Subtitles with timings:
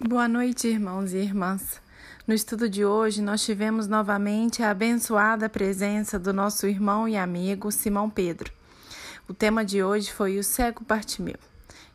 [0.00, 1.80] Boa noite, irmãos e irmãs.
[2.24, 7.72] No estudo de hoje, nós tivemos novamente a abençoada presença do nosso irmão e amigo
[7.72, 8.52] Simão Pedro.
[9.26, 11.34] O tema de hoje foi o cego Bartimeu,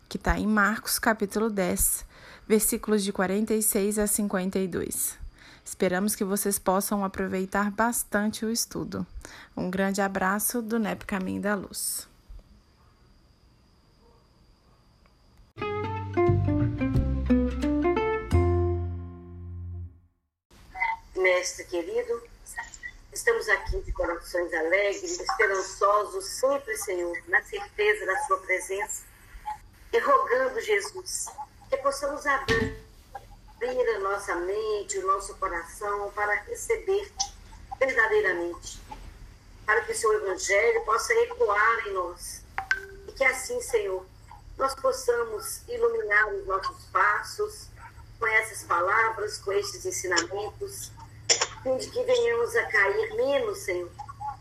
[0.10, 2.06] que está em Marcos capítulo 10,
[2.46, 5.18] versículos de 46 a 52.
[5.64, 9.08] Esperamos que vocês possam aproveitar bastante o estudo.
[9.56, 12.06] Um grande abraço do NEP Caminho da Luz.
[21.24, 22.22] Mestre querido,
[23.14, 29.04] estamos aqui de corações alegres, esperançosos, sempre, Senhor, na certeza da Sua presença,
[29.94, 31.28] e rogando, Jesus,
[31.70, 32.76] que possamos abrir
[33.96, 37.10] a nossa mente, o nosso coração para receber
[37.80, 38.82] verdadeiramente,
[39.66, 42.44] para que o Seu Evangelho possa ecoar em nós.
[43.08, 44.06] E que assim, Senhor,
[44.58, 47.70] nós possamos iluminar os nossos passos
[48.20, 50.92] com essas palavras, com estes ensinamentos
[51.64, 53.90] que venhamos a cair menos, Senhor,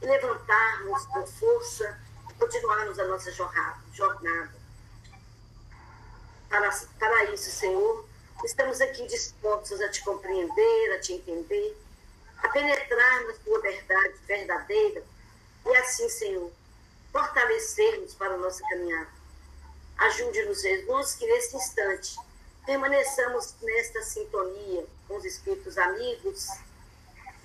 [0.01, 4.53] e levantarmos com força e continuarmos a nossa jornada.
[6.49, 8.05] Para, para isso, Senhor,
[8.45, 11.77] estamos aqui dispostos a te compreender, a te entender,
[12.43, 15.05] a penetrar na tua verdade verdadeira
[15.65, 16.51] e assim, Senhor,
[17.13, 19.11] fortalecermos para a nossa caminhada.
[19.97, 22.17] Ajude-nos, Jesus, que neste instante
[22.67, 26.49] permaneçamos nesta sintonia com os espíritos amigos,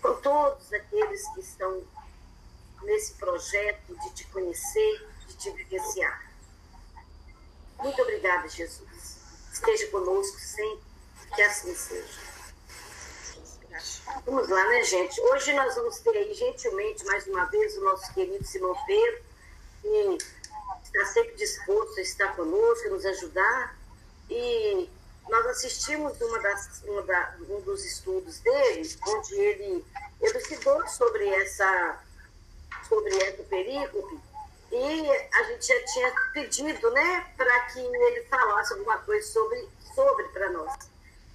[0.02, 1.84] com todos aqueles que estão
[2.84, 6.28] nesse projeto de te conhecer, de te vivenciar.
[7.80, 9.18] Muito obrigada, Jesus.
[9.52, 10.84] Esteja conosco sempre,
[11.36, 12.28] que assim seja.
[14.26, 15.20] Vamos lá, né, gente?
[15.22, 19.24] Hoje nós vamos ter aí, gentilmente, mais uma vez, o nosso querido Simão Pedro,
[19.82, 20.18] que
[20.84, 23.78] está sempre disposto a estar conosco, a nos ajudar.
[24.30, 24.90] E
[25.30, 29.86] nós assistimos uma das, uma da, um dos estudos dele, onde ele
[30.22, 32.00] elucidou sobre essa,
[32.88, 34.20] sobre essa perícope,
[34.72, 40.24] e a gente já tinha pedido né, para que ele falasse alguma coisa sobre, sobre
[40.30, 40.74] para nós.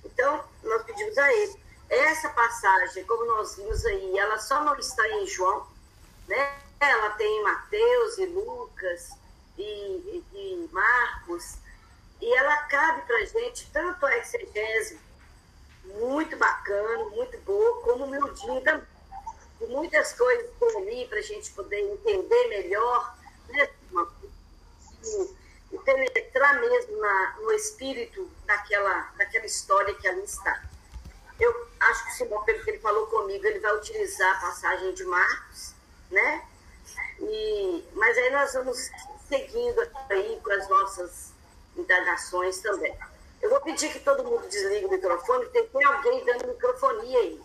[0.04, 1.60] Então, nós pedimos a ele.
[1.88, 5.66] Essa passagem, como nós vimos aí, ela só não está em João,
[6.26, 6.58] né?
[6.80, 9.10] ela tem em Mateus e Lucas
[9.56, 11.56] e, e, e Marcos,
[12.22, 14.96] e ela cabe para gente tanto a exegese
[15.84, 18.86] muito bacana, muito boa, como miudinho também.
[19.60, 23.16] E muitas coisas por ali para a gente poder entender melhor,
[23.48, 23.68] né?
[25.72, 30.62] E penetrar mesmo na, no espírito daquela, daquela história que ali está.
[31.40, 34.94] Eu acho que o Simão, pelo que ele falou comigo, ele vai utilizar a passagem
[34.94, 35.74] de Marcos,
[36.08, 36.46] né?
[37.18, 38.78] E, mas aí nós vamos
[39.28, 41.31] seguindo aí com as nossas
[41.76, 42.96] indagações também.
[43.40, 47.40] Eu vou pedir que todo mundo desligue o microfone, tem, tem alguém dando microfonia aí.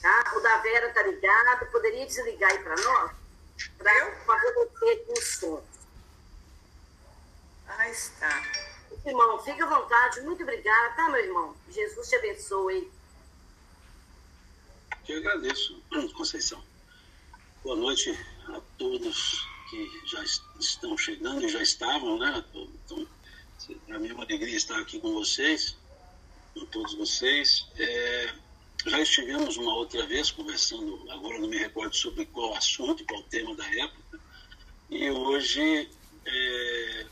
[0.00, 0.32] Tá?
[0.36, 3.12] O da Vera tá ligado, poderia desligar aí para nós?
[3.76, 5.64] Para favorecer aqui o som.
[7.66, 8.42] Ah, está.
[9.04, 11.56] Irmão, fica à vontade, muito obrigada, tá, meu irmão?
[11.68, 12.90] Jesus te abençoe.
[15.06, 15.82] Eu agradeço,
[16.16, 16.62] Conceição.
[17.62, 18.10] Boa noite
[18.48, 20.22] a todos que já
[20.58, 22.44] estão chegando e já estavam, né?
[22.84, 23.06] Então,
[23.86, 25.76] para mim é uma alegria estar aqui com vocês,
[26.54, 27.66] com todos vocês.
[27.76, 28.34] É,
[28.86, 33.54] já estivemos uma outra vez conversando, agora não me recordo sobre qual assunto, qual tema
[33.54, 34.20] da época,
[34.90, 35.90] e hoje
[36.24, 37.06] é,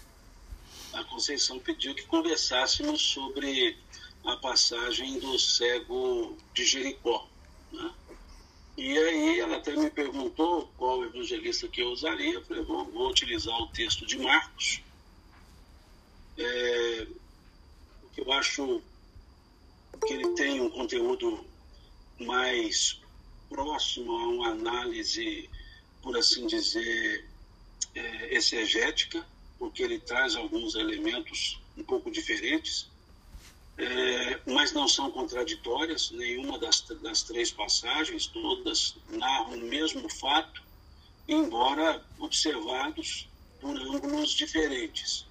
[0.94, 3.76] a Conceição pediu que conversássemos sobre
[4.24, 7.28] a passagem do cego de Jericó.
[7.72, 7.90] Né?
[8.76, 12.34] E aí ela até me perguntou qual evangelista que eu usaria.
[12.34, 14.82] Eu falei, vou, vou utilizar o texto de Marcos.
[16.36, 17.06] É,
[18.18, 18.82] eu acho
[20.06, 21.42] que ele tem um conteúdo
[22.20, 23.00] mais
[23.48, 25.48] próximo a uma análise,
[26.02, 27.26] por assim dizer,
[27.94, 29.26] é, exegética,
[29.58, 32.90] porque ele traz alguns elementos um pouco diferentes
[33.78, 40.62] é, mas não são contraditórias, nenhuma das, das três passagens, todas narram o mesmo fato,
[41.28, 43.28] embora observados
[43.60, 45.26] por ângulos diferentes,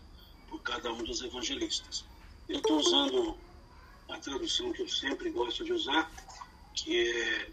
[0.48, 2.06] por cada um dos evangelistas.
[2.48, 3.38] Eu estou usando
[4.10, 6.12] a tradução que eu sempre gosto de usar,
[6.76, 7.50] que é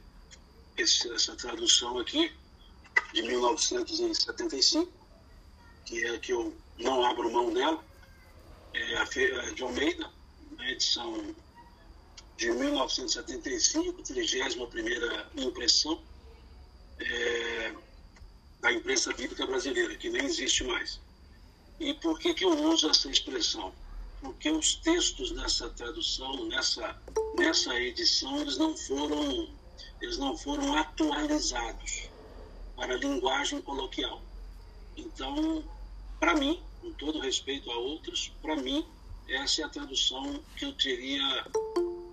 [0.76, 2.30] esse, essa tradução aqui,
[3.14, 4.92] de 1975,
[5.86, 7.82] que é a que eu não abro mão dela,
[8.74, 9.04] é a
[9.52, 10.10] de Almeida,
[10.70, 11.34] edição
[12.36, 16.02] de 1975, 31ª impressão
[16.98, 17.74] é,
[18.60, 21.00] da imprensa bíblica brasileira, que nem existe mais.
[21.78, 23.72] E por que, que eu uso essa expressão?
[24.22, 26.96] porque os textos dessa tradução, nessa,
[27.36, 29.48] nessa edição, eles não foram,
[30.00, 32.08] eles não foram atualizados
[32.76, 34.22] para a linguagem coloquial.
[34.96, 35.64] Então,
[36.20, 38.86] para mim, com todo respeito a outros, para mim,
[39.28, 41.44] essa é a tradução que eu teria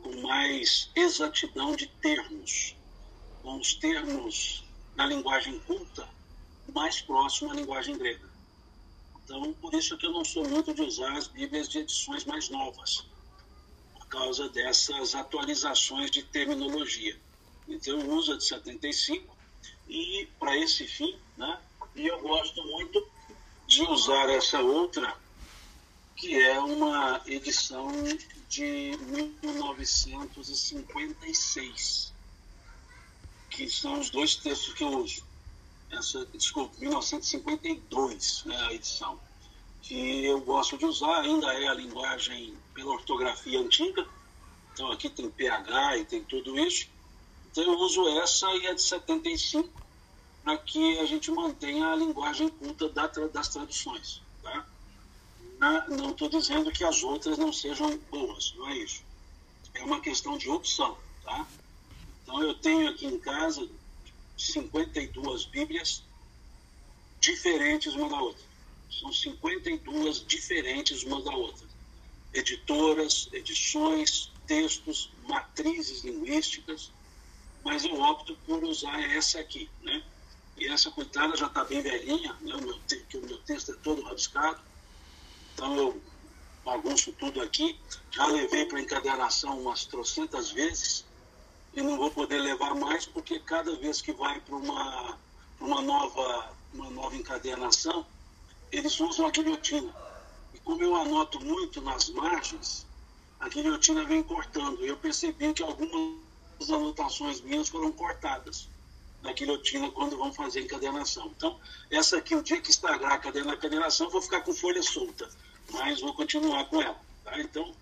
[0.04, 2.76] com mais exatidão de termos,
[3.42, 4.64] com os termos
[4.96, 6.08] na linguagem culta
[6.74, 8.30] mais próximo à linguagem grega.
[9.24, 12.50] Então, por isso que eu não sou muito de usar as Bíblias de edições mais
[12.50, 13.06] novas,
[13.94, 17.16] por causa dessas atualizações de terminologia.
[17.68, 19.38] Então, eu uso a de 75
[19.88, 21.60] e, para esse fim, né,
[21.96, 23.08] e eu gosto muito
[23.68, 25.16] de usar essa outra,
[26.20, 27.90] que é uma edição
[28.50, 29.00] de
[29.42, 32.14] 1956,
[33.50, 35.24] que são os dois textos que eu uso.
[35.90, 39.18] Essa, desculpa, 1952 né, a edição,
[39.82, 44.06] que eu gosto de usar, ainda é a linguagem pela ortografia antiga,
[44.74, 46.90] então aqui tem PH e tem tudo isso,
[47.50, 49.70] então eu uso essa e a de 75
[50.44, 54.22] para que a gente mantenha a linguagem culta das traduções.
[55.60, 59.04] Não estou dizendo que as outras não sejam boas, não é isso.
[59.74, 60.98] É uma questão de opção.
[61.24, 61.46] Tá?
[62.24, 63.68] Então eu tenho aqui em casa
[64.38, 66.04] 52 Bíblias
[67.20, 68.44] diferentes uma da outra.
[68.90, 71.68] São 52 diferentes uma da outra.
[72.34, 76.92] Editoras, edições, textos, matrizes linguísticas,
[77.64, 80.04] mas eu opto por usar essa aqui, né?
[80.58, 82.56] E essa coitada já está bem velhinha, né?
[82.56, 82.80] o, meu,
[83.10, 84.62] que o meu texto é todo rabiscado,
[85.60, 86.02] então eu
[86.64, 87.78] bagunço tudo aqui.
[88.12, 91.06] Já levei para encadernação umas trocentas vezes,
[91.74, 95.18] e não vou poder levar mais porque cada vez que vai para uma,
[95.60, 98.06] uma, nova, uma nova encadernação,
[98.72, 99.94] eles usam a guilhotina.
[100.54, 102.88] E como eu anoto muito nas margens,
[103.42, 104.84] a guilhotina vem cortando.
[104.86, 108.70] Eu percebi que algumas anotações minhas foram cortadas
[109.22, 111.28] na guilhotina quando vão fazer encadernação.
[111.36, 111.60] Então,
[111.92, 115.30] essa aqui, o dia que estragar a encadernação, vou ficar com folha solta,
[115.72, 117.00] mas vou continuar com ela.
[117.24, 117.40] Tá?
[117.40, 117.74] Então,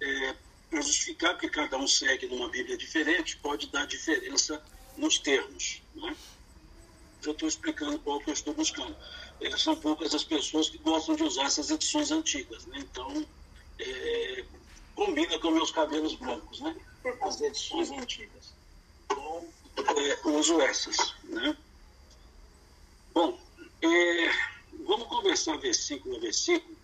[0.00, 0.34] é,
[0.68, 4.62] para justificar que cada um segue numa Bíblia diferente, pode dar diferença
[4.96, 5.82] nos termos.
[5.94, 6.16] Né?
[7.22, 8.96] Já estou explicando qual que eu estou buscando.
[9.40, 12.66] É, são poucas as pessoas que gostam de usar essas edições antigas.
[12.66, 12.78] Né?
[12.78, 13.26] Então,
[13.78, 14.44] é,
[14.94, 16.76] combina com meus cabelos brancos, né?
[17.22, 18.54] as edições antigas.
[19.04, 19.48] Então,
[19.96, 21.14] é, uso essas.
[21.24, 21.56] Né?
[23.12, 23.38] Bom,
[23.82, 24.30] é,
[24.86, 26.76] vamos conversar versículo a versículo,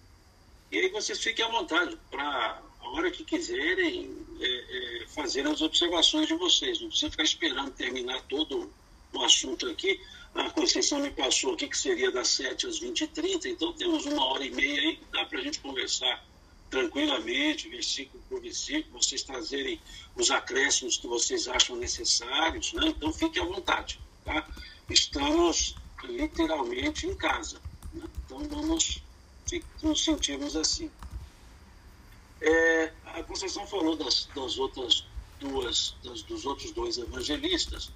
[0.76, 5.62] e aí vocês fiquem à vontade para a hora que quiserem é, é, fazer as
[5.62, 6.78] observações de vocês.
[6.82, 8.70] Não precisa ficar esperando terminar todo
[9.11, 9.99] o assunto aqui.
[10.34, 14.44] A Conceição me passou aqui que seria das 7 às 20h30, então temos uma hora
[14.44, 16.23] e meia aí que dá para a gente conversar
[16.69, 19.81] tranquilamente, versículo por versículo, vocês trazerem
[20.14, 22.88] os acréscimos que vocês acham necessários, né?
[22.88, 23.99] então fiquem à vontade.
[24.26, 24.46] Tá?
[24.90, 25.75] Estamos
[26.05, 27.62] literalmente em casa,
[27.94, 28.05] né?
[28.26, 29.06] então vamos
[29.82, 30.90] nos sentirmos assim.
[32.40, 35.04] É, a Conceição falou das, das outras
[35.40, 37.90] duas, das, dos outros dois evangelistas.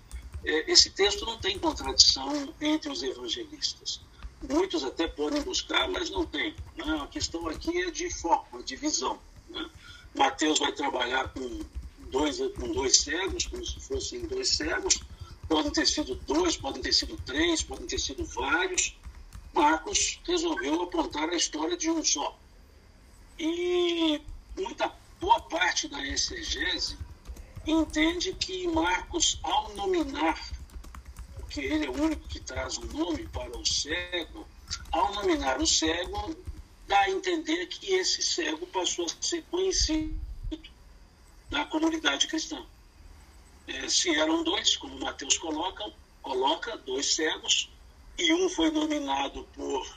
[0.45, 4.01] É, esse texto não tem contradição entre os evangelistas.
[4.49, 6.55] Muitos até podem buscar, mas não tem.
[6.77, 6.99] Né?
[7.03, 9.19] A questão aqui é de foco, de visão.
[9.51, 9.69] Né?
[10.15, 11.61] Mateus vai trabalhar com
[12.11, 15.01] dois, com dois cegos, como se fossem dois cegos.
[15.47, 18.97] Podem ter sido dois, podem ter sido três, podem ter sido vários.
[19.53, 22.39] Marcos resolveu apontar a história de um só.
[23.39, 24.21] E
[24.57, 26.99] muita boa parte da exegese
[27.67, 30.39] entende que Marcos, ao nominar,
[31.37, 34.47] porque ele é o único que traz o um nome para o cego,
[34.93, 36.37] ao nominar o cego,
[36.87, 40.19] dá a entender que esse cego passou a ser conhecido
[41.51, 42.65] na comunidade cristã.
[43.67, 45.93] É, se eram dois, como Mateus coloca,
[46.23, 47.71] coloca dois cegos,
[48.21, 49.97] e um foi nominado por,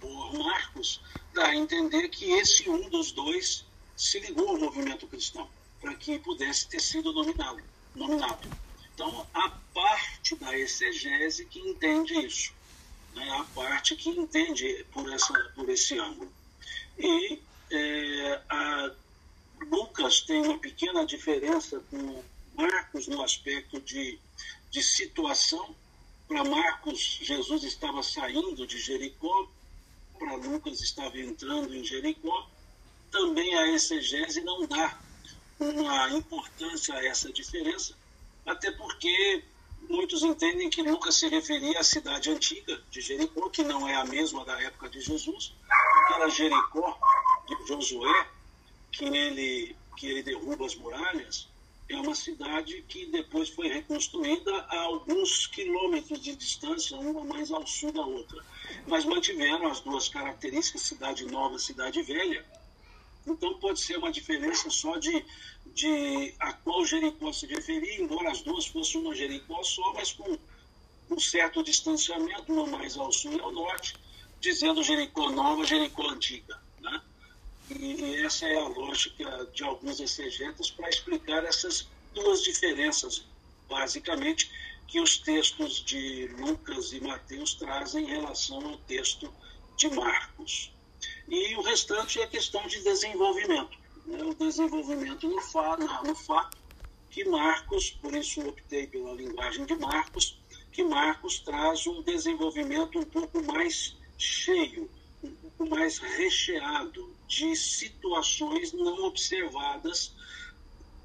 [0.00, 1.00] por Marcos,
[1.32, 3.64] dá a entender que esse um dos dois
[3.96, 5.48] se ligou ao movimento cristão,
[5.80, 7.62] para que pudesse ter sido nominado.
[7.94, 8.48] nominado.
[8.94, 12.52] Então, a parte da exegese que entende isso,
[13.14, 13.30] né?
[13.30, 16.32] a parte que entende por, essa, por esse ângulo.
[16.98, 18.92] E é, a,
[19.70, 22.22] Lucas tem uma pequena diferença com
[22.54, 24.18] Marcos no aspecto de,
[24.70, 25.74] de situação.
[26.28, 29.48] Para Marcos, Jesus estava saindo de Jericó,
[30.18, 32.46] para Lucas estava entrando em Jericó,
[33.10, 34.98] também a exegese não dá
[35.58, 37.94] uma importância a essa diferença,
[38.44, 39.42] até porque
[39.88, 44.04] muitos entendem que Lucas se referia à cidade antiga de Jericó, que não é a
[44.04, 45.54] mesma da época de Jesus,
[46.04, 46.98] aquela Jericó
[47.66, 48.28] Josué,
[48.92, 51.48] que ele, que ele derruba as muralhas,
[51.88, 57.66] é uma cidade que depois foi reconstruída a alguns quilômetros de distância, uma mais ao
[57.66, 58.44] sul da outra.
[58.86, 62.44] Mas mantiveram as duas características, cidade nova, cidade velha.
[63.26, 65.24] Então pode ser uma diferença só de,
[65.74, 70.38] de a qual Jericó se referia, embora as duas fossem uma Jericó só, mas com
[71.10, 73.96] um certo distanciamento, uma mais ao sul e ao norte,
[74.40, 76.67] dizendo Jericó nova, Jericó antiga.
[77.70, 83.24] E, essa é a lógica de alguns exegetas para explicar essas duas diferenças,
[83.68, 84.50] basicamente,
[84.86, 89.32] que os textos de Lucas e Mateus trazem em relação ao texto
[89.76, 90.72] de Marcos.
[91.28, 93.78] E o restante é questão de desenvolvimento.
[94.06, 94.22] Né?
[94.22, 96.56] O desenvolvimento no, fa no fato
[97.10, 100.38] que Marcos, por isso optei pela linguagem de Marcos,
[100.72, 104.90] que Marcos traz um desenvolvimento um pouco mais cheio,
[105.66, 110.14] mais recheado de situações não observadas,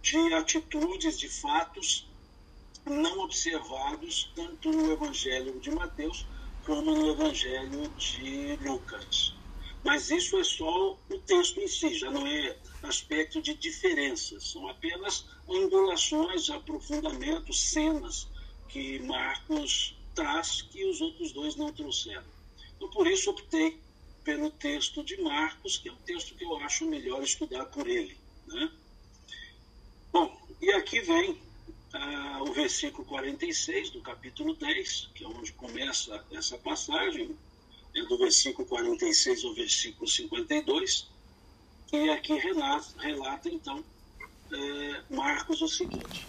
[0.02, 2.10] de atitudes, de fatos
[2.86, 6.28] não observados, tanto no Evangelho de Mateus
[6.66, 9.34] como no Evangelho de Lucas.
[9.84, 14.68] Mas isso é só o texto em si, já não é aspecto de diferenças, são
[14.68, 18.30] apenas angulações, aprofundamentos, cenas
[18.70, 22.24] que Marcos traz que os outros dois não trouxeram.
[22.76, 23.83] Então, por isso, optei
[24.24, 28.18] pelo texto de Marcos, que é o texto que eu acho melhor estudar por ele.
[28.48, 28.72] Né?
[30.12, 31.42] Bom, e aqui vem
[31.94, 37.38] ah, o versículo 46 do capítulo 10, que é onde começa essa passagem,
[37.96, 41.08] é do versículo 46 ao versículo 52,
[41.92, 43.84] e aqui relata, relata então,
[44.52, 46.26] é, Marcos o seguinte: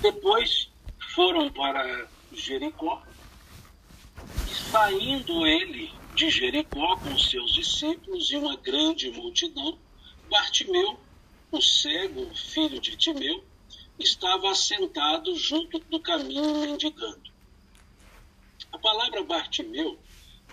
[0.00, 0.70] Depois
[1.14, 3.02] foram para Jericó,
[4.46, 9.78] e saindo ele de Jericó com seus discípulos e uma grande multidão,
[10.28, 11.00] Bartimeu,
[11.50, 13.42] o cego, filho de Timeu,
[13.98, 17.32] estava assentado junto do caminho mendigando.
[18.70, 19.98] A palavra Bartimeu,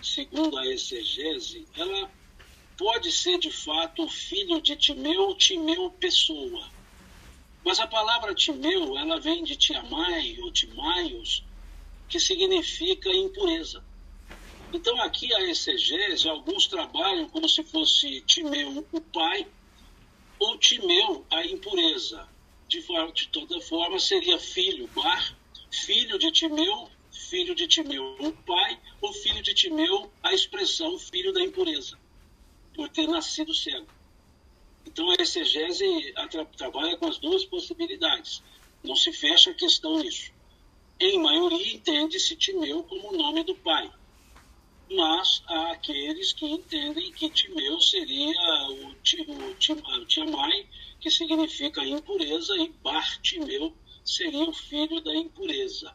[0.02, 2.10] segundo a exegese, ela
[2.78, 6.66] pode ser de fato o filho de Timeu, Timeu pessoa.
[7.62, 11.44] Mas a palavra Timeu, ela vem de Tiamai ou Timaios,
[12.08, 13.84] que significa impureza.
[14.72, 19.46] Então, aqui a exegese, alguns trabalham como se fosse Timeu o pai
[20.38, 22.28] ou Timeu a impureza.
[22.68, 22.84] De,
[23.14, 25.34] de toda forma, seria filho, Bar,
[25.70, 31.32] filho de Timeu, filho de Timeu o pai, ou filho de Timeu a expressão filho
[31.32, 31.98] da impureza,
[32.74, 33.88] por ter nascido cego.
[34.84, 36.14] Então, a exegese
[36.58, 38.42] trabalha com as duas possibilidades.
[38.84, 40.30] Não se fecha a questão nisso.
[41.00, 43.90] Em maioria, entende-se Timeu como o nome do pai
[44.90, 48.40] mas há aqueles que entendem que Timeu seria
[48.70, 50.66] o, o, o Tiamai,
[50.98, 55.94] que significa impureza, e Bartimeu seria o filho da impureza.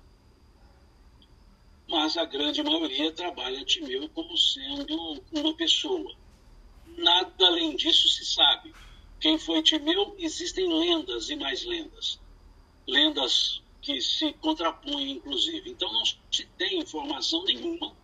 [1.87, 6.15] Mas a grande maioria trabalha Timeu como sendo uma pessoa.
[6.97, 8.73] Nada além disso se sabe.
[9.19, 10.15] Quem foi Timeu?
[10.19, 12.19] Existem lendas e mais lendas.
[12.87, 15.71] Lendas que se contrapõem, inclusive.
[15.71, 18.02] Então não se tem informação nenhuma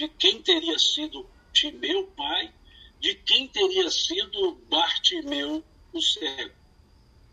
[0.00, 2.50] de quem teria sido Timeu pai,
[2.98, 6.54] de quem teria sido Bartimeu o cego.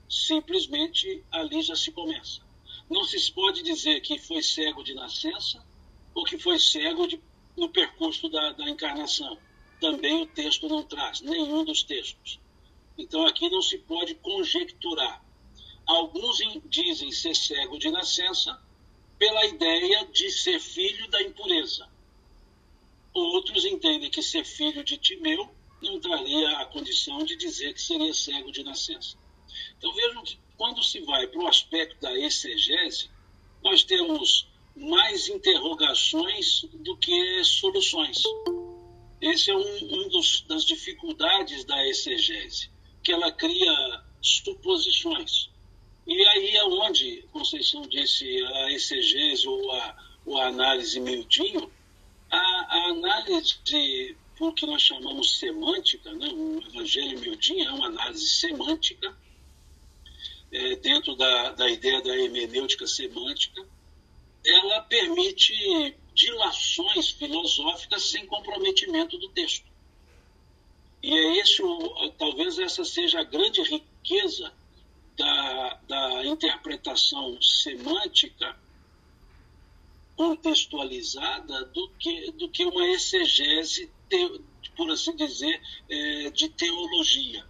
[0.10, 2.42] Simplesmente ali já se começa.
[2.90, 5.66] Não se pode dizer que foi cego de nascença
[6.14, 7.22] ou que foi cego de,
[7.56, 9.38] no percurso da, da encarnação.
[9.80, 12.38] Também o texto não traz, nenhum dos textos.
[12.98, 15.24] Então aqui não se pode conjecturar.
[15.86, 18.62] Alguns dizem ser cego de nascença
[19.18, 21.88] pela ideia de ser filho da impureza.
[23.20, 25.50] Outros entendem que ser filho de Timeu
[25.82, 29.18] não traria a condição de dizer que seria cego de nascença.
[29.78, 33.10] Então vejam que quando se vai para o aspecto da exegese,
[33.64, 38.22] nós temos mais interrogações do que soluções.
[39.20, 42.70] Esse é um, um dos, das dificuldades da exegese,
[43.04, 45.50] que ela cria suposições.
[46.06, 51.72] E aí é onde, Conceição disse, a exegese ou a, ou a análise miudinho,
[52.32, 54.16] a, a análise de
[54.56, 56.28] que nós chamamos semântica, né?
[56.28, 59.18] o Evangelho Miudinho é uma análise semântica,
[60.52, 63.68] é, dentro da, da ideia da hermenêutica semântica,
[64.46, 69.66] ela permite dilações filosóficas sem comprometimento do texto.
[71.02, 71.62] E é esse,
[72.18, 74.54] talvez essa seja a grande riqueza
[75.18, 78.58] da, da interpretação semântica
[80.18, 84.42] contextualizada do que, do que uma exegese, te,
[84.76, 87.46] por assim dizer, é, de teologia.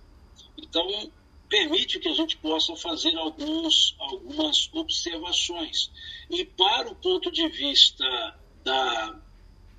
[0.58, 1.12] Então,
[1.48, 5.90] permite que a gente possa fazer alguns, algumas observações.
[6.30, 9.20] E para o ponto de vista da,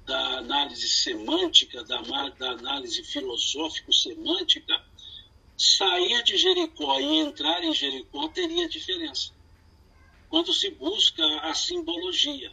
[0.06, 4.82] da análise semântica, da, da análise filosófico-semântica,
[5.58, 9.36] sair de Jericó e entrar em Jericó teria diferença.
[10.30, 12.50] Quando se busca a simbologia,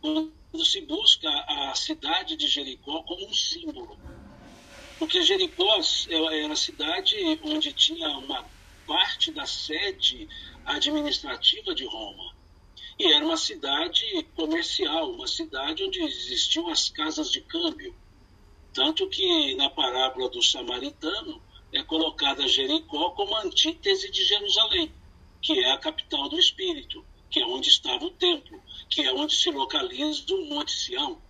[0.00, 3.98] quando se busca a cidade de Jericó como um símbolo.
[4.98, 8.44] Porque Jericó era a cidade onde tinha uma
[8.86, 10.28] parte da sede
[10.64, 12.34] administrativa de Roma.
[12.98, 14.02] E era uma cidade
[14.34, 17.94] comercial, uma cidade onde existiam as casas de câmbio.
[18.72, 21.40] Tanto que na parábola do samaritano
[21.72, 24.92] é colocada Jericó como antítese de Jerusalém,
[25.40, 29.34] que é a capital do Espírito, que é onde estava o templo, que é onde
[29.34, 31.20] se localiza o Monte Sião,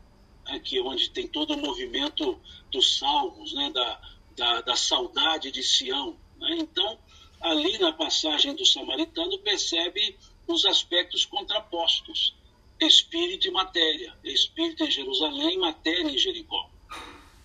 [0.47, 4.01] né, que é onde tem todo o movimento dos salmos, né, da,
[4.37, 6.17] da, da saudade de Sião.
[6.39, 6.57] Né?
[6.61, 6.99] Então,
[7.41, 12.35] ali na passagem do samaritano, percebe os aspectos contrapostos:
[12.81, 16.71] espírito e matéria, espírito em Jerusalém, matéria em Jericó.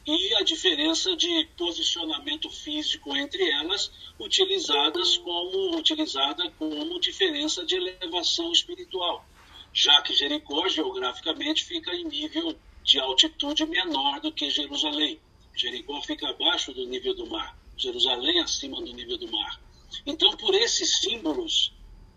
[0.05, 3.89] E a diferença de posicionamento físico entre elas,
[4.19, 9.25] utilizadas como utilizada como diferença de elevação espiritual,
[9.73, 15.19] já que Jericó geograficamente fica em nível de altitude menor do que Jerusalém.
[15.55, 19.59] Jericó fica abaixo do nível do mar, Jerusalém acima do nível do mar.
[20.05, 21.73] Então, por esses símbolos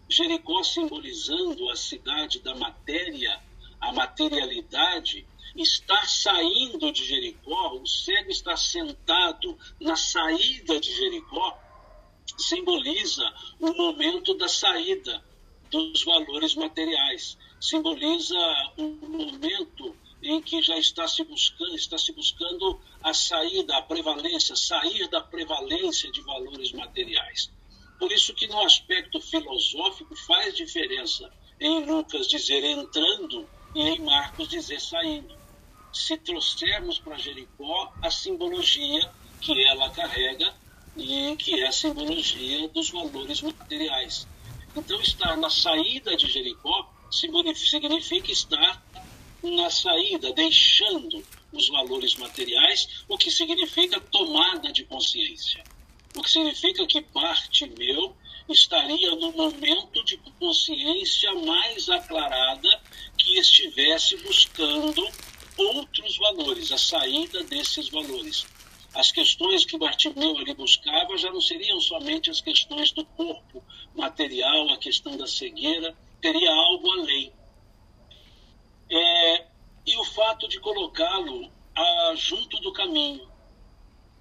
[0.09, 3.43] Jericó simbolizando a cidade da matéria,
[3.81, 11.59] a materialidade, está saindo de Jericó, o cego está sentado na saída de Jericó,
[12.39, 15.25] simboliza o momento da saída
[15.71, 18.37] dos valores materiais, simboliza
[18.77, 24.57] o momento em que já está se buscando, está se buscando a saída, a prevalência,
[24.57, 27.51] sair da prevalência de valores materiais.
[27.99, 34.49] Por isso que no aspecto filosófico faz diferença em Lucas dizer entrando e em Marcos
[34.49, 35.35] dizer saindo.
[35.93, 40.55] Se trouxermos para Jericó a simbologia que ela carrega
[40.97, 44.27] e que é a simbologia dos valores materiais.
[44.75, 48.85] Então, estar na saída de Jericó significa estar
[49.43, 55.63] na saída, deixando os valores materiais, o que significa tomada de consciência
[56.17, 58.17] o que significa que parte meu
[58.49, 62.81] estaria no momento de consciência mais aclarada
[63.19, 65.07] que estivesse buscando
[65.59, 68.47] outros valores, a saída desses valores.
[68.95, 73.63] As questões que Bartimeu ali buscava já não seriam somente as questões do corpo
[73.95, 77.33] material, a questão da cegueira, teria algo além.
[78.91, 79.47] É,
[79.87, 83.29] e o fato de colocá-lo ah, junto do caminho,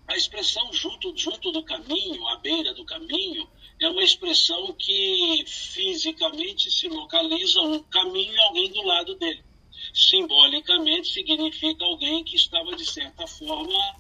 [0.08, 3.48] a expressão junto, junto do caminho, à beira do caminho,
[3.82, 9.44] é uma expressão que fisicamente se localiza um caminho e alguém do lado dele.
[9.94, 13.96] Simbolicamente significa alguém que estava, de certa forma,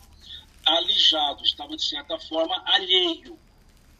[0.65, 3.37] alijado, estava, de certa forma, alheio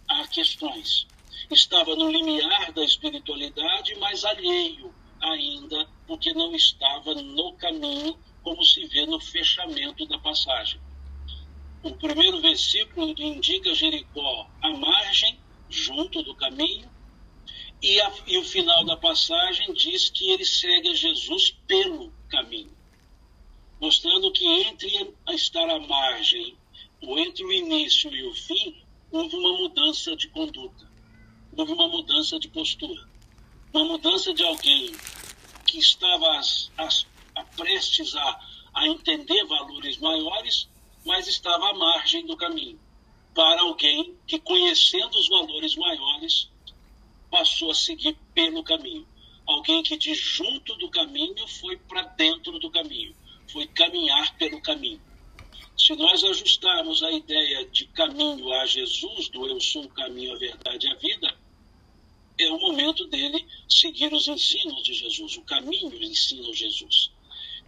[0.07, 1.07] a questões.
[1.51, 8.85] Estava no limiar da espiritualidade, mas alheio ainda, porque não estava no caminho, como se
[8.87, 10.79] vê no fechamento da passagem.
[11.83, 16.89] O primeiro versículo indica Jericó à margem, junto do caminho,
[17.81, 22.75] e, a, e, o final da passagem diz que ele segue a Jesus pelo caminho,
[23.79, 26.57] mostrando que entre estar à margem,
[27.01, 30.89] ou entre o início e o fim, houve uma mudança de conduta,
[31.55, 33.07] houve uma mudança de postura,
[33.73, 34.93] uma mudança de alguém
[35.65, 38.39] que estava as, as, a prestes a,
[38.73, 40.67] a entender valores maiores
[41.05, 42.79] mas estava à margem do caminho.
[43.33, 46.49] Para alguém que, conhecendo os valores maiores,
[47.29, 49.07] passou a seguir pelo caminho.
[49.45, 53.15] Alguém que de junto do caminho foi para dentro do caminho,
[53.51, 54.99] foi caminhar pelo caminho.
[55.77, 60.39] Se nós ajustarmos a ideia de caminho a Jesus, do eu sou o caminho, a
[60.39, 61.37] verdade e a vida,
[62.37, 67.11] é o momento dele seguir os ensinos de Jesus, o caminho ensina Jesus.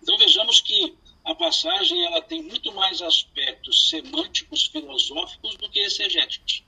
[0.01, 6.63] Então vejamos que a passagem ela tem muito mais aspectos semânticos filosóficos do que exegéticos,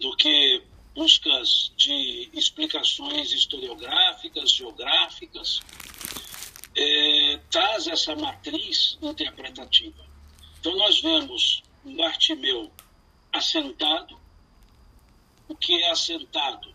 [0.00, 0.62] do que
[0.94, 5.60] buscas de explicações historiográficas, geográficas,
[6.74, 10.06] é, traz essa matriz interpretativa.
[10.58, 11.62] Então nós vemos
[11.94, 12.72] Bartimeu
[13.32, 14.18] assentado.
[15.48, 16.74] O que é assentado?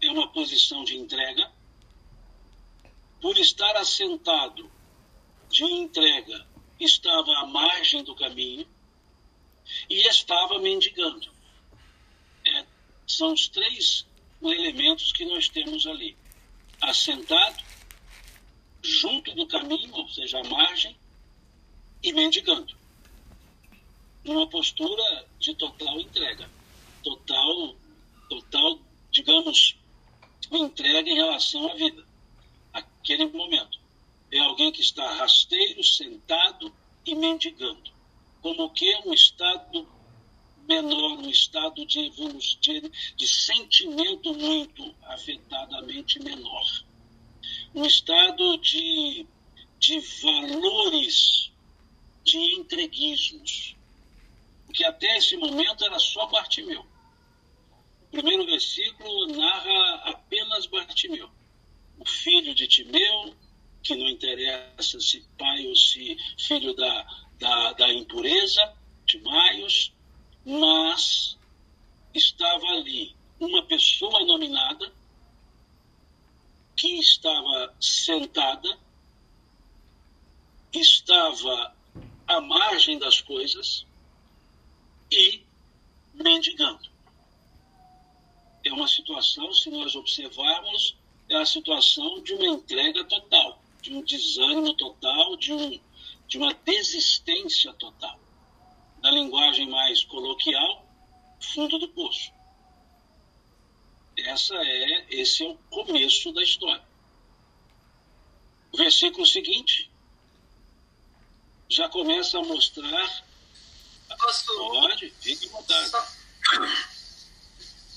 [0.00, 1.50] É uma posição de entrega,
[3.20, 4.70] por estar assentado
[5.48, 6.44] de entrega,
[6.80, 8.66] estava à margem do caminho
[9.88, 11.30] e estava mendigando.
[12.44, 12.66] É,
[13.06, 14.04] são os três
[14.42, 16.16] elementos que nós temos ali:
[16.80, 17.62] assentado,
[18.82, 20.96] junto do caminho, ou seja, à margem,
[22.02, 22.76] e mendigando.
[24.24, 26.50] Numa postura de total entrega,
[27.02, 27.76] total,
[28.28, 29.76] total, digamos,
[30.50, 32.06] entrega em relação à vida,
[32.72, 33.80] aquele momento.
[34.30, 36.72] É alguém que está rasteiro, sentado
[37.04, 37.92] e mendigando.
[38.40, 39.86] Como que um estado
[40.66, 42.10] menor, um estado de
[42.60, 46.84] de, de sentimento muito afetadamente menor.
[47.74, 49.26] Um estado de,
[49.78, 51.50] de valores,
[52.24, 53.76] de entreguismos.
[54.66, 56.86] Porque até esse momento era só Bartimeu.
[58.12, 61.30] Primeiro versículo narra apenas Bartimeu,
[61.98, 63.34] o filho de Timeu,
[63.82, 67.06] que não interessa se pai ou se filho da,
[67.38, 69.94] da, da impureza, Timaios,
[70.44, 71.38] mas
[72.12, 74.94] estava ali uma pessoa nominada
[76.76, 78.78] que estava sentada,
[80.70, 81.74] estava
[82.26, 83.86] à margem das coisas
[85.10, 85.46] e
[86.12, 86.91] mendigando.
[88.64, 90.96] É uma situação, se nós observarmos,
[91.28, 95.80] é a situação de uma entrega total, de um desânimo total, de, um,
[96.28, 98.18] de uma desistência total
[99.02, 100.86] na linguagem mais coloquial,
[101.40, 102.32] fundo do poço.
[104.16, 106.84] Essa é, esse é o começo da história.
[108.70, 109.90] O versículo seguinte
[111.68, 113.24] já começa a mostrar.
[114.18, 114.46] Posso...
[114.56, 115.88] Pode, fique à vontade.
[115.88, 116.91] Só...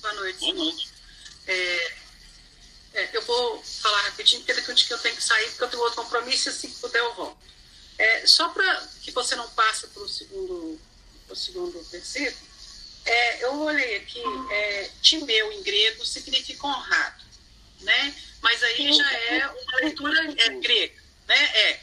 [0.06, 0.40] Boa noite.
[0.40, 0.90] Boa noite.
[1.48, 1.94] É,
[2.94, 6.04] é, eu vou falar rapidinho, porque daqui eu tenho que sair, porque eu tenho outro
[6.04, 7.44] compromisso e assim que puder eu volto.
[7.98, 10.80] É, só para que você não passe para o segundo
[11.28, 12.48] o segundo versículo,
[13.04, 17.24] é, eu olhei aqui, é, Timeu em grego significa honrado,
[17.82, 18.16] né?
[18.44, 21.46] Mas aí já é uma leitura é, grega, né?
[21.46, 21.80] É.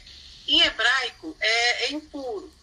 [0.47, 2.53] Em hebraico é, é impuro,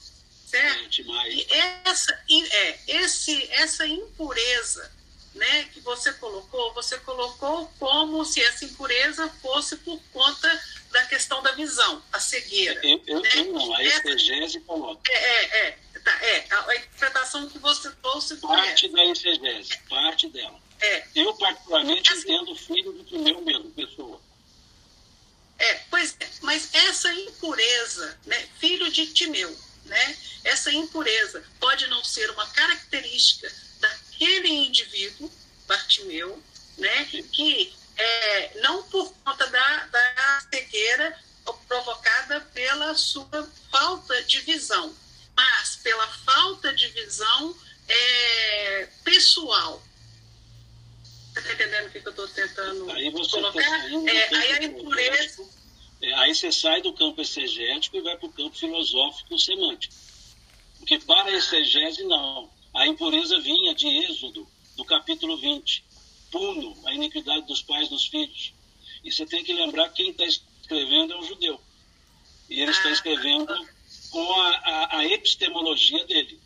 [0.46, 1.02] certo?
[1.02, 1.46] E
[1.84, 2.18] essa,
[2.50, 4.99] é, esse, essa impureza
[5.34, 11.42] né, que você colocou, você colocou como se essa impureza fosse por conta da questão
[11.42, 12.80] da visão, a cegueira.
[12.84, 13.30] Eu, eu, né?
[13.34, 15.00] eu não, a exegese coloca.
[15.10, 15.78] É, é, é.
[16.00, 20.58] Tá, é, a, interpretação que você trouxe Parte da exegese, parte dela.
[20.80, 21.04] É.
[21.14, 24.20] Eu, particularmente, assim, entendo filho do primeiro mesmo, pessoa.
[25.58, 32.02] É, pois é, mas essa impureza, né, filho de Timeu, né, essa impureza pode não
[32.02, 33.52] ser uma característica
[34.20, 35.30] daquele indivíduo,
[35.66, 36.42] Bartimeu,
[36.76, 41.18] né, que é, não por conta da, da cegueira
[41.66, 44.94] provocada pela sua falta de visão,
[45.36, 47.56] mas pela falta de visão
[47.88, 49.82] é, pessoal.
[51.32, 53.62] Você está entendendo o que, eu estou tentando aí tá colocar?
[53.62, 55.48] Tá é, aí a impureza.
[56.02, 59.94] É, aí você sai do campo exegético e vai para o campo filosófico semântico.
[60.78, 62.50] Porque para a exegese, não.
[62.74, 65.84] A impureza vinha de Êxodo, do capítulo 20.
[66.30, 68.54] Puno, a iniquidade dos pais nos filhos.
[69.02, 71.60] E você tem que lembrar que quem está escrevendo é um judeu.
[72.48, 72.92] E ele está ah.
[72.92, 73.68] escrevendo
[74.10, 76.38] com a, a, a epistemologia dele.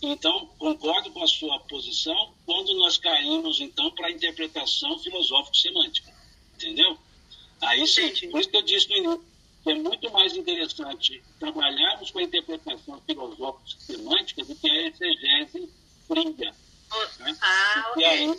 [0.00, 6.12] Então, concordo com a sua posição quando nós caímos, então, para a interpretação filosófico-semântica.
[6.56, 6.98] Entendeu?
[7.60, 9.24] Aí sim, por isso que eu disse no início,
[9.62, 15.70] que é muito mais interessante trabalharmos com a interpretação filosófico-semântica do que a exegese
[16.06, 16.54] fria.
[17.20, 17.36] Né?
[17.40, 18.04] Ah, ok.
[18.04, 18.34] Aí,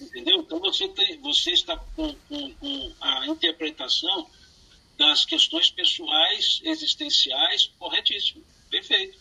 [0.00, 0.40] entendeu?
[0.40, 4.28] Então, você, tem, você está com, com, com a interpretação
[4.98, 9.16] das questões pessoais, existenciais, corretíssimo, perfeito.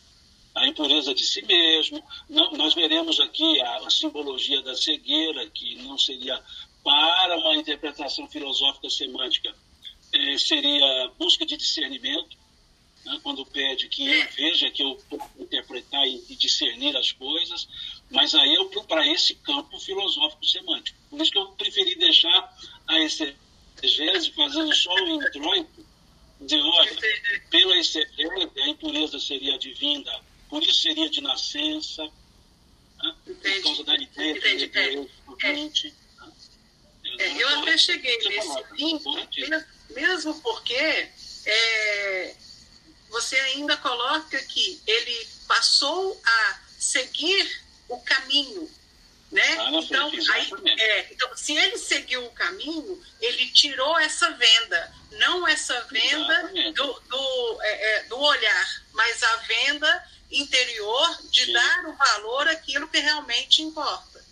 [0.56, 5.76] A impureza de si mesmo, não, nós veremos aqui a, a, simbologia da cegueira, que
[5.84, 6.42] não seria
[6.84, 9.54] para uma interpretação filosófica semântica,
[10.14, 12.38] eh, seria busca de discernimento,
[13.06, 15.02] né, quando pede que eu veja, que eu
[15.40, 17.68] interpretar e, e discernir as coisas,
[18.10, 20.98] mas aí eu para esse campo filosófico semântico.
[21.10, 25.86] Por isso que eu preferi deixar a exegese fazendo só o introito
[26.42, 26.98] de olha,
[27.50, 30.12] pela excelência, a impureza seria advinda,
[30.50, 33.16] por isso seria de nascença, né?
[33.26, 35.08] por causa da ideia de é, é.
[37.20, 39.12] É, eu até cheguei nesse limpo,
[39.90, 41.07] mesmo porque é,
[43.88, 48.70] coloca que ele passou a seguir o caminho
[49.32, 49.44] Né?
[49.74, 55.82] Então, aí, é, então, se ele seguiu o caminho, ele tirou essa venda, não essa
[55.82, 61.52] venda do, do, é, é, do olhar, mas a venda interior de Sim.
[61.52, 64.24] dar o valor àquilo que realmente importa.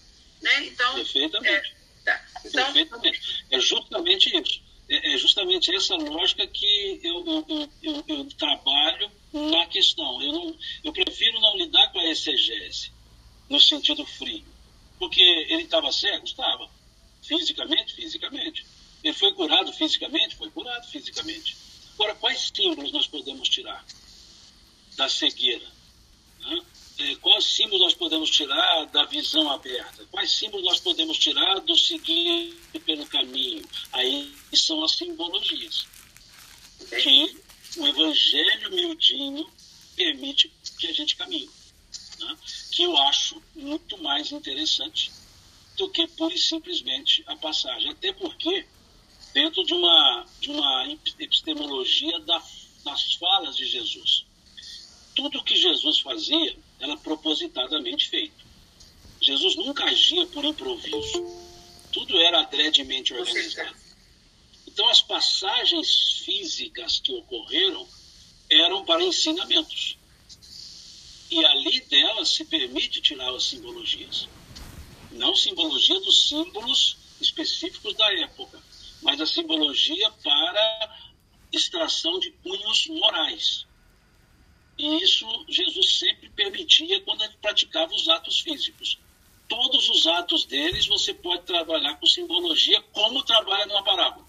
[0.42, 0.66] Né?
[0.68, 1.76] Então, Perfeitamente.
[2.06, 2.26] É, tá.
[2.46, 3.46] então, Perfeitamente.
[3.52, 4.66] É justamente isso.
[4.88, 10.22] É, é justamente essa lógica que eu, eu, eu, eu trabalho na questão.
[10.22, 12.92] Eu, não, eu prefiro não lidar com a exegese
[13.50, 14.46] no sentido frio.
[14.98, 16.26] Porque ele estava cego?
[16.26, 16.70] Estava.
[17.22, 17.96] Fisicamente?
[17.96, 18.66] Fisicamente.
[19.04, 20.36] Ele foi curado fisicamente?
[20.36, 21.58] Foi curado fisicamente.
[21.96, 23.86] Agora, quais símbolos nós podemos tirar
[24.96, 25.66] da cegueira?
[26.40, 26.62] Né?
[26.98, 30.06] É, quais símbolos nós podemos tirar da visão aberta?
[30.10, 33.68] Quais símbolos nós podemos tirar do seguir pelo caminho?
[33.92, 35.88] Aí são as simbologias.
[37.02, 37.38] Que
[37.78, 39.50] o evangelho miudinho
[39.96, 41.50] permite que a gente caminhe.
[42.20, 42.38] Né?
[42.72, 45.12] Que eu acho muito mais interessante
[45.76, 47.92] do que pura e simplesmente a passagem.
[47.92, 48.66] Até porque,
[49.34, 50.88] dentro de uma, de uma
[51.20, 52.42] epistemologia da,
[52.84, 54.26] das falas de Jesus,
[55.16, 58.46] tudo que Jesus fazia era propositadamente feito.
[59.22, 61.26] Jesus nunca agia por improviso.
[61.92, 63.76] Tudo era adredemente organizado.
[64.68, 67.88] Então, as passagens físicas que ocorreram
[68.50, 69.98] eram para ensinamentos.
[71.32, 74.28] E ali delas se permite tirar as simbologias.
[75.12, 78.62] Não simbologia dos símbolos específicos da época,
[79.02, 80.98] mas a simbologia para
[81.52, 83.66] extração de cunhos morais.
[84.78, 89.00] E isso Jesus sempre permitia quando ele praticava os atos físicos.
[89.48, 94.26] Todos os atos deles você pode trabalhar com simbologia como trabalha numa parábola.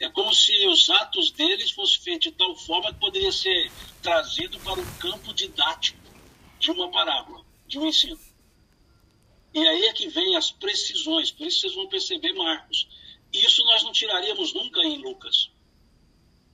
[0.00, 3.70] É como se os atos deles fossem feitos de tal forma que poderia ser
[4.02, 5.98] trazido para o campo didático
[6.58, 8.18] de uma parábola, de um ensino.
[9.54, 12.88] E aí é que vem as precisões, por isso vocês vão perceber Marcos.
[13.32, 15.50] Isso nós não tiraríamos nunca em Lucas.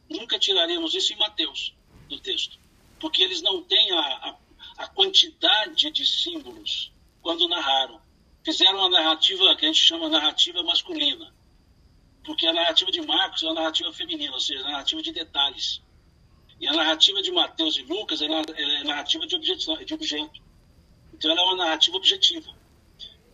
[0.09, 1.75] Nunca tiraríamos isso em Mateus,
[2.09, 2.61] do texto
[3.01, 4.37] porque eles não têm a, a,
[4.77, 8.01] a quantidade de símbolos quando narraram.
[8.45, 11.35] Fizeram uma narrativa que a gente chama narrativa masculina,
[12.25, 15.83] porque a narrativa de Marcos é uma narrativa feminina, ou seja, narrativa de detalhes.
[16.61, 19.35] E a narrativa de Mateus e Lucas é, é narrativa de
[19.95, 20.43] objeto.
[21.15, 22.55] Então ela é uma narrativa objetiva.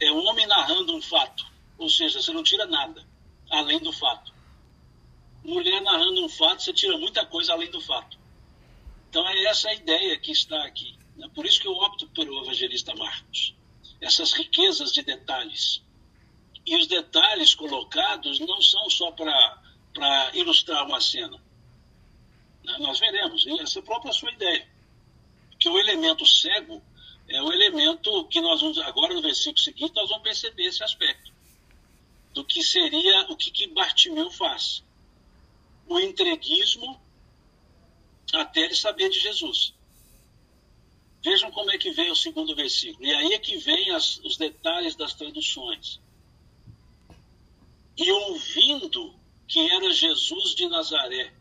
[0.01, 1.47] É um homem narrando um fato,
[1.79, 3.07] ou seja, você não tira nada
[3.51, 4.35] além do fato.
[5.45, 8.19] Mulher narrando um fato, você tira muita coisa além do fato.
[9.09, 10.99] Então é essa a ideia que está aqui.
[11.17, 11.29] Né?
[11.35, 13.55] Por isso que eu opto pelo evangelista Marcos.
[14.01, 15.83] Essas riquezas de detalhes.
[16.67, 21.41] E os detalhes colocados não são só para ilustrar uma cena.
[22.65, 22.77] Né?
[22.81, 24.69] Nós veremos, essa é própria sua ideia.
[25.59, 26.83] Que o elemento cego
[27.29, 31.33] é o elemento que nós vamos, agora no versículo seguinte, nós vamos perceber esse aspecto.
[32.33, 34.85] Do que seria o que, que Bartimeu faz.
[35.89, 37.01] O entreguismo
[38.33, 39.75] até ele saber de Jesus.
[41.25, 43.05] Vejam como é que vem o segundo versículo.
[43.05, 46.01] E aí é que vem as, os detalhes das traduções.
[47.97, 49.15] E ouvindo
[49.49, 51.33] que era Jesus de Nazaré.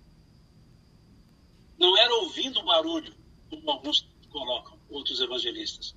[1.77, 3.13] Não era ouvindo o barulho,
[3.49, 5.95] como alguns colocam, outros evangelistas.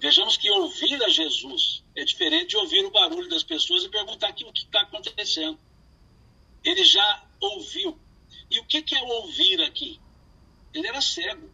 [0.00, 4.28] Vejamos que ouvir a Jesus é diferente de ouvir o barulho das pessoas e perguntar
[4.28, 5.58] aqui o que está acontecendo.
[6.64, 7.98] Ele já ouviu.
[8.50, 10.00] E o que, que é ouvir aqui?
[10.74, 11.48] Ele era cego.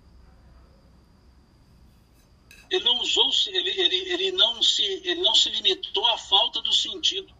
[2.70, 6.72] Ele não usou, ele, ele, ele, não se, ele não se limitou à falta do
[6.72, 7.34] sentido.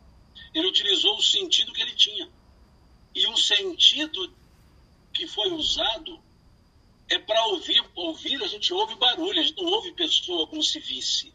[0.54, 2.30] Ele utilizou o sentido que ele tinha.
[3.14, 4.34] E um sentido
[5.12, 6.22] que foi usado
[7.08, 7.82] é para ouvir.
[7.94, 11.32] Ouvir, a gente ouve barulho, a gente não ouve pessoa como se visse.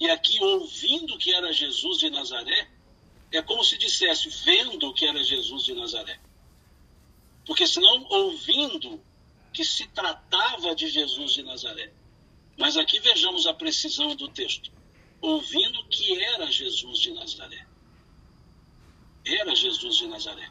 [0.00, 2.70] E aqui, ouvindo que era Jesus de Nazaré,
[3.32, 6.20] é como se dissesse, vendo que era Jesus de Nazaré.
[7.46, 9.02] Porque senão, ouvindo,
[9.52, 11.92] que se tratava de Jesus de Nazaré.
[12.56, 14.70] Mas aqui vejamos a precisão do texto.
[15.20, 17.66] Ouvindo que era Jesus de Nazaré.
[19.24, 20.50] Era Jesus de Nazaré.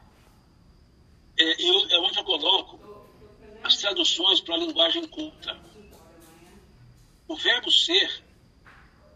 [1.38, 2.83] É, eu, é onde eu coloco
[3.64, 5.60] as traduções para a linguagem culta.
[7.28, 8.24] O verbo ser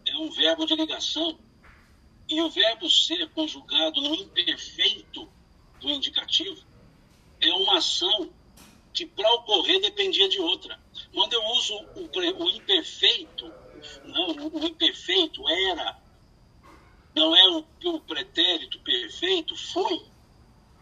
[0.06, 1.38] é um verbo de ligação
[2.28, 5.30] e o verbo ser conjugado no imperfeito
[5.80, 6.66] do indicativo
[7.40, 8.32] é uma ação
[8.92, 10.80] que para ocorrer dependia de outra.
[11.12, 13.52] Quando eu uso o, o imperfeito,
[14.04, 16.02] não, o imperfeito era,
[17.14, 20.02] não é o, o pretérito perfeito, foi.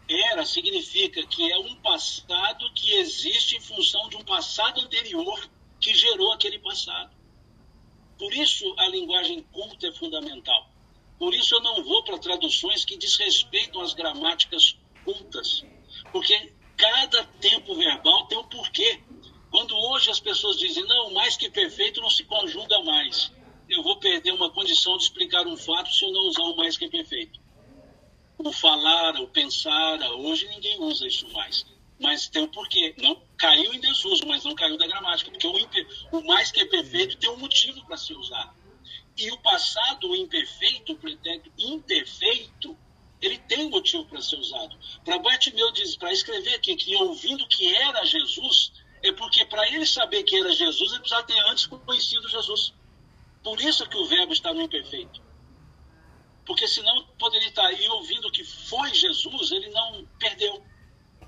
[0.09, 5.49] Era significa que é um passado que existe em função de um passado anterior
[5.81, 7.15] que gerou aquele passado.
[8.17, 10.71] Por isso a linguagem culta é fundamental.
[11.19, 15.65] Por isso eu não vou para traduções que desrespeitam as gramáticas cultas,
[16.11, 19.01] porque cada tempo verbal tem um porquê.
[19.51, 23.31] Quando hoje as pessoas dizem, não, mais que perfeito não se conjuga mais,
[23.67, 26.77] eu vou perder uma condição de explicar um fato se eu não usar o mais
[26.77, 27.39] que perfeito.
[28.37, 31.65] O falar, o pensar, hoje ninguém usa isso mais.
[31.99, 32.93] Mas tem um porquê.
[32.97, 36.65] Não caiu em desuso, mas não caiu da gramática, porque o, o mais que é
[36.65, 38.55] perfeito tem um motivo para ser usado.
[39.17, 42.77] E o passado imperfeito, o pretérito imperfeito,
[43.19, 44.77] ele tem um motivo para ser usado.
[45.03, 48.71] Para Bartimeu diz, para escrever aqui que ouvindo que era Jesus,
[49.01, 52.73] é porque para ele saber que era Jesus, ele precisava ter antes conhecido Jesus.
[53.43, 55.26] Por isso que o verbo está no imperfeito.
[56.47, 60.63] Porque senão poderia estar aí ouvindo que foi Jesus, ele não perdeu.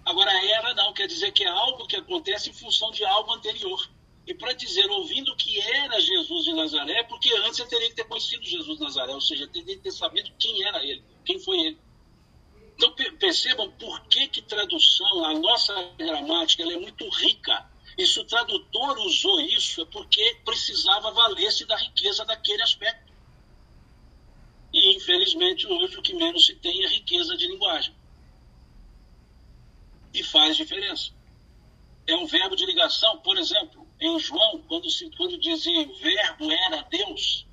[0.06, 3.88] Agora era não, quer dizer que é algo que acontece em função de algo anterior.
[4.26, 8.04] E para dizer, ouvindo que era Jesus de Nazaré, porque antes ele teria que ter
[8.06, 11.60] conhecido Jesus de Nazaré, ou seja, teria que ter sabido quem era ele, quem foi
[11.60, 11.80] ele.
[12.76, 17.70] Então percebam por que, que tradução, a nossa gramática, ela é muito rica.
[17.98, 23.09] E se o tradutor usou isso, é porque precisava valer-se da riqueza daquele aspecto.
[24.72, 27.96] E infelizmente hoje o que menos se tem é riqueza de linguagem.
[30.14, 31.12] E faz diferença.
[32.08, 36.52] É um verbo de ligação, por exemplo, em João, quando, se, quando dizia o verbo
[36.52, 37.46] era Deus,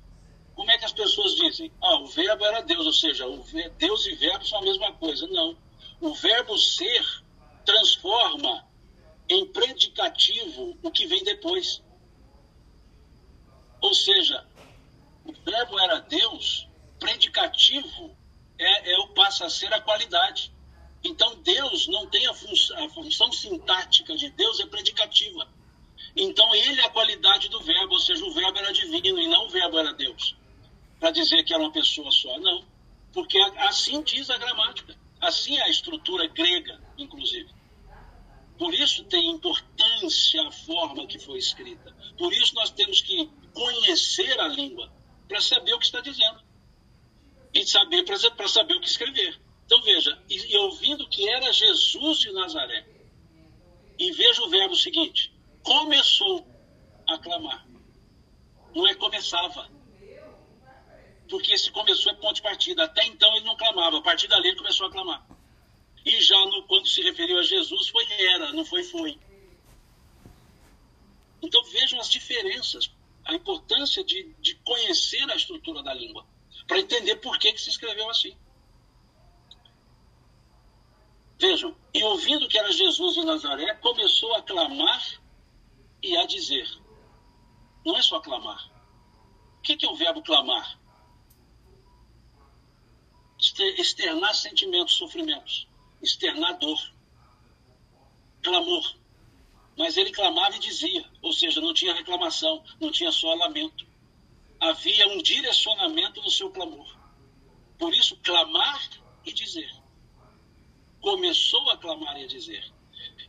[0.55, 1.71] como é que as pessoas dizem?
[1.81, 3.45] Ah, o verbo era Deus, ou seja, o
[3.77, 5.27] Deus e verbo são a mesma coisa.
[5.27, 5.55] Não.
[6.01, 7.23] O verbo ser
[7.63, 8.65] transforma
[9.29, 11.83] em predicativo o que vem depois.
[13.81, 14.47] Ou seja,
[15.23, 16.66] o verbo era Deus,
[16.99, 18.15] predicativo
[18.59, 20.51] é, é passa a ser a qualidade.
[21.03, 25.47] Então Deus não tem a, fun a função sintática de Deus é predicativa.
[26.15, 29.45] Então ele é a qualidade do verbo, ou seja, o verbo era divino e não
[29.45, 30.35] o verbo era Deus.
[30.99, 32.65] Para dizer que era uma pessoa só, não.
[33.13, 34.95] Porque assim diz a gramática.
[35.21, 37.49] Assim é a estrutura grega, inclusive.
[38.57, 41.95] Por isso tem importância a forma que foi escrita.
[42.17, 44.91] Por isso nós temos que conhecer a língua
[45.27, 46.41] para saber o que está dizendo.
[47.57, 49.39] E saber para saber o que escrever.
[49.65, 52.87] Então veja, e, e ouvindo que era Jesus de Nazaré,
[53.97, 56.47] e veja o verbo seguinte: começou
[57.07, 57.67] a clamar.
[58.75, 59.69] Não é começava.
[61.27, 62.83] Porque esse começou é ponto de partida.
[62.83, 63.97] Até então ele não clamava.
[63.97, 65.27] A partir dali ele começou a clamar.
[66.05, 69.19] E já no, quando se referiu a Jesus, foi era, não foi foi.
[71.41, 72.91] Então vejam as diferenças,
[73.25, 76.25] a importância de, de conhecer a estrutura da língua,
[76.67, 78.35] para entender por que, que se escreveu assim.
[81.39, 85.21] Vejam, e ouvindo que era Jesus de Nazaré, começou a clamar
[86.03, 86.67] e a dizer.
[87.85, 88.69] Não é só clamar.
[89.59, 90.79] O que é o verbo clamar?
[93.39, 95.67] Externar sentimentos, sofrimentos.
[96.01, 96.79] Externar dor.
[98.41, 98.95] Clamor.
[99.77, 103.86] Mas ele clamava e dizia, ou seja, não tinha reclamação, não tinha só lamento.
[104.59, 106.87] Havia um direcionamento no seu clamor.
[107.77, 108.89] Por isso, clamar
[109.25, 109.71] e dizer.
[111.01, 112.63] Começou a clamar e a dizer.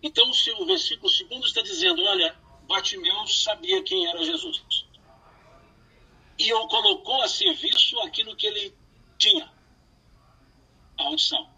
[0.02, 2.34] Então, o versículo segundo está dizendo: olha,
[2.66, 4.86] Bartimeu sabia quem era Jesus.
[6.38, 8.74] E o colocou a serviço aquilo que ele
[9.18, 9.52] tinha,
[10.98, 11.50] a audição.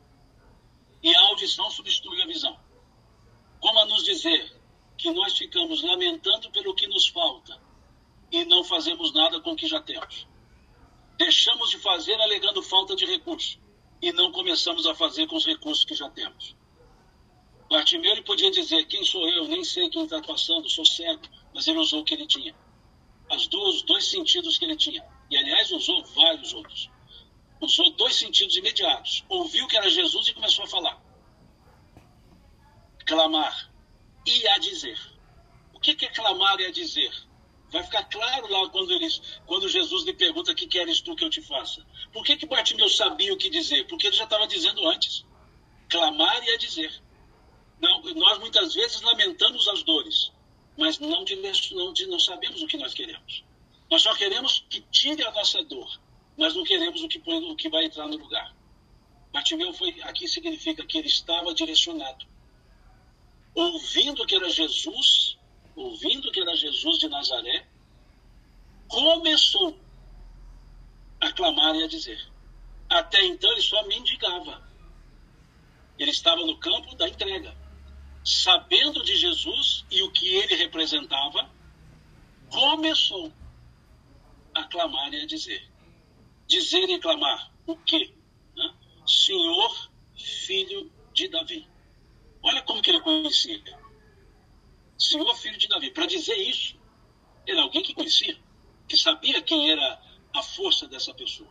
[1.02, 2.58] E a audição substitui a visão.
[3.60, 4.58] Como a nos dizer
[4.96, 7.60] que nós ficamos lamentando pelo que nos falta
[8.30, 10.26] e não fazemos nada com o que já temos.
[11.16, 13.58] Deixamos de fazer alegando falta de recursos
[14.00, 16.56] e não começamos a fazer com os recursos que já temos.
[17.68, 19.46] Bartimeu podia dizer: Quem sou eu?
[19.46, 21.22] Nem sei quem está passando, sou cego.
[21.54, 22.54] Mas ele usou o que ele tinha.
[23.30, 25.06] As duas, dois sentidos que ele tinha.
[25.30, 26.90] E aliás, usou vários outros.
[27.60, 29.24] Usou dois sentidos imediatos.
[29.28, 31.00] Ouviu que era Jesus e começou a falar.
[33.06, 33.70] Clamar
[34.26, 34.98] e a dizer.
[35.72, 37.12] O que é clamar e a dizer?
[37.70, 41.30] Vai ficar claro lá quando, eles, quando Jesus lhe pergunta: Que queres tu que eu
[41.30, 41.86] te faça?
[42.12, 43.86] Por que, que Bartimeu sabia o que dizer?
[43.86, 45.24] Porque ele já estava dizendo antes.
[45.88, 46.92] Clamar e a dizer.
[47.80, 50.30] Não, nós muitas vezes lamentamos as dores,
[50.76, 53.42] mas não, não, não sabemos o que nós queremos.
[53.90, 56.00] Nós só queremos que tire a nossa dor,
[56.36, 58.54] mas não queremos o que, o que vai entrar no lugar.
[59.32, 62.26] Bartimeu foi, aqui significa que ele estava direcionado.
[63.54, 65.38] Ouvindo que era Jesus,
[65.80, 67.66] ouvindo que era Jesus de Nazaré,
[68.88, 69.78] começou
[71.20, 72.20] a clamar e a dizer.
[72.88, 74.68] Até então ele só mendigava.
[75.98, 77.54] Ele estava no campo da entrega
[78.24, 81.50] sabendo de Jesus e o que ele representava,
[82.50, 83.32] começou
[84.54, 85.68] a clamar e a dizer.
[86.46, 88.12] Dizer e clamar o quê?
[89.06, 91.66] Senhor, filho de Davi.
[92.42, 93.62] Olha como que ele conhecia.
[95.00, 95.90] Senhor, filho de Davi.
[95.90, 96.78] Para dizer isso,
[97.48, 98.38] era alguém que conhecia,
[98.86, 100.02] que sabia quem era
[100.34, 101.50] a força dessa pessoa.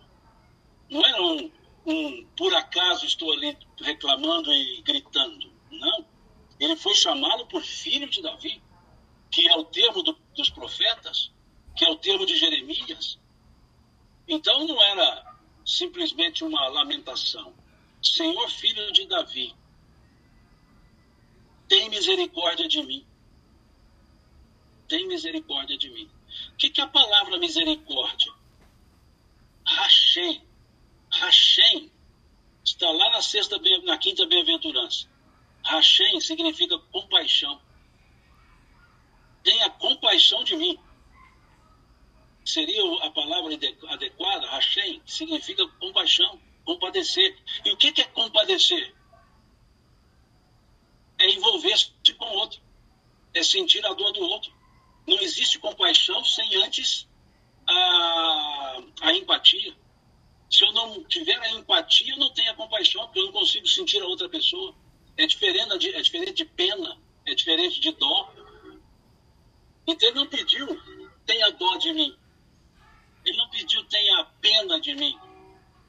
[0.89, 1.51] Não era um,
[1.85, 5.51] um por acaso estou ali reclamando e gritando.
[5.71, 6.05] Não.
[6.59, 8.61] Ele foi chamado por filho de Davi,
[9.31, 11.31] que é o termo do, dos profetas,
[11.75, 13.19] que é o termo de Jeremias.
[14.27, 17.53] Então não era simplesmente uma lamentação.
[18.01, 19.55] Senhor, filho de Davi,
[21.67, 23.08] tem misericórdia de mim.
[24.89, 26.09] Tem misericórdia de mim.
[26.51, 28.33] O que, que é a palavra misericórdia?
[29.63, 30.43] Rachem.
[31.11, 31.91] Rachem
[32.65, 35.07] está lá na sexta, na quinta bem-aventurança.
[35.63, 37.61] Rachem significa compaixão.
[39.43, 40.77] Tenha compaixão de mim.
[42.43, 43.53] Seria a palavra
[43.89, 47.37] adequada, Rachem, significa compaixão, compadecer.
[47.63, 48.95] E o que é compadecer?
[51.19, 52.59] É envolver-se com o outro.
[53.35, 54.58] É sentir a dor do outro.
[55.09, 57.09] Não existe compaixão sem antes
[57.67, 59.75] a, a empatia.
[60.51, 63.67] Se eu não tiver a empatia, eu não tenho a compaixão, porque eu não consigo
[63.67, 64.75] sentir a outra pessoa.
[65.17, 66.95] É diferente de, é diferente de pena,
[67.25, 68.31] é diferente de dó.
[69.87, 70.67] Então ele não pediu,
[71.25, 72.15] tenha dó de mim.
[73.25, 75.17] Ele não pediu, tenha pena de mim.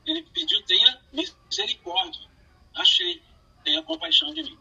[0.07, 2.27] Ele pediu, tenha misericórdia.
[2.75, 3.23] Achei,
[3.65, 4.59] tenha compaixão de mim.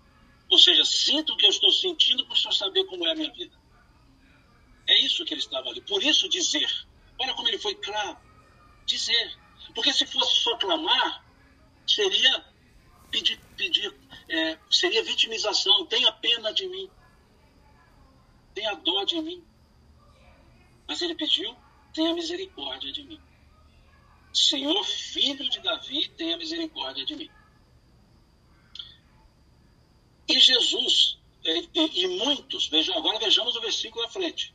[0.49, 3.32] Ou seja, sinto o que eu estou sentindo por só saber como é a minha
[3.32, 3.57] vida.
[4.90, 5.82] É isso que ele estava ali.
[5.82, 6.68] Por isso dizer.
[7.20, 8.18] Olha como ele foi claro.
[8.86, 9.38] Dizer.
[9.76, 11.24] Porque se fosse só clamar,
[11.86, 12.44] seria
[13.12, 13.96] pedir, pedir
[14.28, 15.86] é, seria vitimização.
[15.86, 16.90] Tenha pena de mim.
[18.56, 19.44] Tenha dó de mim.
[20.88, 21.56] Mas ele pediu,
[21.94, 23.22] tenha misericórdia de mim.
[24.34, 27.30] Senhor, filho de Davi, tenha misericórdia de mim.
[30.28, 34.54] E Jesus, e, e, muitos, agora vejamos o versículo à frente.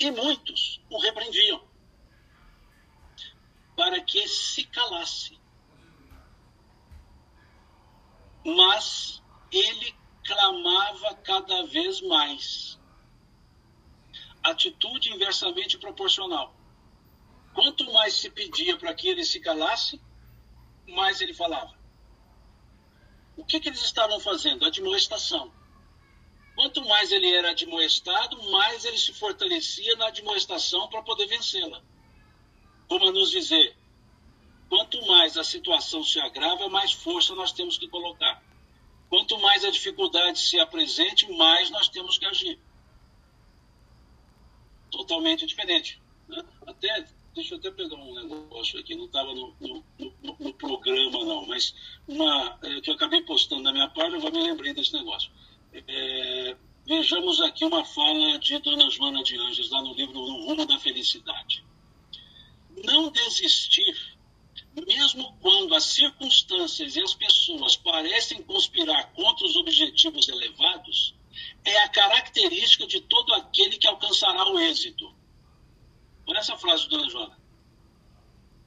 [0.00, 1.62] E muitos o repreendiam
[3.76, 5.38] para que se calasse.
[8.44, 9.22] Mas
[9.52, 9.94] ele
[10.24, 12.80] clamava cada vez mais.
[14.42, 16.56] Atitude inversamente proporcional.
[17.52, 20.00] Quanto mais se pedia para que ele se calasse,
[20.88, 21.78] mais ele falava.
[23.36, 24.64] O que, que eles estavam fazendo?
[24.64, 25.52] Admoestação.
[26.60, 31.82] Quanto mais ele era admoestado, mais ele se fortalecia na admoestação para poder vencê-la
[32.86, 33.74] como a nos dizer:
[34.68, 38.42] quanto mais a situação se agrava, mais força nós temos que colocar.
[39.08, 42.58] Quanto mais a dificuldade se apresente, mais nós temos que agir.
[44.90, 45.98] Totalmente diferente.
[46.28, 46.44] Né?
[46.66, 51.24] Até, deixa eu até pegar um negócio aqui, não estava no, no, no, no, programa,
[51.24, 51.74] não, mas
[52.06, 55.30] uma é, que eu acabei postando na minha página, eu me lembrei desse negócio.
[55.72, 56.56] É,
[56.86, 60.78] vejamos aqui uma fala de Dona Joana de Anjos, lá no livro No Rumo da
[60.78, 61.64] Felicidade
[62.84, 64.18] não desistir,
[64.86, 71.14] mesmo quando as circunstâncias e as pessoas parecem conspirar contra os objetivos elevados,
[71.64, 75.14] é a característica de todo aquele que alcançará o êxito.
[76.26, 77.38] Olha essa frase, dona Joana.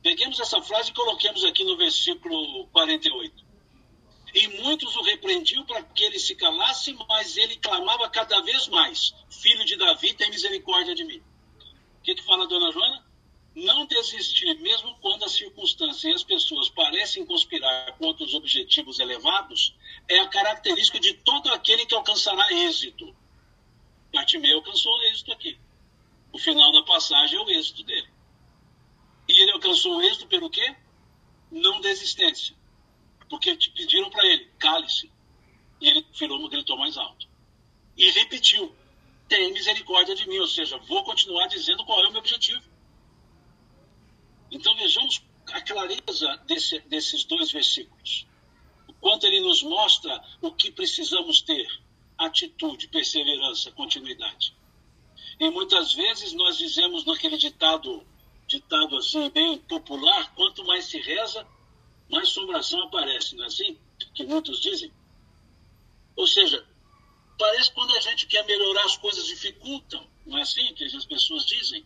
[0.01, 3.42] Peguemos essa frase e coloquemos aqui no versículo 48.
[4.33, 9.13] E muitos o repreendiam para que ele se calasse, mas ele clamava cada vez mais:
[9.29, 11.21] Filho de Davi, tem misericórdia de mim.
[11.99, 13.05] O que, que fala a dona Joana?
[13.55, 19.75] Não desistir, mesmo quando as circunstâncias e as pessoas parecem conspirar contra os objetivos elevados,
[20.09, 23.15] é a característica de todo aquele que alcançará êxito.
[24.11, 25.59] Bartimeu alcançou êxito aqui.
[26.31, 28.09] O final da passagem é o êxito dele.
[29.29, 30.75] E ele alcançou o êxito pelo quê?
[31.51, 32.55] Não desistência.
[33.29, 35.11] Porque pediram para ele, cale-se.
[35.81, 37.27] E ele virou, gritou mais alto.
[37.97, 38.75] E repetiu,
[39.27, 42.63] tem misericórdia de mim, ou seja, vou continuar dizendo qual é o meu objetivo.
[44.51, 45.21] Então vejamos
[45.51, 48.27] a clareza desse, desses dois versículos.
[48.87, 51.67] O quanto ele nos mostra o que precisamos ter:
[52.17, 54.55] atitude, perseverança, continuidade.
[55.39, 58.05] E muitas vezes nós dizemos naquele ditado,
[58.47, 61.47] ditado assim, bem popular: quanto mais se reza,
[62.09, 63.77] mais assombração aparece, não é assim?
[64.13, 64.91] Que muitos dizem.
[66.15, 66.65] Ou seja,
[67.37, 71.05] parece que quando a gente quer melhorar as coisas dificultam, não é assim que as
[71.05, 71.85] pessoas dizem?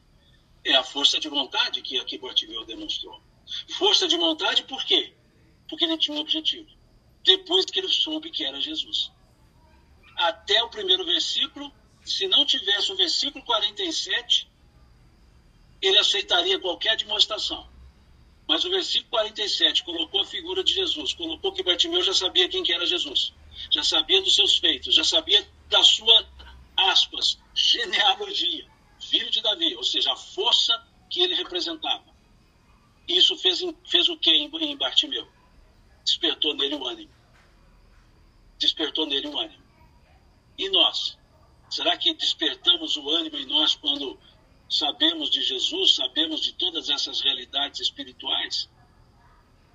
[0.64, 3.22] É a força de vontade que aqui Bartimeu demonstrou.
[3.78, 5.14] Força de vontade por quê?
[5.70, 6.70] Porque ele tinha um objetivo.
[7.24, 9.12] Depois que ele soube que era Jesus.
[10.18, 11.72] Até o primeiro versículo,
[12.04, 14.50] se não tivesse o versículo 47,
[15.82, 17.70] ele aceitaria qualquer demonstração.
[18.48, 22.64] Mas o versículo 47 colocou a figura de Jesus, colocou que Bartimeu já sabia quem
[22.64, 23.34] que era Jesus,
[23.70, 26.26] já sabia dos seus feitos, já sabia da sua,
[26.78, 28.66] aspas, genealogia,
[29.02, 32.06] filho de Davi, ou seja, a força que ele representava.
[33.08, 35.28] Isso fez, fez o que em, Bartimeu?
[36.06, 37.14] Despertou nele o ânimo.
[38.58, 39.64] Despertou nele o ânimo.
[40.58, 41.18] E nós?
[41.70, 44.18] Será que despertamos o ânimo em nós quando
[44.70, 48.70] sabemos de Jesus, sabemos de todas essas realidades espirituais.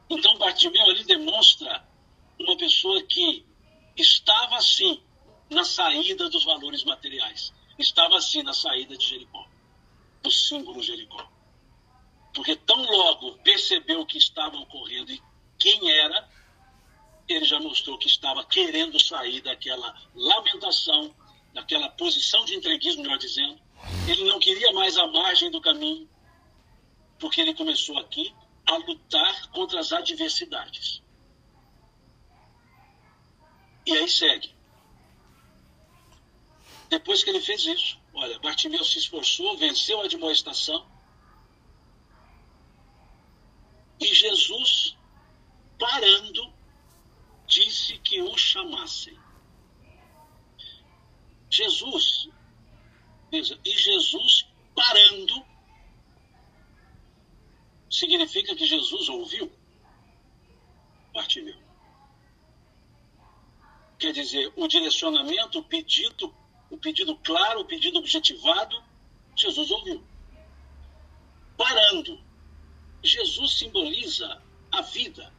[0.09, 1.86] Então, Bartimeu ali demonstra
[2.38, 3.45] uma pessoa que
[3.97, 5.03] estava assim
[5.51, 9.47] na saída dos valores materiais, estava assim na saída de Jericó,
[10.22, 11.30] do símbolo Jericó.
[12.34, 15.22] Porque tão logo percebeu o que estava ocorrendo e
[15.59, 16.28] quem era,
[17.28, 21.14] ele já mostrou que estava querendo sair daquela lamentação,
[21.53, 23.61] daquela posição de entreguismo, melhor dizendo,
[24.09, 26.09] ele não queria mais a margem do caminho,
[27.18, 28.35] porque ele começou aqui
[28.66, 31.03] a lutar contra as adversidades.
[33.87, 34.55] E aí segue.
[36.89, 40.87] Depois que ele fez isso, olha, Bartimeu se esforçou, venceu a admoestação.
[43.99, 44.97] E Jesus,
[45.78, 46.53] parando,
[47.47, 49.18] disse que o chamassem.
[51.51, 52.28] Jesus
[53.33, 55.45] e Jesus parando
[57.91, 59.51] significa que Jesus ouviu
[61.14, 61.57] Bartimeu.
[63.99, 66.35] Quer dizer, o direcionamento, o pedido,
[66.70, 68.83] o pedido claro, o pedido objetivado,
[69.37, 70.05] Jesus ouviu.
[71.57, 72.20] Parando.
[73.03, 75.33] Jesus simboliza a vida.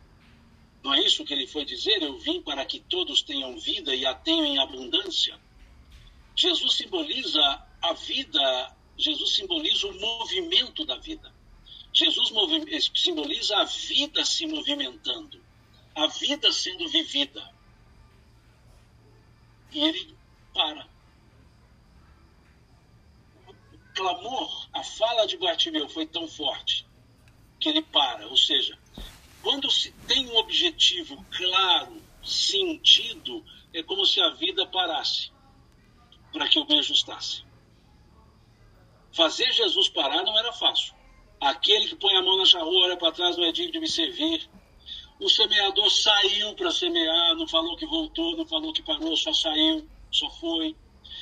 [0.83, 2.01] Não é isso que ele foi dizer?
[2.01, 5.39] Eu vim para que todos tenham vida e a tenham em abundância.
[6.35, 11.33] Jesus simboliza a vida, Jesus simboliza o movimento da vida.
[11.93, 12.31] Jesus
[12.95, 15.43] simboliza a vida se movimentando,
[15.93, 17.53] a vida sendo vivida.
[19.71, 20.15] E ele
[20.53, 20.87] para.
[23.47, 26.87] O clamor, a fala de Bartimeu foi tão forte
[27.59, 28.27] que ele para.
[28.27, 28.79] Ou seja,
[29.41, 35.31] quando se tem um objetivo claro, sentido, é como se a vida parasse
[36.31, 37.43] para que eu me ajustasse.
[39.13, 40.93] Fazer Jesus parar não era fácil.
[41.39, 43.87] Aquele que põe a mão na charrua, olha para trás, não é digno de me
[43.87, 44.49] servir.
[45.19, 49.87] O semeador saiu para semear, não falou que voltou, não falou que parou, só saiu,
[50.11, 50.75] só foi.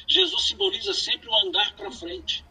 [0.08, 2.46] Jesus simboliza sempre o andar para frente.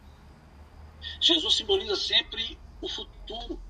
[1.19, 3.61] Jesus simboliza sempre o futuro.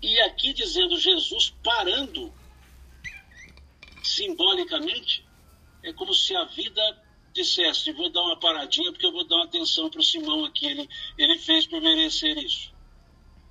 [0.00, 2.32] E aqui dizendo Jesus parando,
[4.02, 5.26] simbolicamente,
[5.82, 7.03] é como se a vida
[7.34, 10.66] dissesse, vou dar uma paradinha porque eu vou dar uma atenção para o Simão aqui,
[10.66, 12.72] ele, ele fez por merecer isso.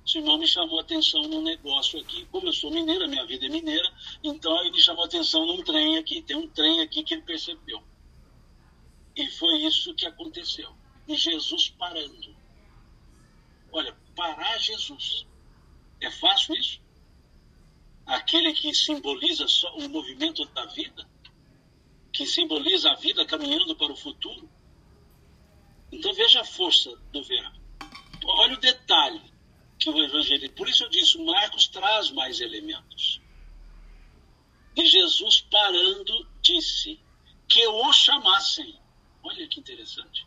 [0.06, 3.90] Simão me chamou atenção num negócio aqui, como eu sou mineira, minha vida é mineira,
[4.22, 7.82] então ele me chamou atenção num trem aqui, tem um trem aqui que ele percebeu.
[9.16, 10.74] E foi isso que aconteceu.
[11.06, 12.34] E Jesus parando.
[13.70, 15.26] Olha, parar Jesus.
[16.00, 16.80] É fácil isso?
[18.06, 21.08] Aquele que simboliza só o movimento da vida,
[22.14, 24.48] que simboliza a vida caminhando para o futuro.
[25.90, 27.60] Então veja a força do verbo.
[28.24, 29.20] Olha o detalhe
[29.78, 30.50] que o Evangelho.
[30.52, 33.20] Por isso eu disse, Marcos traz mais elementos.
[34.76, 37.00] E Jesus parando disse
[37.48, 38.78] que o chamassem.
[39.22, 40.24] Olha que interessante.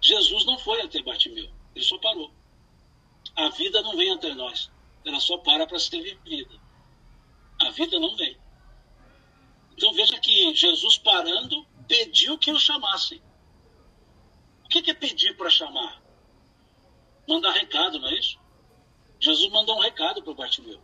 [0.00, 2.32] Jesus não foi até Bartimeu, ele só parou.
[3.34, 4.70] A vida não vem até nós,
[5.04, 6.60] ela só para para ser vivida.
[7.60, 8.36] A vida não vem.
[9.76, 13.22] Então veja que Jesus parando pediu que o chamassem.
[14.64, 16.02] O que é pedir para chamar?
[17.28, 18.38] Mandar recado, não é isso?
[19.20, 20.80] Jesus mandou um recado para o Bartimeu.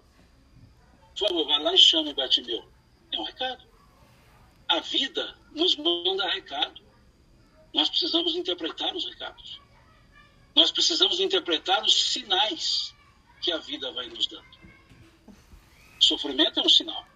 [1.16, 2.64] Por favor, vai lá e chame Bartimeu.
[3.12, 3.64] É um recado.
[4.68, 6.82] A vida nos manda recado.
[7.72, 9.60] Nós precisamos interpretar os recados.
[10.54, 12.94] Nós precisamos interpretar os sinais
[13.40, 14.46] que a vida vai nos dando.
[15.98, 17.11] sofrimento é um sinal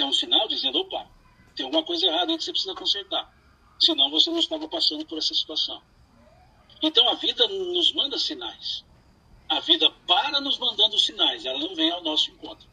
[0.00, 1.06] é um sinal dizendo, opa,
[1.54, 3.32] tem alguma coisa errada aí que você precisa consertar.
[3.78, 5.82] Senão você não estava passando por essa situação.
[6.82, 8.84] Então a vida nos manda sinais.
[9.48, 12.68] A vida para nos mandando sinais, ela não vem ao nosso encontro.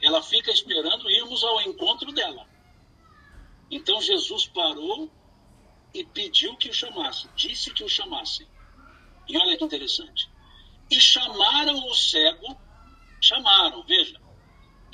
[0.00, 2.48] Ela fica esperando irmos ao encontro dela.
[3.70, 5.10] Então Jesus parou
[5.94, 8.46] e pediu que o chamasse, disse que o chamassem.
[9.28, 10.28] E olha que interessante.
[10.90, 12.56] E chamaram o cego,
[13.20, 14.20] chamaram, veja,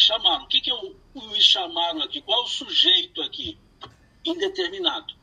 [0.03, 0.45] chamaram.
[0.45, 0.95] O que, que é o,
[1.41, 2.21] chamaram aqui?
[2.23, 3.59] Qual o sujeito aqui?
[4.25, 5.19] Indeterminado.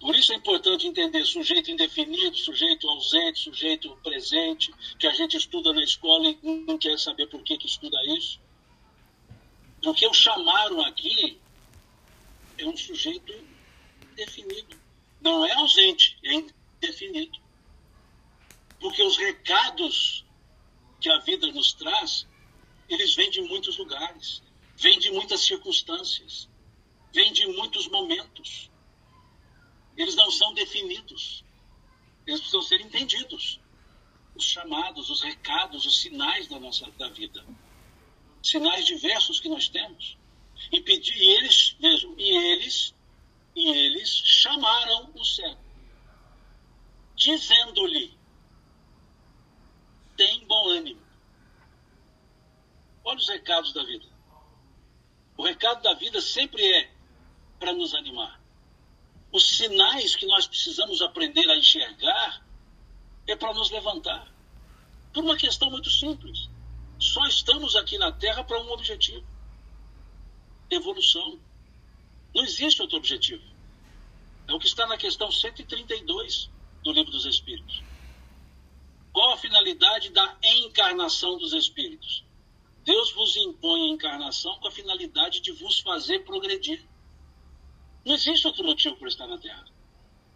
[0.00, 5.72] Por isso é importante entender sujeito indefinido, sujeito ausente, sujeito presente, que a gente estuda
[5.72, 8.40] na escola e não quer saber por que, que estuda isso.
[9.84, 11.40] O chamaram aqui
[12.58, 13.32] é um sujeito
[14.14, 14.76] definido.
[15.20, 17.38] Não é ausente, é indefinido.
[18.80, 20.24] Porque os recados
[21.00, 22.26] que a vida nos traz,
[22.88, 24.42] eles vêm de muitos lugares,
[24.76, 26.48] vêm de muitas circunstâncias,
[27.12, 28.70] vêm de muitos momentos.
[29.96, 31.44] Eles não são definidos.
[32.26, 33.60] Eles precisam ser entendidos.
[34.34, 37.44] Os chamados, os recados, os sinais da nossa da vida.
[38.42, 40.16] Sinais diversos que nós temos.
[40.70, 42.94] E, pedir, e eles, vejam, e eles,
[43.54, 45.60] e eles chamaram o cego,
[47.16, 48.16] dizendo-lhe:
[50.16, 51.01] tem bom ânimo.
[53.04, 54.06] Olha os recados da vida.
[55.36, 56.90] O recado da vida sempre é
[57.58, 58.40] para nos animar.
[59.32, 62.44] Os sinais que nós precisamos aprender a enxergar
[63.26, 64.30] é para nos levantar.
[65.12, 66.48] Por uma questão muito simples.
[66.98, 69.26] Só estamos aqui na Terra para um objetivo:
[70.70, 71.40] evolução.
[72.34, 73.42] Não existe outro objetivo.
[74.46, 76.50] É o que está na questão 132
[76.82, 77.82] do Livro dos Espíritos.
[79.12, 82.24] Qual a finalidade da encarnação dos espíritos?
[82.84, 86.84] Deus vos impõe a encarnação com a finalidade de vos fazer progredir.
[88.04, 89.64] Não existe outro motivo para estar na Terra.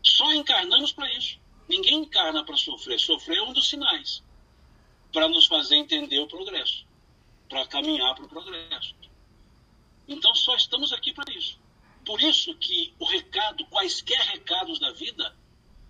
[0.02, 1.38] Só encarnamos para isso.
[1.68, 2.98] Ninguém encarna para sofrer.
[3.00, 4.22] Sofrer é um dos sinais
[5.12, 6.84] para nos fazer entender o progresso,
[7.48, 8.94] para caminhar para o progresso.
[10.06, 11.58] Então só estamos aqui para isso.
[12.04, 15.36] Por isso que o recado, quaisquer recados da vida,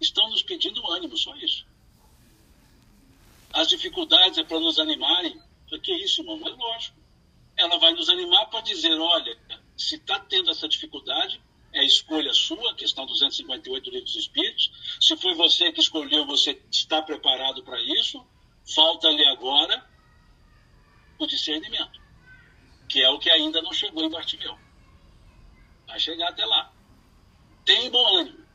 [0.00, 1.66] estão nos pedindo ânimo, só isso.
[3.52, 5.40] As dificuldades é para nos animarem.
[5.72, 6.40] O que isso, irmão?
[6.46, 6.98] É lógico.
[7.56, 9.36] Ela vai nos animar para dizer, olha,
[9.76, 11.40] se está tendo essa dificuldade,
[11.72, 14.70] é escolha sua, questão 258 do Livro dos Espíritos.
[15.00, 18.24] Se foi você que escolheu, você está preparado para isso.
[18.74, 19.88] Falta-lhe agora
[21.18, 22.00] o discernimento,
[22.88, 24.58] que é o que ainda não chegou em Bartimeu.
[25.86, 26.72] Vai chegar até lá.
[27.64, 28.46] Tem bom ânimo.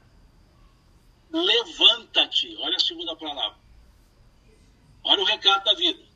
[1.31, 2.55] Levanta-te.
[2.57, 3.59] Olha a segunda palavra.
[5.03, 6.10] Olha o recado da vida.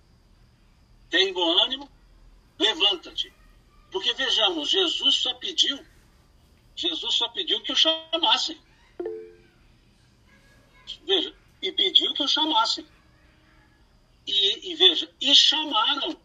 [1.10, 1.90] Tem bom ânimo?
[2.60, 3.34] Levanta-te.
[3.92, 5.80] Porque vejamos, Jesus só pediu
[6.76, 8.60] Jesus só pediu que o chamassem.
[11.04, 12.86] Veja, e pediu que o chamassem.
[14.28, 16.20] E, e veja, e chamaram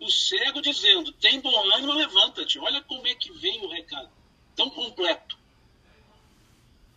[0.00, 2.58] o cego dizendo: tem bom ânimo, levanta-te.
[2.60, 4.10] Olha como é que vem o recado,
[4.54, 5.36] tão completo.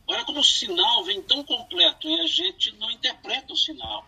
[0.06, 4.08] Olha como o sinal vem tão completo e a gente não interpreta o sinal.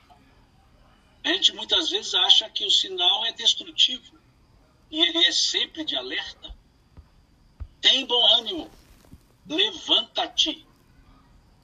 [1.29, 4.19] Gente muitas vezes acha que o sinal é destrutivo
[4.89, 6.57] e ele é sempre de alerta.
[7.79, 8.71] Tem bom ânimo,
[9.47, 10.65] levanta-te,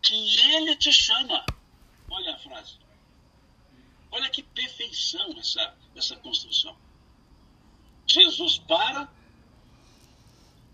[0.03, 1.43] que ele te chama.
[2.11, 2.77] Olha a frase.
[4.11, 6.77] Olha que perfeição essa, essa construção.
[8.05, 9.11] Jesus para,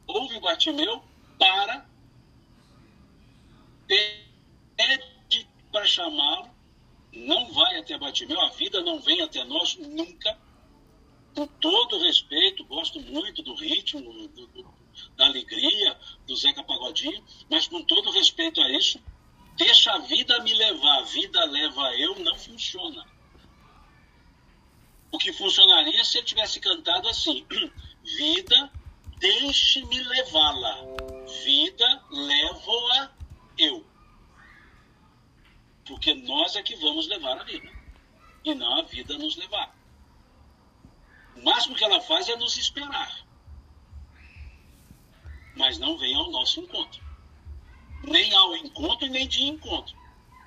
[0.05, 1.01] ouve Bartimeu,
[1.39, 1.89] para,
[3.87, 6.51] pede para chamá-lo,
[7.13, 10.37] não vai até Bartimeu, a vida não vem até nós nunca.
[11.35, 14.73] Com todo respeito, gosto muito do ritmo, do, do,
[15.15, 15.97] da alegria,
[16.27, 19.01] do Zeca Pagodinho, mas com todo respeito a isso,
[19.55, 23.05] deixa a vida me levar, a vida leva eu, não funciona.
[25.11, 27.45] O que funcionaria se ele tivesse cantado assim:
[28.03, 28.71] Vida,
[29.19, 30.77] deixe-me levá-la.
[31.43, 33.11] Vida, levo-a
[33.57, 33.90] eu.
[35.85, 37.71] Porque nós é que vamos levar a vida.
[38.43, 39.75] E não a vida nos levar.
[41.35, 43.31] O máximo que ela faz é nos esperar
[45.55, 47.01] mas não vem ao nosso encontro.
[48.03, 49.95] Nem ao encontro e nem de encontro.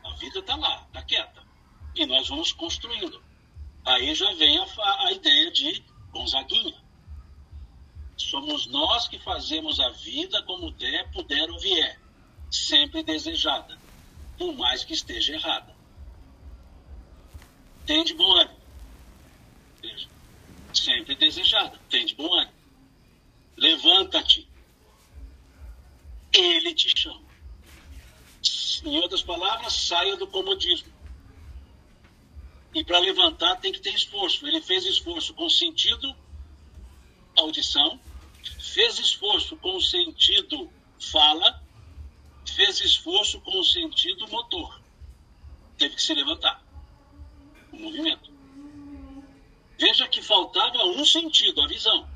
[0.04, 1.42] A vida está lá, está quieta.
[1.94, 3.22] E nós vamos construindo.
[3.84, 6.74] Aí já vem a, a ideia de Gonzaguinha.
[8.16, 12.00] Somos nós que fazemos a vida como der, puder ou vier,
[12.50, 13.76] sempre desejada,
[14.38, 15.74] por mais que esteja errada.
[17.86, 18.58] Tem de bom ânimo.
[20.72, 22.54] Sempre desejada, tem de bom ânimo.
[23.56, 24.48] Levanta-te,
[26.32, 27.22] ele te chama.
[28.84, 30.92] Em outras palavras, saia do comodismo.
[32.74, 34.46] E para levantar tem que ter esforço.
[34.46, 36.14] Ele fez esforço com sentido
[37.36, 38.00] audição,
[38.60, 40.70] fez esforço com sentido
[41.00, 41.62] fala,
[42.52, 44.80] fez esforço com o sentido motor.
[45.78, 46.62] Teve que se levantar.
[47.72, 48.32] O movimento.
[49.78, 52.08] Veja que faltava um sentido, a visão.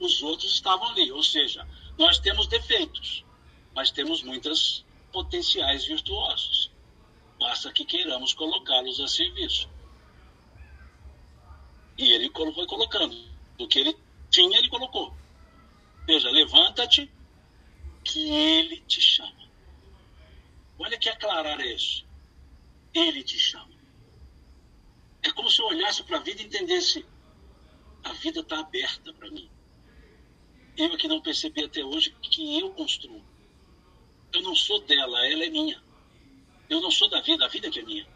[0.00, 1.66] Os outros estavam ali, ou seja,
[1.98, 3.24] nós temos defeitos.
[3.74, 6.70] mas temos muitas potenciais virtuosos.
[7.38, 9.68] Basta que queiramos colocá-los a serviço.
[11.98, 13.16] E ele foi colocando.
[13.58, 13.96] O que ele
[14.30, 15.14] tinha, ele colocou.
[16.06, 17.10] Veja, levanta-te,
[18.04, 19.48] que ele te chama.
[20.78, 22.04] Olha que aclarar é isso.
[22.92, 23.74] Ele te chama.
[25.22, 27.04] É como se eu olhasse para a vida e entendesse:
[28.04, 29.50] a vida está aberta para mim.
[30.76, 33.24] Eu que não percebi até hoje que eu construo.
[34.32, 35.82] Eu não sou dela, ela é minha.
[36.68, 38.06] Eu não sou da vida, a vida que é minha.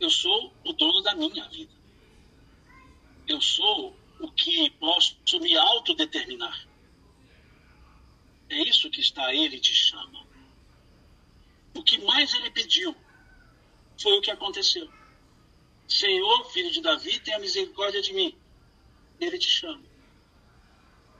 [0.00, 1.72] Eu sou o dono da minha vida.
[3.26, 6.67] Eu sou o que posso me autodeterminar.
[8.50, 10.26] É isso que está ele te chama.
[11.74, 12.96] O que mais ele pediu
[14.00, 14.90] foi o que aconteceu.
[15.86, 18.36] Senhor, filho de Davi, tenha misericórdia de mim.
[19.20, 19.82] Ele te chama.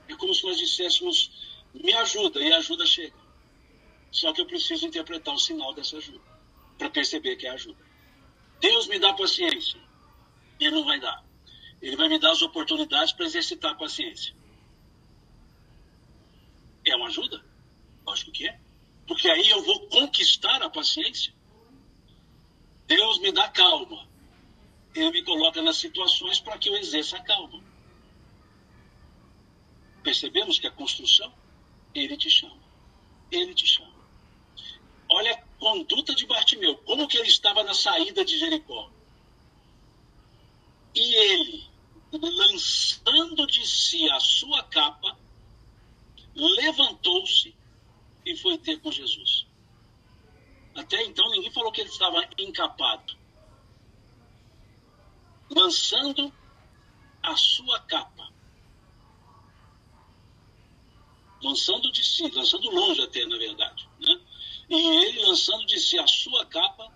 [0.07, 1.31] É como se nós disséssemos,
[1.73, 3.17] me ajuda, e a ajuda chega.
[4.11, 6.21] Só que eu preciso interpretar o sinal dessa ajuda,
[6.77, 7.79] para perceber que é ajuda.
[8.59, 9.79] Deus me dá paciência.
[10.59, 11.23] Ele não vai dar.
[11.81, 14.35] Ele vai me dar as oportunidades para exercitar a paciência.
[16.89, 17.43] É uma ajuda?
[18.05, 18.59] Lógico que é.
[19.07, 21.33] Porque aí eu vou conquistar a paciência.
[22.87, 24.07] Deus me dá calma.
[24.95, 27.63] Ele me coloca nas situações para que eu exerça a calma.
[30.03, 31.31] Percebemos que a construção,
[31.93, 32.59] ele te chama.
[33.31, 33.99] Ele te chama.
[35.09, 36.77] Olha a conduta de Bartimeu.
[36.77, 38.89] Como que ele estava na saída de Jericó.
[40.95, 41.67] E ele,
[42.11, 45.17] lançando de si a sua capa,
[46.39, 47.55] levantou-se
[48.25, 49.45] e foi ter com Jesus.
[50.75, 53.17] Até então ninguém falou que ele estava encapado.
[55.49, 56.33] Lançando
[57.23, 58.29] a sua capa.
[61.41, 63.89] Lançando de si, lançando longe até, na verdade.
[63.99, 64.21] Né?
[64.69, 66.93] E ele, lançando de si a sua capa,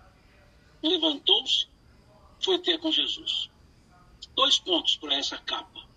[0.82, 1.66] levantou-se,
[2.40, 3.50] foi ter com Jesus.
[4.34, 5.88] Dois pontos para essa capa.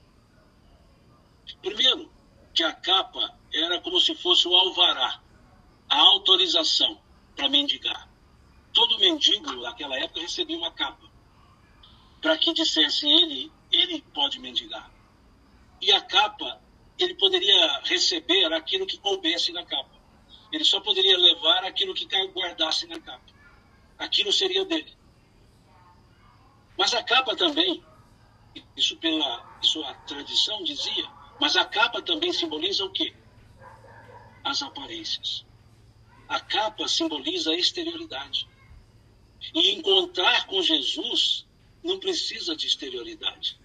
[1.61, 2.11] Primeiro,
[2.53, 5.21] que a capa era como se fosse o alvará,
[5.89, 6.99] a autorização
[7.35, 8.09] para mendigar.
[8.73, 11.07] Todo mendigo naquela época recebia uma capa
[12.21, 14.91] para que dissesse ele, ele pode mendigar.
[15.81, 16.61] E a capa,
[16.97, 19.95] ele poderia receber aquilo que coubesse na capa.
[20.51, 23.25] Ele só poderia levar aquilo que guardasse na capa.
[23.97, 24.95] Aquilo seria dele.
[26.77, 27.83] Mas a capa também,
[28.75, 31.07] isso pela sua tradição dizia,
[31.39, 33.13] mas a capa também simboliza o quê?
[34.47, 35.45] As aparências.
[36.25, 38.47] A capa simboliza a exterioridade.
[39.53, 41.45] E encontrar com Jesus
[41.83, 43.59] não precisa de exterioridade.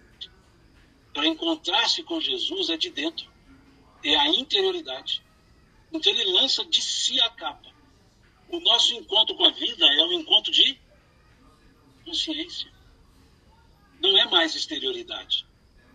[1.14, 3.30] Para encontrar-se com Jesus é de dentro,
[4.02, 5.22] é a interioridade.
[5.92, 7.72] Então ele lança de si a capa.
[8.48, 10.80] O nosso encontro com a vida é um encontro de
[12.04, 12.72] consciência.
[14.00, 15.46] Não é mais exterioridade.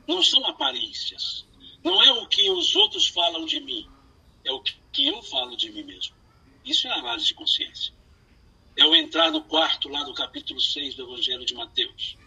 [0.08, 1.46] Não são aparências.
[1.84, 3.86] Não é o que os outros falam de mim,
[4.48, 6.16] é o que eu falo de mim mesmo.
[6.64, 7.94] Isso é análise de consciência.
[8.78, 12.18] É o entrar no quarto lá do capítulo 6 do Evangelho de Mateus.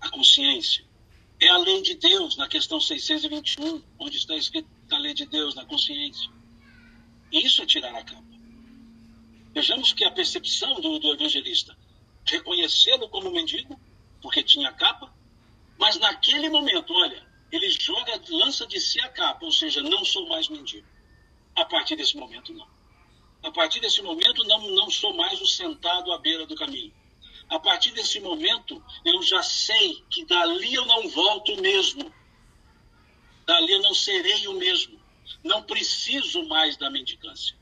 [0.00, 0.84] A consciência.
[1.40, 5.54] É a lei de Deus na questão 621, onde está escrito a lei de Deus
[5.54, 6.30] na consciência.
[7.32, 8.30] Isso é tirar a capa.
[9.52, 11.76] Vejamos que a percepção do, do evangelista,
[12.24, 13.80] reconhecê-lo como mendigo,
[14.22, 15.12] porque tinha capa,
[15.78, 20.28] mas naquele momento, olha, ele joga, lança de si a capa, ou seja, não sou
[20.28, 20.86] mais mendigo.
[21.60, 22.66] A partir desse momento, não.
[23.42, 26.90] A partir desse momento, não, não sou mais o sentado à beira do caminho.
[27.50, 32.10] A partir desse momento, eu já sei que dali eu não volto mesmo.
[33.44, 34.98] Dali eu não serei o mesmo.
[35.44, 37.54] Não preciso mais da mendicância.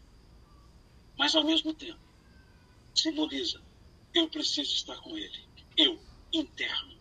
[1.18, 1.98] Mas, ao mesmo tempo,
[2.94, 3.60] simboliza:
[4.14, 5.44] eu preciso estar com ele.
[5.76, 6.00] Eu,
[6.32, 6.96] interno.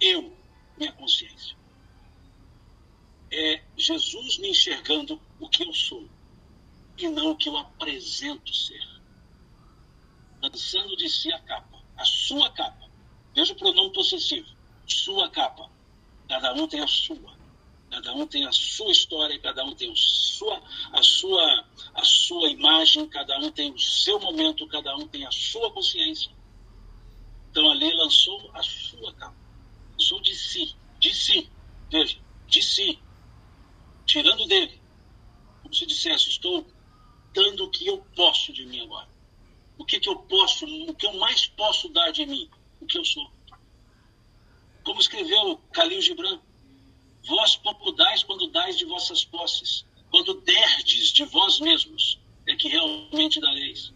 [0.00, 0.36] Eu,
[0.76, 1.56] minha consciência
[3.34, 6.08] é Jesus me enxergando o que eu sou
[6.96, 8.84] e não o que eu apresento ser.
[10.42, 12.88] Lançando de si a capa, a sua capa.
[13.34, 14.48] Veja o pronome possessivo.
[14.86, 15.70] Sua capa.
[16.28, 17.34] Cada um tem a sua.
[17.90, 20.60] Cada um tem a sua história, cada um tem a sua,
[20.92, 21.64] a sua,
[21.94, 26.30] a sua imagem, cada um tem o seu momento, cada um tem a sua consciência.
[27.50, 29.36] Então ali lançou a sua capa.
[29.92, 31.48] Lançou de si, de si.
[31.90, 32.18] Veja,
[32.48, 32.98] de si
[34.04, 34.80] tirando dele.
[35.62, 36.66] Como se dissesse, estou
[37.34, 39.08] dando o que eu posso de mim agora.
[39.76, 42.48] O que, que eu posso, o que eu mais posso dar de mim,
[42.80, 43.28] o que eu sou.
[44.84, 46.40] Como escreveu Khalil Gibran,
[47.26, 52.68] vós pouco dais quando dais de vossas posses, quando derdes de vós mesmos, é que
[52.68, 53.92] realmente dareis.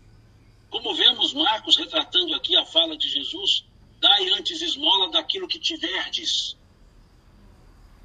[0.68, 3.64] Como vemos Marcos retratando aqui a fala de Jesus,
[4.00, 6.56] dai antes esmola daquilo que tiverdes.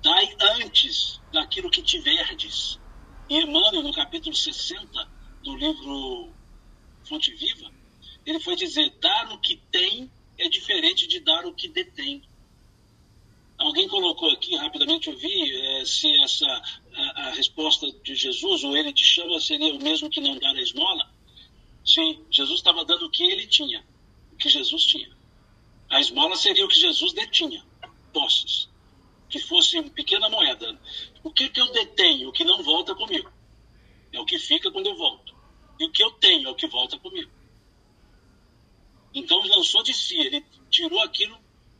[0.03, 2.79] Dai antes daquilo que tiverdes.
[3.29, 5.12] E Emmanuel, no capítulo 60
[5.43, 6.29] do livro
[7.03, 7.71] Fonte Viva,
[8.25, 12.23] ele foi dizer: dar o que tem é diferente de dar o que detém.
[13.57, 16.47] Alguém colocou aqui, rapidamente eu vi, é, se essa
[16.93, 20.55] a, a, resposta de Jesus, ou ele te chama, seria o mesmo que não dar
[20.55, 21.09] a esmola.
[21.85, 23.85] Sim, Jesus estava dando o que ele tinha,
[24.31, 25.15] o que Jesus tinha.
[25.89, 27.63] A esmola seria o que Jesus detinha,
[28.11, 28.67] posses,
[29.29, 30.79] que fosse uma pequena moeda.
[31.23, 33.31] O que, que eu detenho, o que não volta comigo?
[34.11, 35.32] É o que fica quando eu volto.
[35.83, 37.29] E o que eu tenho é o que volta comigo.
[39.13, 41.37] Então lançou de si, ele tirou aquilo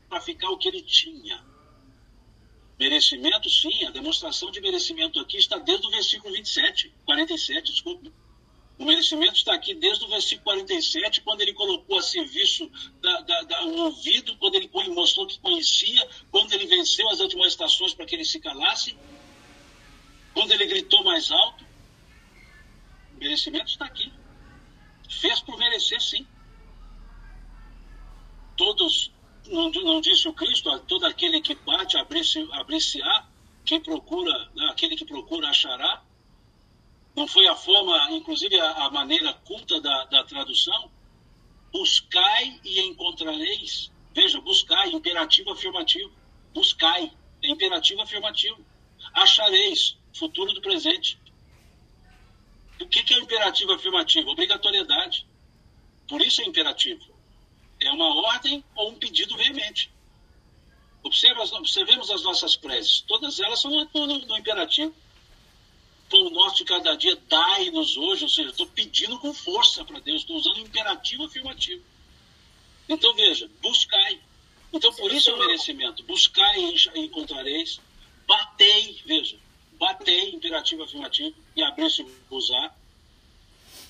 [0.09, 1.41] para ficar o que ele tinha.
[2.77, 8.11] Merecimento, sim, a demonstração de merecimento aqui está desde o versículo 27, 47, desculpa.
[8.77, 13.41] O merecimento está aqui desde o versículo 47, quando ele colocou a serviço da, da,
[13.43, 18.25] da, ouvido, quando ele mostrou que conhecia, quando ele venceu as admoestações para que ele
[18.25, 18.97] se calasse,
[20.33, 21.72] quando ele gritou mais alto.
[23.23, 24.11] Merecimento está aqui.
[25.09, 26.27] Fez por merecer, sim
[28.55, 29.11] todos,
[29.47, 33.27] não, não disse o Cristo, todo aquele que bate, abrir-se-á,
[33.65, 36.03] quem procura, né, aquele que procura achará.
[37.15, 40.91] Não foi a forma, inclusive a, a maneira culta da, da tradução?
[41.71, 43.91] Buscai e encontrareis.
[44.13, 46.11] Veja, buscai, imperativo afirmativo.
[46.53, 47.11] Buscai,
[47.41, 48.65] é imperativo afirmativo.
[49.13, 51.19] Achareis, futuro do presente.
[52.79, 54.29] O que, que é imperativo afirmativo?
[54.29, 55.25] Obrigatoriedade.
[56.07, 57.01] Por isso é imperativo.
[57.79, 59.91] É uma ordem ou um pedido veemente.
[61.03, 63.01] Observa, observemos as nossas preces.
[63.01, 64.93] Todas elas são no, no, no imperativo.
[66.09, 68.23] Pão nosso de cada dia, dai-nos hoje.
[68.23, 70.21] Ou seja, estou pedindo com força para Deus.
[70.21, 71.83] Estou usando imperativo afirmativo.
[72.87, 74.19] Então, veja, buscai.
[74.71, 76.03] Então, por isso é o merecimento.
[76.03, 77.79] Buscai e encontrareis.
[78.27, 79.37] Batei, veja.
[79.77, 81.35] Batei, imperativo afirmativo.
[81.55, 82.75] E abrir-se usar.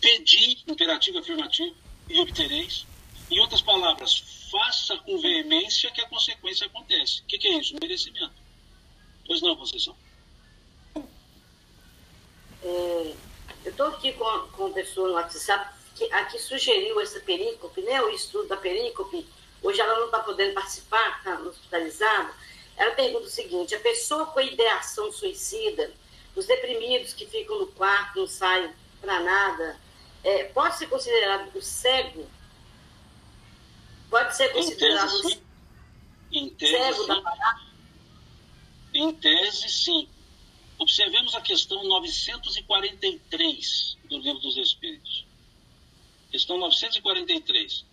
[0.02, 1.76] Pedi, imperativo afirmativo.
[2.10, 2.86] E obtereis.
[3.32, 7.22] Em outras palavras, faça com veemência que a consequência acontece.
[7.22, 7.76] O que, que é isso?
[7.82, 8.34] Merecimento.
[9.26, 9.96] Pois não, Conceição?
[12.64, 13.16] É,
[13.66, 18.02] eu estou aqui com, com uma pessoa no WhatsApp que aqui sugeriu essa perícope, né,
[18.02, 19.26] o estudo da perícope.
[19.62, 22.34] Hoje ela não está podendo participar, está hospitalizada.
[22.78, 25.92] Ela pergunta o seguinte: a pessoa com ideação suicida,
[26.36, 28.72] os deprimidos que ficam no quarto, não saem
[29.02, 29.80] para nada,
[30.24, 32.28] é, pode ser considerado o cego
[34.14, 35.10] Pode ser considerado
[36.56, 37.62] tese, cego da parada?
[38.94, 40.08] Em tese, sim.
[40.78, 45.26] Observemos a questão 943 do Livro dos Espíritos.
[46.30, 47.84] Questão 943.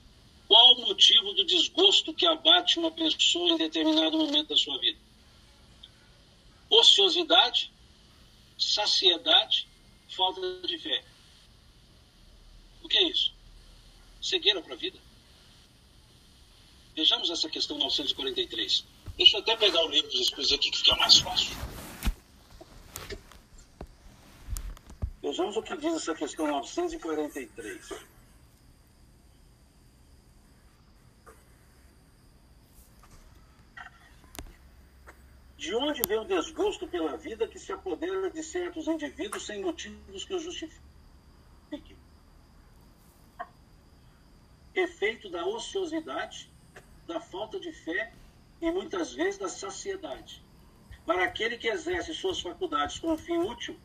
[0.50, 4.98] Qual o motivo do desgosto que abate uma pessoa em determinado momento da sua vida?
[6.68, 7.72] Ociosidade,
[8.58, 9.68] saciedade,
[10.08, 11.04] falta de fé.
[12.82, 13.32] O que é isso?
[14.20, 14.98] Cegueira para a vida?
[16.96, 18.84] Vejamos essa questão 943.
[19.16, 21.56] Deixa eu até pegar o livro dos Espíritos aqui que fica mais fácil.
[25.22, 28.19] Vejamos o que diz essa questão 943.
[35.60, 40.24] De onde vem o desgosto pela vida que se apodera de certos indivíduos sem motivos
[40.24, 41.98] que o justifiquem?
[44.74, 46.50] Efeito da ociosidade,
[47.06, 48.10] da falta de fé
[48.58, 50.42] e muitas vezes da saciedade.
[51.04, 53.78] Para aquele que exerce suas faculdades com um fim útil,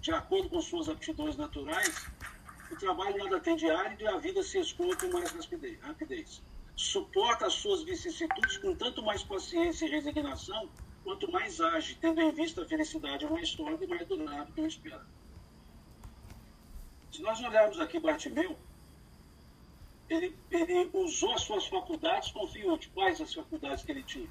[0.00, 2.06] de acordo com suas aptidões naturais,
[2.70, 6.40] o trabalho nada tem de árido e a vida se escoa com mais rapidez.
[6.74, 10.68] Suporta as suas vicissitudes com tanto mais paciência e resignação,
[11.04, 14.66] quanto mais age, tendo em vista a felicidade mais sólida e mais durável que eu
[14.66, 15.04] espero.
[17.12, 18.56] Se nós olharmos aqui Bartimeu,
[20.08, 22.90] ele, ele usou as suas faculdades com útil.
[22.94, 24.28] Quais as faculdades que ele tinha?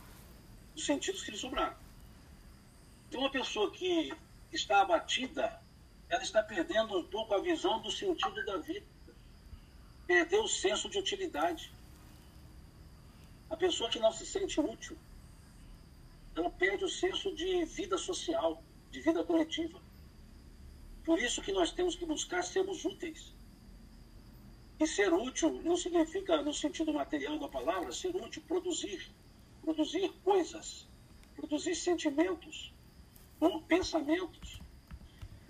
[0.76, 1.76] Os sentidos que lhe sobraram.
[3.08, 4.14] Então, uma pessoa que
[4.52, 5.62] está abatida,
[6.10, 8.86] ela está perdendo um pouco a visão do sentido da vida.
[10.08, 11.74] Perdeu o senso de utilidade.
[13.52, 14.98] A pessoa que não se sente útil,
[16.36, 19.78] ela perde o senso de vida social, de vida coletiva.
[21.04, 23.34] Por isso que nós temos que buscar sermos úteis.
[24.80, 29.12] E ser útil não significa, no sentido material da palavra, ser útil, produzir.
[29.62, 30.88] Produzir coisas,
[31.36, 32.74] produzir sentimentos,
[33.68, 34.62] pensamentos.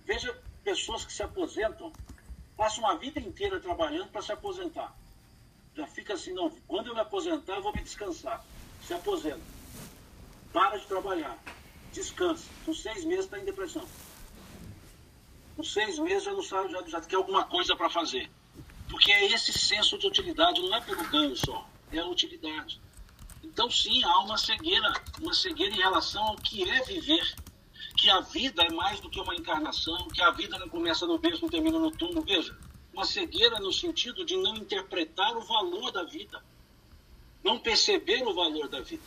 [0.06, 0.34] Veja
[0.64, 1.93] pessoas que se aposentam,
[2.58, 4.99] passam uma vida inteira trabalhando para se aposentar.
[5.76, 8.44] Já fica assim, não, quando eu me aposentar, eu vou me descansar.
[8.86, 9.42] Se aposenta.
[10.52, 11.38] Para de trabalhar.
[11.94, 12.46] Descansa.
[12.66, 13.86] Com seis meses está em depressão.
[15.56, 18.30] Com seis meses já não sabe, já, já quer alguma coisa para fazer.
[18.90, 22.82] Porque é esse senso de utilidade, não é pelo ganho só, é a utilidade.
[23.42, 24.92] Então, sim, há uma cegueira,
[25.22, 27.36] uma cegueira em relação ao que é viver.
[27.98, 31.20] Que a vida é mais do que uma encarnação, que a vida não começa no
[31.20, 32.22] berço, não termina no túmulo.
[32.22, 32.58] Veja,
[32.94, 36.44] uma cegueira no sentido de não interpretar o valor da vida,
[37.44, 39.04] não perceber o valor da vida.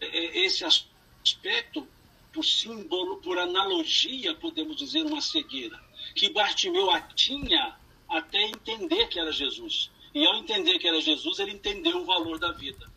[0.00, 1.86] É, é, esse aspecto,
[2.32, 5.82] por símbolo, por analogia, podemos dizer, uma cegueira,
[6.14, 7.76] que Bartimeu a tinha
[8.08, 9.90] até entender que era Jesus.
[10.14, 12.90] E ao entender que era Jesus, ele entendeu o valor da vida.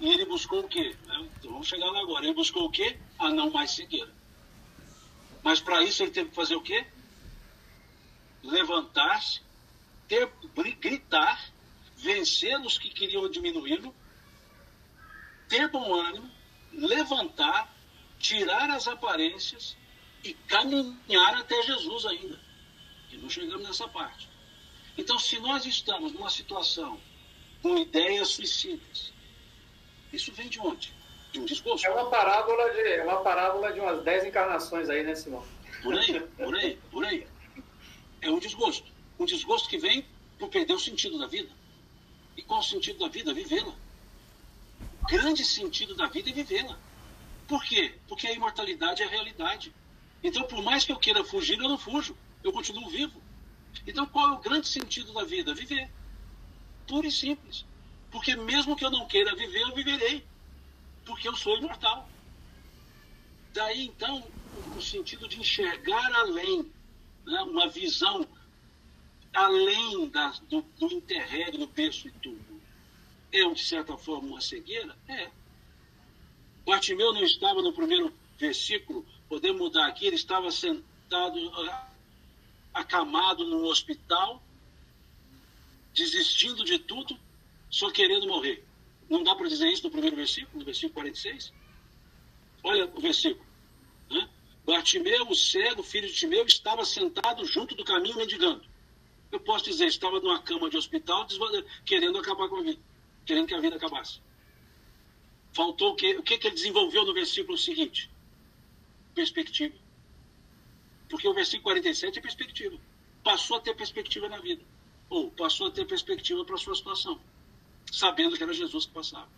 [0.00, 0.94] E ele buscou o quê?
[1.04, 2.24] Então, vamos chegar lá agora.
[2.24, 2.98] Ele buscou o quê?
[3.18, 4.12] A não mais cegueira.
[5.42, 6.86] Mas para isso ele teve que fazer o quê?
[8.44, 9.40] Levantar-se,
[10.78, 11.50] gritar,
[11.96, 13.94] vencer os que queriam diminuí-lo,
[15.48, 16.30] ter bom ânimo,
[16.72, 17.72] levantar,
[18.18, 19.76] tirar as aparências
[20.22, 22.38] e caminhar até Jesus ainda.
[23.10, 24.28] E não chegamos nessa parte.
[24.96, 27.00] Então, se nós estamos numa situação
[27.62, 29.12] com ideias suicidas,
[30.12, 30.94] isso vem de onde?
[31.32, 31.86] De um desgosto.
[31.86, 35.44] É uma parábola de, é uma parábola de umas 10 encarnações aí, né, Simão?
[35.82, 37.26] Por aí, por aí, por aí.
[38.24, 38.90] É um desgosto.
[39.18, 40.04] Um desgosto que vem
[40.38, 41.50] por perder o sentido da vida.
[42.34, 43.34] E qual o sentido da vida?
[43.34, 43.74] Vivê-la.
[45.02, 46.78] O grande sentido da vida é vivê-la.
[47.46, 47.94] Por quê?
[48.08, 49.70] Porque a imortalidade é a realidade.
[50.22, 52.16] Então, por mais que eu queira fugir, eu não fujo.
[52.42, 53.20] Eu continuo vivo.
[53.86, 55.54] Então, qual é o grande sentido da vida?
[55.54, 55.90] Viver.
[56.86, 57.66] Puro e simples.
[58.10, 60.24] Porque mesmo que eu não queira viver, eu viverei.
[61.04, 62.08] Porque eu sou imortal.
[63.52, 64.24] Daí, então,
[64.74, 66.72] o sentido de enxergar além,
[67.26, 67.42] né?
[67.42, 68.26] uma visão
[69.32, 72.60] além da, do, do interregno, berço e tudo.
[73.32, 74.96] É, de certa forma, uma cegueira?
[75.08, 75.30] É.
[76.64, 81.38] Bartimeu não estava no primeiro versículo, podemos mudar aqui, ele estava sentado
[82.72, 84.42] acamado no hospital,
[85.92, 87.18] desistindo de tudo,
[87.70, 88.64] só querendo morrer.
[89.08, 91.52] Não dá para dizer isso no primeiro versículo, no versículo 46?
[92.62, 93.46] Olha o versículo.
[94.10, 94.28] Né?
[94.64, 98.64] Bartimeu, o cego, filho de Timeu, estava sentado junto do caminho mendigando.
[99.30, 101.26] Eu posso dizer, estava numa cama de hospital
[101.84, 102.80] querendo acabar com a vida,
[103.26, 104.20] querendo que a vida acabasse.
[105.52, 106.16] Faltou o quê?
[106.16, 108.10] O que, que ele desenvolveu no versículo seguinte?
[109.14, 109.74] Perspectiva.
[111.08, 112.76] Porque o versículo 47 é perspectiva.
[113.22, 114.62] Passou a ter perspectiva na vida.
[115.08, 117.20] Ou passou a ter perspectiva para a sua situação.
[117.92, 119.28] Sabendo que era Jesus que passava.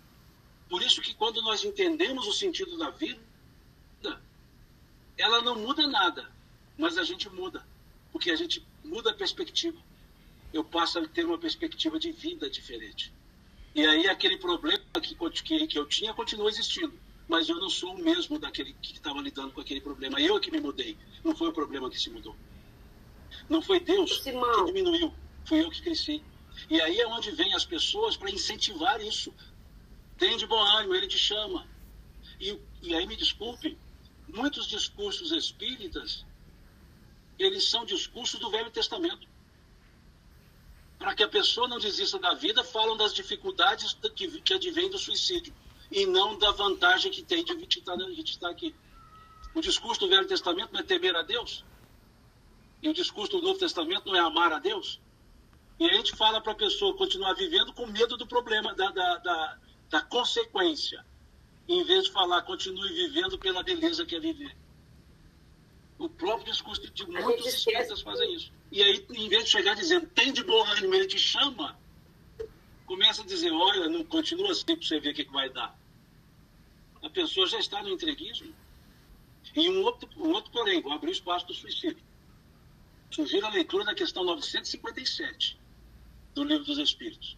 [0.68, 3.22] Por isso que quando nós entendemos o sentido da vida,
[5.18, 6.30] ela não muda nada,
[6.76, 7.66] mas a gente muda.
[8.12, 9.78] Porque a gente muda a perspectiva.
[10.52, 13.12] Eu passo a ter uma perspectiva de vida diferente.
[13.74, 16.98] E aí aquele problema que, que, que eu tinha continua existindo
[17.28, 20.20] mas eu não sou o mesmo daquele que estava lidando com aquele problema.
[20.20, 22.36] Eu é que me mudei, não foi o problema que se mudou.
[23.48, 24.64] Não foi Deus Simão.
[24.64, 25.12] que diminuiu,
[25.44, 26.22] fui eu que cresci.
[26.70, 29.34] E aí é onde vem as pessoas para incentivar isso.
[30.16, 31.66] Tem de bom ânimo, ele te chama.
[32.40, 33.76] E, e aí me desculpe,
[34.28, 36.24] muitos discursos espíritas,
[37.38, 39.26] eles são discursos do Velho Testamento.
[40.98, 44.98] Para que a pessoa não desista da vida, falam das dificuldades que, que advêm do
[44.98, 45.54] suicídio
[45.90, 47.58] e não da vantagem que tem de a
[48.14, 48.74] gente estar aqui.
[49.54, 51.64] O discurso do Velho Testamento não é temer a Deus?
[52.82, 55.00] E o discurso do Novo Testamento não é amar a Deus?
[55.78, 59.16] E a gente fala para a pessoa continuar vivendo com medo do problema, da, da,
[59.18, 59.58] da,
[59.90, 61.04] da consequência,
[61.68, 64.56] em vez de falar continue vivendo pela beleza que é viver.
[65.98, 68.52] O próprio discurso de muitos espíritas fazem isso.
[68.70, 71.78] E aí, em vez de chegar dizendo, tem de bom ânimo, ele te chama,
[72.84, 75.78] começa a dizer, olha, não continua assim para você ver o que, que vai dar.
[77.02, 78.54] A pessoa já está no entreguismo.
[79.54, 82.04] E um outro, um outro porém, vou abrir o espaço do suicídio.
[83.10, 85.58] Sugiro a leitura da questão 957
[86.34, 87.36] do Livro dos Espíritos,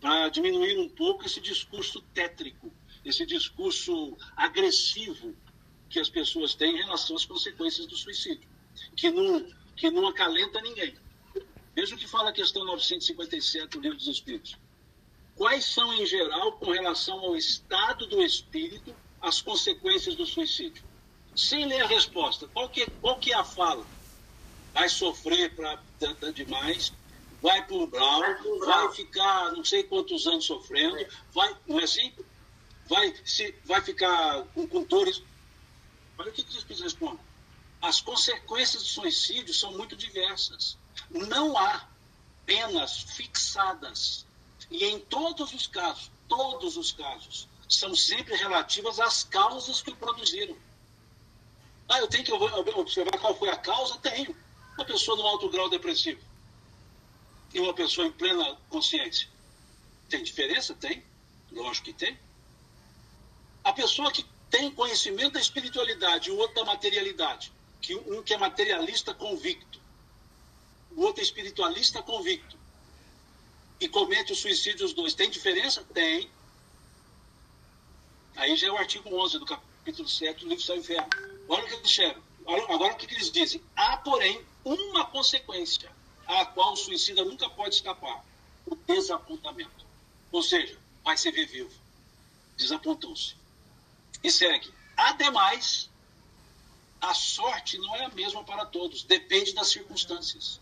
[0.00, 2.72] para diminuir um pouco esse discurso tétrico,
[3.04, 5.34] esse discurso agressivo
[5.88, 8.48] que as pessoas têm em relação às consequências do suicídio,
[8.96, 9.46] que não,
[9.76, 10.94] que não acalenta ninguém.
[11.74, 14.56] Veja o que fala a questão 957 do Livro dos Espíritos
[15.40, 20.84] quais são, em geral, com relação ao estado do espírito, as consequências do suicídio?
[21.34, 23.86] Sem ler a resposta, qual que, qual que é a fala?
[24.74, 25.80] Vai sofrer para
[26.34, 26.92] demais,
[27.40, 28.20] vai para o umbral,
[28.66, 30.98] vai ficar não sei quantos anos sofrendo,
[31.32, 32.12] vai, não é assim?
[32.90, 35.22] Vai, se, vai ficar com, com dores.
[36.18, 37.20] Olha o que, que os espíritos respondem.
[37.80, 40.76] as consequências do suicídio são muito diversas.
[41.08, 41.88] Não há
[42.44, 44.26] penas fixadas.
[44.68, 49.96] E em todos os casos, todos os casos, são sempre relativas às causas que o
[49.96, 50.56] produziram.
[51.88, 53.96] Ah, eu tenho que observar qual foi a causa?
[53.98, 54.36] Tenho.
[54.76, 56.20] Uma pessoa no alto grau depressivo
[57.54, 59.28] e uma pessoa em plena consciência.
[60.08, 60.74] Tem diferença?
[60.74, 61.04] Tem.
[61.52, 62.18] Lógico que tem.
[63.62, 68.34] A pessoa que tem conhecimento da espiritualidade e o outro da materialidade, que um que
[68.34, 69.80] é materialista convicto,
[70.96, 72.58] o outro é espiritualista convicto,
[73.80, 75.82] e comete o suicídio os dois, tem diferença?
[75.94, 76.30] Tem.
[78.36, 81.08] Aí já é o artigo 11 do capítulo 7 do livro Céu e Inferno.
[81.48, 82.22] Olha o que eles chegam.
[82.46, 83.62] Agora o que eles dizem?
[83.74, 85.90] Há, porém, uma consequência
[86.26, 88.24] a qual o suicida nunca pode escapar:
[88.66, 89.86] o desapontamento.
[90.30, 91.72] Ou seja, vai se ver vivo.
[92.56, 93.39] Desapontou-se.
[94.22, 94.72] E segue.
[94.96, 95.90] Ademais,
[97.00, 100.60] a sorte não é a mesma para todos, depende das circunstâncias.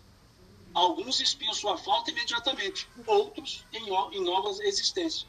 [0.73, 5.27] Alguns espiam sua falta imediatamente, outros em, em novas existências.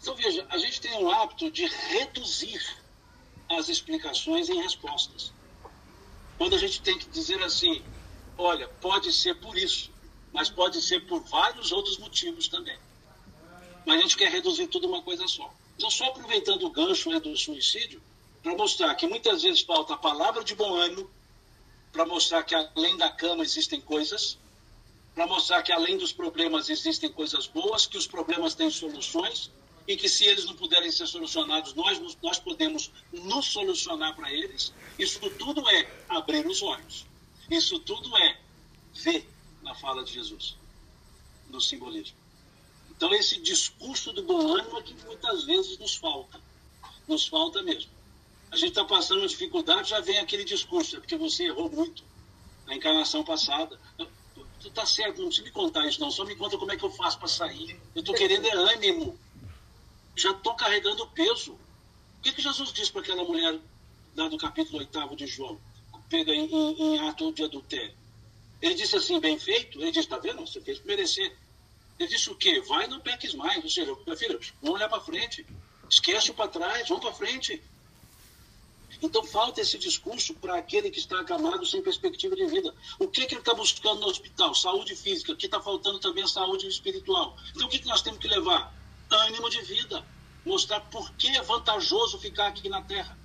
[0.00, 2.62] Então, veja, a gente tem um hábito de reduzir
[3.48, 5.32] as explicações em respostas.
[6.36, 7.82] Quando a gente tem que dizer assim,
[8.36, 9.90] olha, pode ser por isso,
[10.32, 12.78] mas pode ser por vários outros motivos também.
[13.86, 15.52] Mas a gente quer reduzir tudo uma coisa só.
[15.78, 18.02] Então, só aproveitando o gancho do suicídio,
[18.42, 21.08] para mostrar que muitas vezes falta a palavra de bom ânimo,
[21.92, 24.36] para mostrar que além da cama existem coisas,
[25.14, 29.52] para mostrar que além dos problemas existem coisas boas, que os problemas têm soluções
[29.86, 34.74] e que se eles não puderem ser solucionados, nós, nós podemos nos solucionar para eles.
[34.98, 37.06] Isso tudo é abrir os olhos.
[37.48, 38.36] Isso tudo é
[38.94, 39.30] ver
[39.62, 40.56] na fala de Jesus,
[41.48, 42.16] no simbolismo.
[42.98, 46.40] Então, esse discurso do bom ânimo é que muitas vezes nos falta.
[47.06, 47.92] Nos falta mesmo.
[48.50, 52.02] A gente está passando uma dificuldade, já vem aquele discurso, é porque você errou muito
[52.66, 53.78] na encarnação passada.
[53.96, 56.10] Tu está certo, não precisa me contar isso, não.
[56.10, 57.80] Só me conta como é que eu faço para sair.
[57.94, 59.16] Eu estou querendo é ânimo.
[60.16, 61.52] Já estou carregando peso.
[61.52, 63.60] O que, que Jesus disse para aquela mulher
[64.16, 65.56] lá do capítulo 8 de João,
[66.10, 67.94] pega em, em, em ato de adultério?
[68.60, 69.80] Ele disse assim, bem feito?
[69.80, 70.44] Ele disse, está vendo?
[70.44, 71.36] Você fez merecer.
[71.98, 72.60] Ele disse o quê?
[72.60, 73.62] Vai não peques mais.
[73.62, 75.44] Ou seja, meu filho, vamos olhar para frente.
[75.90, 77.62] Esquece o para trás, vamos para frente.
[79.02, 82.74] Então falta esse discurso para aquele que está acamado sem perspectiva de vida.
[82.98, 84.54] O que, que ele está buscando no hospital?
[84.54, 87.36] Saúde física, que está faltando também a saúde espiritual.
[87.54, 88.72] Então o que, que nós temos que levar?
[89.10, 90.04] Ânimo de vida.
[90.44, 93.18] Mostrar por que é vantajoso ficar aqui na Terra.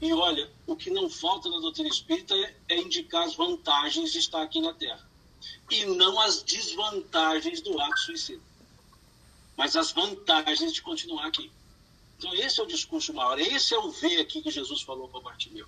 [0.00, 4.18] E olha, o que não falta na doutrina espírita é, é indicar as vantagens de
[4.18, 5.13] estar aqui na Terra
[5.70, 8.42] e não as desvantagens do ato suicida,
[9.56, 11.50] mas as vantagens de continuar aqui.
[12.18, 15.20] Então, esse é o discurso maior, esse é o ver aqui que Jesus falou para
[15.20, 15.66] Bartimeu.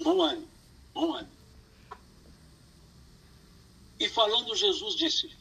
[0.00, 0.48] Bom ano,
[0.92, 1.28] bom ano.
[3.98, 5.34] E falando, Jesus disse: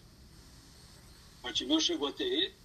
[1.44, 2.56] Bartimeu chegou até ele,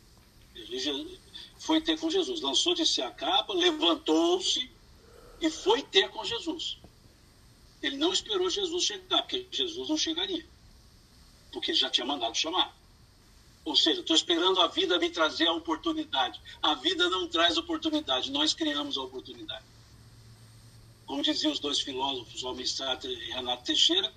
[1.59, 4.71] foi ter com Jesus, lançou de si a capa, levantou-se
[5.41, 6.79] e foi ter com Jesus.
[7.83, 10.47] Ele não esperou Jesus chegar, porque Jesus não chegaria.
[11.53, 12.77] Porque ele já tinha mandado chamar.
[13.65, 16.41] Ou seja, estou esperando a vida me trazer a oportunidade.
[16.63, 19.65] A vida não traz oportunidade, nós criamos a oportunidade.
[21.07, 24.13] Como diziam os dois filósofos, Homem Sartre e Renato Teixeira,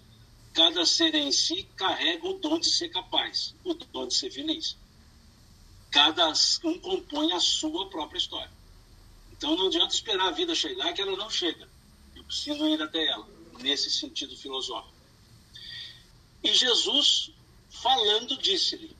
[0.54, 4.78] cada ser em si carrega o dom de ser capaz, o dom de ser feliz.
[5.94, 6.28] Cada
[6.64, 8.52] um compõe a sua própria história.
[9.32, 11.70] Então não adianta esperar a vida chegar, que ela não chega.
[12.16, 13.30] Eu preciso ir até ela,
[13.60, 14.92] nesse sentido filosófico.
[16.44, 17.32] E Jesus,
[17.70, 18.98] falando, disse-lhe: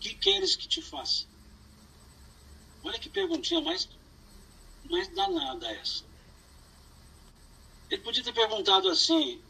[0.00, 1.26] Que queres que te faça?
[2.82, 3.86] Olha que perguntinha mais,
[4.88, 6.04] mais danada essa.
[7.90, 9.42] Ele podia ter perguntado assim: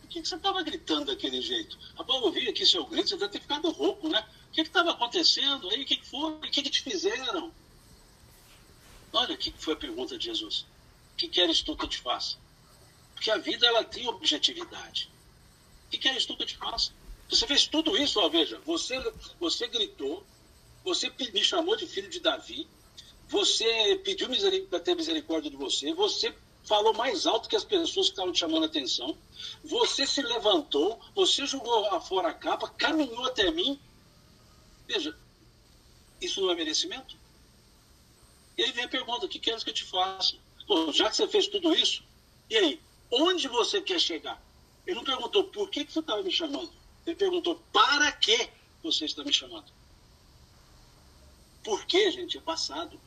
[0.00, 1.78] Por que, você estava gritando daquele jeito?
[1.96, 4.28] Rapaz, eu ouvi aqui seu grito, você deve ter ficado rouco, né?
[4.54, 5.82] Que estava acontecendo aí?
[5.82, 6.30] O que, que foi?
[6.30, 7.52] O que, que te fizeram?
[9.12, 10.64] Olha o que foi a pergunta de Jesus.
[11.12, 12.36] O que queres tu que eu te faça?
[13.14, 15.10] Porque a vida ela tem objetividade.
[15.86, 16.92] O que queres tu que eu te faça?
[17.28, 18.60] Você fez tudo isso, ó, veja.
[18.64, 18.96] Você,
[19.40, 20.24] você gritou,
[20.84, 22.68] você me chamou de filho de Davi,
[23.28, 24.28] você pediu
[24.68, 26.32] para ter misericórdia de você, você
[26.62, 29.18] falou mais alto que as pessoas que estavam te chamando a atenção,
[29.64, 33.80] você se levantou, você jogou fora a capa, caminhou até mim.
[34.86, 35.16] Veja,
[36.20, 37.16] isso não é merecimento?
[38.56, 40.36] E aí vem a pergunta: o que queres que eu te faça?
[40.92, 42.02] Já que você fez tudo isso,
[42.48, 42.80] e aí?
[43.10, 44.42] Onde você quer chegar?
[44.86, 46.72] Ele não perguntou por que, que você estava me chamando.
[47.06, 48.50] Ele perguntou para que
[48.82, 49.70] você está me chamando.
[51.62, 53.00] Por que, gente, é passado.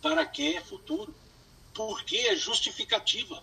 [0.00, 1.14] Para que é futuro.
[1.74, 3.42] Por que é justificativa.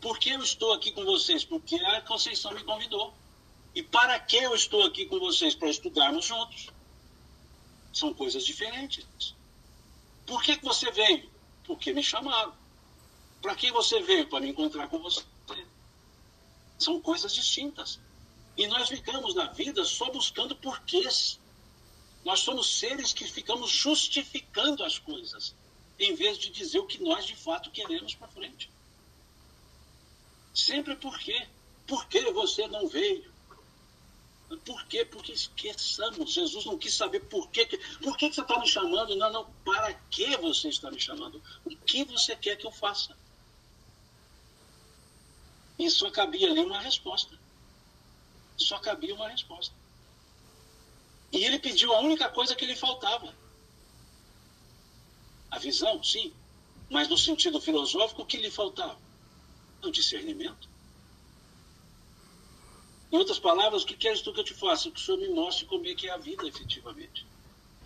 [0.00, 1.44] Por que eu estou aqui com vocês?
[1.44, 3.14] Porque a Conceição me convidou.
[3.76, 5.54] E para que eu estou aqui com vocês?
[5.54, 6.70] Para estudarmos juntos.
[7.92, 9.34] São coisas diferentes.
[10.24, 11.30] Por que, que você veio?
[11.62, 12.54] Porque me chamaram.
[13.42, 14.26] Para que você veio?
[14.30, 15.22] Para me encontrar com você.
[16.78, 18.00] São coisas distintas.
[18.56, 21.38] E nós ficamos na vida só buscando porquês.
[22.24, 25.54] Nós somos seres que ficamos justificando as coisas,
[25.98, 28.70] em vez de dizer o que nós de fato queremos para frente.
[30.54, 31.46] Sempre por quê?
[31.86, 33.35] Por que você não veio?
[34.64, 35.04] Por quê?
[35.04, 36.32] Porque esqueçamos.
[36.32, 37.66] Jesus não quis saber por quê.
[38.02, 39.16] Por que você está me chamando?
[39.16, 39.44] Não, não.
[39.64, 41.42] Para que você está me chamando?
[41.64, 43.16] O que você quer que eu faça?
[45.78, 47.36] E só cabia ali uma resposta.
[48.56, 49.74] Só cabia uma resposta.
[51.32, 53.34] E ele pediu a única coisa que lhe faltava.
[55.50, 56.32] A visão, sim.
[56.88, 58.98] Mas no sentido filosófico, o que lhe faltava?
[59.82, 60.68] O discernimento.
[63.12, 64.90] Em outras palavras, o que queres tu que eu te faça?
[64.90, 67.24] Que o Senhor me mostre como é que é a vida efetivamente.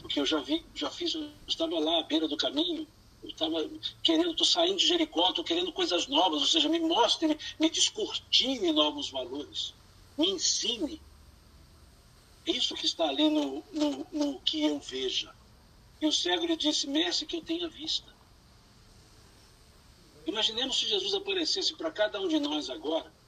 [0.01, 2.87] Porque eu já vi, já fiz, eu estava lá à beira do caminho,
[3.23, 3.69] eu estava
[4.03, 8.73] querendo, estou saindo de Jericó, estou querendo coisas novas, ou seja, me mostre, me, descortine
[8.73, 9.75] novos valores,
[10.17, 11.01] me ensine.
[12.47, 15.35] É isso que está ali no, no, no que eu veja.
[16.01, 18.11] E o cego lhe disse, mestre, que eu tenha vista.
[20.27, 23.20] Imaginemos se Jesus aparecesse para cada um de nós agora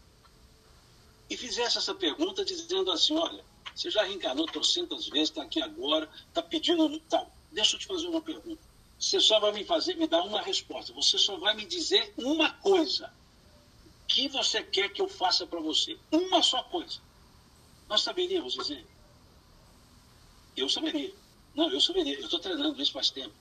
[1.32, 3.42] e fizesse essa pergunta dizendo assim, olha,
[3.74, 7.00] você já reencarnou trocentas vezes, está aqui agora, está pedindo...
[7.00, 8.60] Tá, deixa eu te fazer uma pergunta.
[8.98, 10.92] Você só vai me fazer, me dar uma resposta.
[10.92, 13.10] Você só vai me dizer uma coisa.
[14.04, 15.98] O que você quer que eu faça para você?
[16.10, 17.00] Uma só coisa.
[17.88, 18.86] Nós saberíamos dizer?
[20.54, 21.14] Eu saberia.
[21.54, 22.18] Não, eu saberia.
[22.18, 23.34] Eu estou treinando isso faz tempo.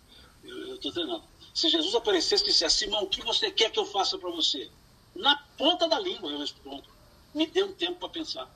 [0.46, 1.24] Eu estou treinando.
[1.54, 4.72] Se Jesus aparecesse e dissesse, Simão, o que você quer que eu faça para você?
[5.14, 7.01] Na ponta da língua eu respondo.
[7.34, 8.50] Me dê um tempo para pensar.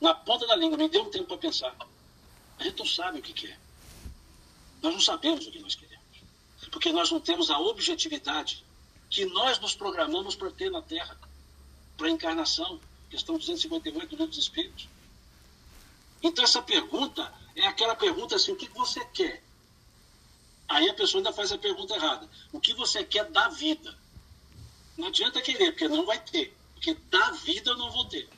[0.00, 1.74] Na ponta da língua, me dê um tempo para pensar.
[2.58, 3.52] A gente não sabe o que quer.
[3.52, 3.58] É.
[4.82, 6.04] Nós não sabemos o que nós queremos.
[6.70, 8.64] Porque nós não temos a objetividade
[9.08, 11.18] que nós nos programamos para ter na Terra,
[11.96, 12.80] para a encarnação.
[13.08, 14.88] Questão 258 do Livro dos Espíritos.
[16.22, 19.42] Então, essa pergunta é aquela pergunta assim: o que você quer?
[20.68, 23.96] Aí a pessoa ainda faz a pergunta errada: o que você quer da vida?
[24.96, 26.55] Não adianta querer, porque não vai ter.
[26.76, 28.28] Porque da vida eu não vou ter.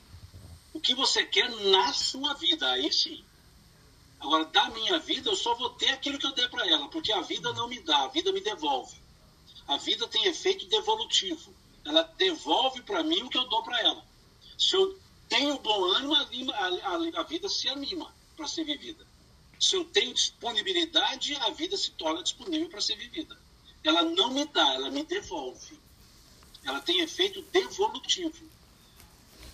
[0.73, 2.69] O que você quer na sua vida?
[2.71, 3.23] Aí sim.
[4.19, 7.11] Agora, da minha vida, eu só vou ter aquilo que eu der para ela, porque
[7.11, 8.97] a vida não me dá, a vida me devolve.
[9.67, 11.53] A vida tem efeito devolutivo.
[11.85, 14.03] Ela devolve para mim o que eu dou para ela.
[14.57, 14.99] Se eu
[15.29, 19.05] tenho bom ânimo, a, a, a vida se anima para ser vivida.
[19.59, 23.37] Se eu tenho disponibilidade, a vida se torna disponível para ser vivida.
[23.83, 25.79] Ela não me dá, ela me devolve.
[26.63, 28.49] Ela tem efeito devolutivo.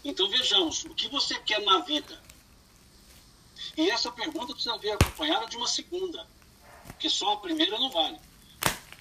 [0.04, 2.22] Então vejamos, o que você quer na vida?
[3.78, 6.28] E essa pergunta precisa vir acompanhada de uma segunda,
[6.86, 8.20] porque só a primeira não vale.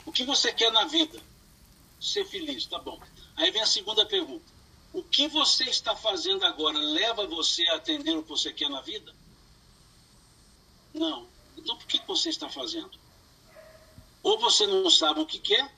[0.06, 1.22] O que você quer na vida?
[2.01, 3.01] Ser feliz, tá bom.
[3.36, 4.44] Aí vem a segunda pergunta.
[4.93, 8.81] O que você está fazendo agora leva você a atender o que você quer na
[8.81, 9.14] vida?
[10.93, 11.26] Não.
[11.56, 12.93] Então por que você está fazendo?
[14.22, 15.70] Ou você não sabe o que quer,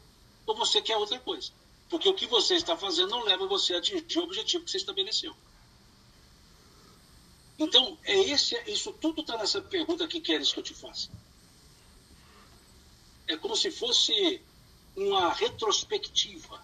[0.46, 1.50] ou você quer outra coisa.
[1.88, 4.78] Porque o que você está fazendo não leva você a atingir o objetivo que você
[4.78, 5.34] estabeleceu.
[7.58, 11.08] Então, é esse, isso tudo está nessa pergunta que queres que eu te faça.
[13.26, 14.42] É como se fosse
[14.94, 16.62] uma retrospectiva.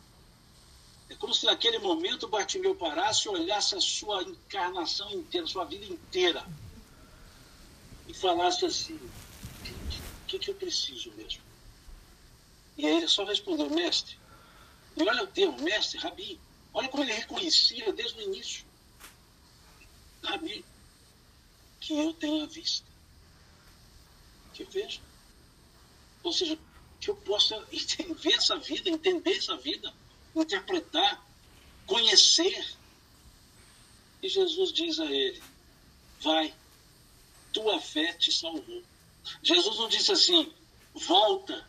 [1.09, 5.85] É como se naquele momento Bartimeu parasse e olhasse a sua encarnação inteira, sua vida
[5.85, 6.47] inteira,
[8.09, 11.43] e falasse assim: o que, que eu preciso mesmo?
[12.77, 14.22] E aí ele só respondeu: mestre.
[14.97, 16.41] E olha o termo, mestre, Rabi.
[16.75, 18.65] Olha como ele reconhecia desde o início.
[20.23, 20.65] Rabi,
[21.81, 22.87] que eu tenha vista.
[24.55, 25.01] Que eu veja.
[26.23, 26.59] Ou seja,
[27.01, 27.59] que eu possa
[28.21, 29.93] ver essa vida, entender essa vida,
[30.35, 31.25] interpretar,
[31.87, 32.77] conhecer.
[34.23, 35.43] E Jesus diz a ele:
[36.21, 36.55] Vai,
[37.53, 38.83] tua fé te salvou.
[39.43, 40.53] Jesus não disse assim,
[40.95, 41.67] volta.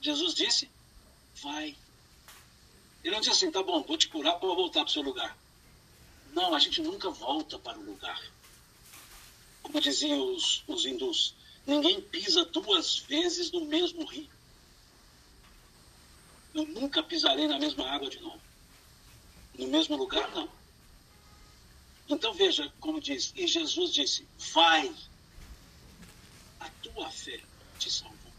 [0.00, 0.70] Jesus disse,
[1.42, 1.76] vai.
[3.02, 5.36] Ele não disse assim, tá bom, vou te curar para voltar para o seu lugar.
[6.32, 8.20] Não, a gente nunca volta para o lugar.
[9.62, 11.34] Como diziam os, os hindus,
[11.66, 14.30] ninguém pisa duas vezes no mesmo rio.
[16.54, 18.40] Eu nunca pisarei na mesma água de novo.
[19.56, 20.48] No mesmo lugar, não.
[22.08, 24.94] Então veja como diz, e Jesus disse, vai,
[26.82, 27.40] tua fé
[27.78, 28.32] te salvou.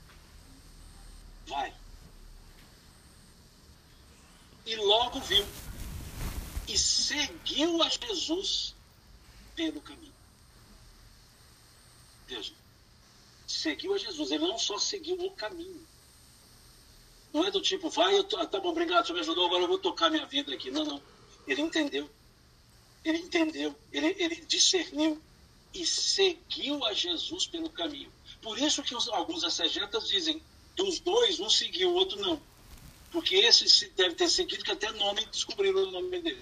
[1.48, 1.74] Vai.
[4.70, 5.44] E logo viu.
[6.68, 8.76] E seguiu a Jesus
[9.56, 10.14] pelo caminho.
[12.28, 12.54] Veja.
[13.48, 14.30] Seguiu a Jesus.
[14.30, 15.84] Ele não só seguiu o caminho.
[17.34, 19.68] Não é do tipo, vai, eu tô, tá bom, obrigado, você me ajudou, agora eu
[19.68, 20.70] vou tocar minha vida aqui.
[20.70, 21.02] Não, não.
[21.48, 22.08] Ele entendeu.
[23.04, 23.76] Ele entendeu.
[23.92, 25.20] Ele, ele discerniu
[25.74, 28.12] e seguiu a Jesus pelo caminho.
[28.40, 30.40] Por isso que os, alguns exegetas dizem,
[30.76, 32.40] dos dois, um seguiu, o outro não.
[33.12, 36.42] Porque esse deve ter seguido, que até nome descobriram o nome dele.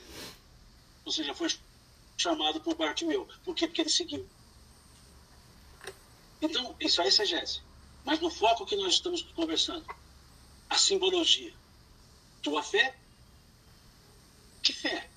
[1.05, 1.49] Ou seja, foi
[2.17, 3.27] chamado por Bartimeu.
[3.43, 3.67] Por quê?
[3.67, 4.27] Porque ele seguiu.
[6.41, 7.61] Então, isso é exegese.
[8.03, 9.85] Mas no foco que nós estamos conversando,
[10.69, 11.53] a simbologia.
[12.41, 12.95] Tua fé?
[14.61, 15.09] Que fé?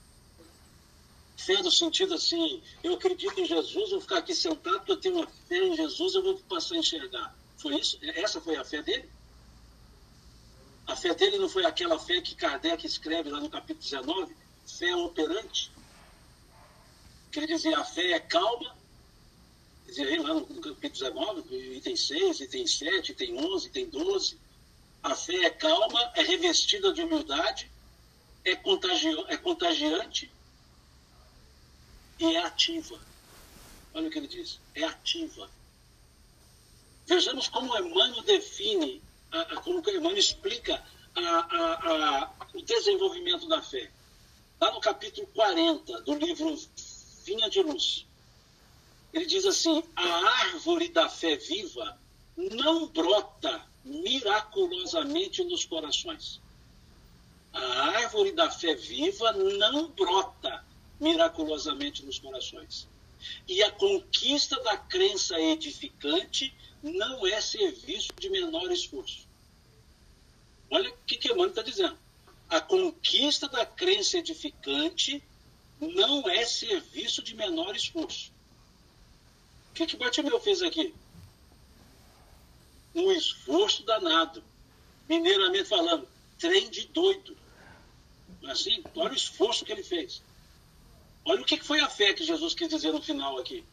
[1.36, 5.16] Fé no sentido assim, eu acredito em Jesus, vou ficar aqui sentado porque eu tenho
[5.16, 7.34] uma fé em Jesus, eu vou passar a enxergar.
[7.56, 7.98] Foi isso?
[8.02, 9.08] Essa foi a fé dele?
[10.90, 14.36] A fé dele não foi aquela fé que Kardec escreve lá no capítulo 19,
[14.66, 15.70] fé operante?
[17.30, 18.76] Que ele dizia, a fé é calma,
[19.86, 24.36] dizia lá no, no capítulo 19, item 6, item 7, item 11, item 12.
[25.04, 27.70] A fé é calma, é revestida de humildade,
[28.44, 30.28] é, contagi é contagiante
[32.18, 32.98] e é ativa.
[33.94, 35.48] Olha o que ele diz: é ativa.
[37.06, 39.00] Vejamos como Emmanuel define,
[39.32, 40.82] a, a, como Emmanuel explica
[41.16, 43.90] a, o desenvolvimento da fé.
[44.60, 46.58] Lá no capítulo 40 do livro
[47.24, 48.06] Vinha de Luz,
[49.12, 50.06] ele diz assim: a
[50.46, 51.98] árvore da fé viva
[52.36, 56.40] não brota miraculosamente nos corações.
[57.52, 57.60] A
[57.96, 60.64] árvore da fé viva não brota
[61.00, 62.88] miraculosamente nos corações.
[63.48, 69.26] E a conquista da crença edificante não é serviço de menor esforço.
[70.70, 71.98] Olha o que, Emmanuel está dizendo.
[72.48, 75.22] A conquista da crença edificante
[75.80, 78.32] não é serviço de menor esforço.
[79.70, 80.94] O que, que Bartimeu fez aqui?
[82.94, 84.42] Um esforço danado.
[85.08, 86.08] Mineiramente falando,
[86.38, 87.36] trem de doido.
[88.44, 90.22] Assim, olha o esforço que ele fez.
[91.24, 93.64] Olha o que foi a fé que Jesus quis dizer no final aqui.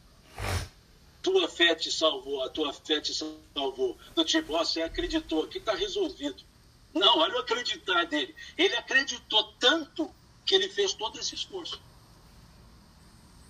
[1.28, 3.98] Tua fé te salvou, a tua fé te salvou.
[4.14, 6.42] Do tipo, ó, você acreditou, aqui está resolvido.
[6.94, 8.34] Não, olha o acreditar dele.
[8.56, 10.10] Ele acreditou tanto
[10.46, 11.78] que ele fez todo esse esforço.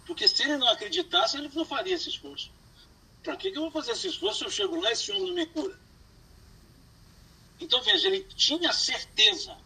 [0.05, 2.51] Porque se ele não acreditasse, ele não faria esse esforço.
[3.23, 5.29] Para que, que eu vou fazer esse esforço se eu chego lá e esse homem
[5.29, 5.79] não me cura?
[7.61, 9.57] Então, veja, ele tinha certeza,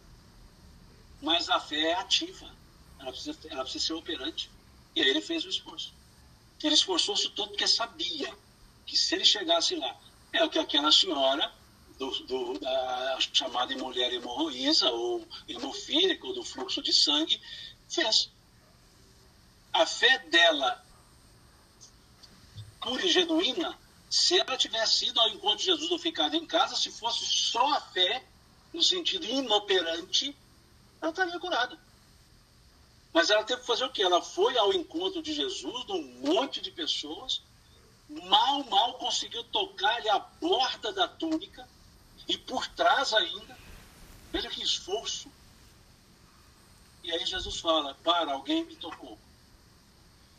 [1.22, 2.50] mas a fé é ativa.
[2.98, 4.50] Ela precisa, ela precisa ser operante.
[4.94, 5.94] E aí ele fez o esforço.
[6.62, 8.32] Ele esforçou-se todo porque sabia
[8.86, 9.96] que se ele chegasse lá,
[10.32, 11.52] é o que aquela senhora
[11.98, 17.40] do, do, da chamada mulher hemorroísa ou hemofílica ou do fluxo de sangue
[17.88, 18.30] fez.
[19.72, 20.84] A fé dela,
[22.80, 23.78] pura e genuína,
[24.10, 27.74] se ela tivesse ido ao encontro de Jesus ou ficado em casa, se fosse só
[27.74, 28.24] a fé,
[28.72, 30.36] no sentido inoperante,
[31.00, 31.78] ela estaria curada.
[33.12, 34.02] Mas ela teve que fazer o quê?
[34.02, 37.42] Ela foi ao encontro de Jesus, de um monte de pessoas,
[38.08, 41.68] mal, mal conseguiu tocar-lhe a borda da túnica,
[42.26, 43.58] e por trás ainda,
[44.32, 45.30] veja que esforço.
[47.02, 49.18] E aí Jesus fala: Para, alguém me tocou.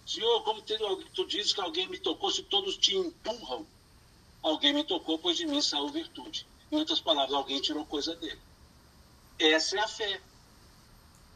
[0.05, 3.65] Senhor, como tu dizes que alguém me tocou, se todos te empurram,
[4.41, 6.45] alguém me tocou, pois de mim saiu virtude.
[6.71, 8.41] Em outras palavras, alguém tirou coisa dele.
[9.39, 10.21] Essa é a fé.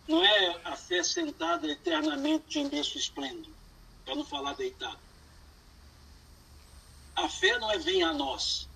[0.08, 3.54] Não é a fé sentada eternamente em berço esplêndido,
[4.06, 5.00] para não falar deitado.
[7.16, 8.70] A fé não é vem a nós.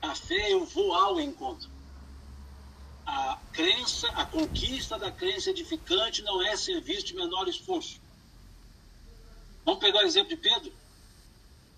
[0.00, 1.70] A fé é eu vou ao encontro.
[3.06, 8.00] A crença, a conquista da crença edificante não é serviço de menor esforço.
[9.64, 10.72] Vamos pegar o exemplo de Pedro?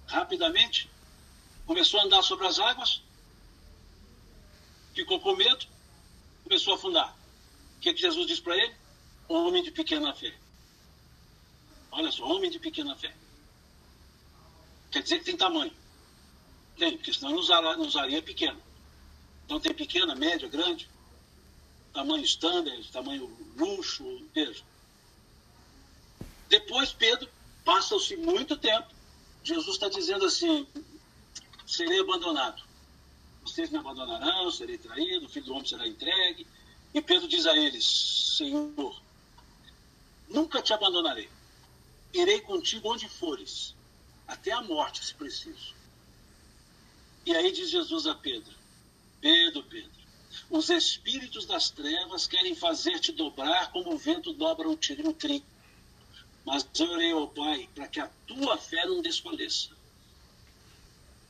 [0.06, 0.88] Rapidamente.
[1.66, 3.02] Começou a andar sobre as águas,
[4.94, 5.66] ficou com medo,
[6.44, 7.16] começou a afundar.
[7.76, 8.74] O que, que Jesus disse para ele?
[9.28, 10.34] Homem de pequena fé.
[11.90, 13.14] Olha só, homem de pequena fé.
[14.90, 15.72] Quer dizer que tem tamanho.
[16.76, 18.60] Tem, porque senão não usaria, não usaria pequeno.
[19.44, 20.88] Então tem pequena, média, grande,
[21.92, 24.64] tamanho standard, tamanho luxo, veja.
[26.48, 27.28] Depois Pedro,
[27.64, 28.88] passa-se muito tempo,
[29.42, 30.66] Jesus está dizendo assim,
[31.66, 32.62] serei abandonado.
[33.44, 36.46] Vocês me abandonarão, serei traído, o filho do homem será entregue.
[36.94, 37.84] E Pedro diz a eles,
[38.36, 39.02] Senhor,
[40.28, 41.28] Nunca te abandonarei.
[42.12, 43.74] Irei contigo onde fores,
[44.26, 45.74] até a morte, se preciso.
[47.26, 48.54] E aí diz Jesus a Pedro:
[49.20, 50.04] Pedro, Pedro,
[50.50, 55.14] os espíritos das trevas querem fazer-te dobrar como o vento dobra o trigo.
[56.44, 59.70] Mas eu orei ao Pai para que a tua fé não desfaleça.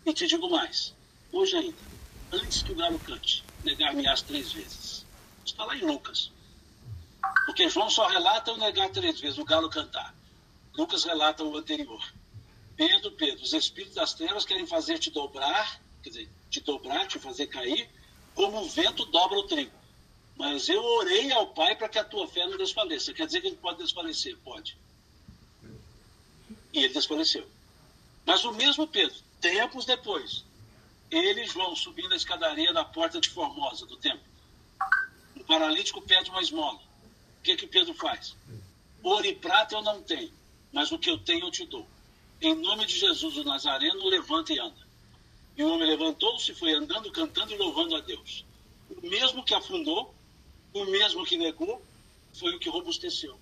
[0.05, 0.93] E te digo mais,
[1.33, 1.79] hoje ainda,
[2.33, 5.07] antes que o galo cante, negar-me as três vezes.
[5.47, 6.34] Está lá em Lucas.
[7.47, 10.15] Porque João só relata o negar três vezes, o galo cantar.
[10.77, 12.03] Lucas relata o anterior.
[12.77, 17.19] Pedro, Pedro, os espíritos das trevas querem fazer te dobrar, quer dizer, te dobrar, te
[17.19, 17.89] fazer cair,
[18.35, 19.73] como o vento dobra o trigo.
[20.37, 23.15] Mas eu orei ao Pai para que a tua fé não desfaleça.
[23.15, 24.37] Quer dizer que ele pode desfalecer?
[24.39, 24.77] Pode.
[26.73, 27.47] E ele desfaleceu.
[28.27, 30.45] Mas o mesmo Pedro, tempos depois,
[31.11, 34.25] ele e João subindo a escadaria da porta de Formosa, do templo.
[35.37, 36.81] O paralítico pede uma esmola.
[37.45, 38.35] O que, que Pedro faz?
[39.03, 40.33] Ouro e prata eu não tenho,
[40.73, 41.87] mas o que eu tenho eu te dou.
[42.41, 44.89] Em nome de Jesus, o Nazareno, levanta e anda.
[45.55, 48.47] E o homem levantou-se, foi andando, cantando e louvando a Deus.
[48.89, 50.15] O mesmo que afundou,
[50.73, 51.85] o mesmo que negou,
[52.33, 53.39] foi o que robusteceu.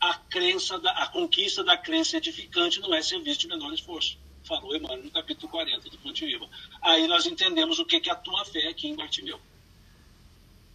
[0.00, 4.18] A crença, da, a conquista da crença edificante não é serviço de menor esforço.
[4.42, 6.50] Falou Emmanuel no capítulo 40 do Fonte Viva.
[6.82, 9.40] Aí nós entendemos o que, que é a tua fé aqui em Bartimeu.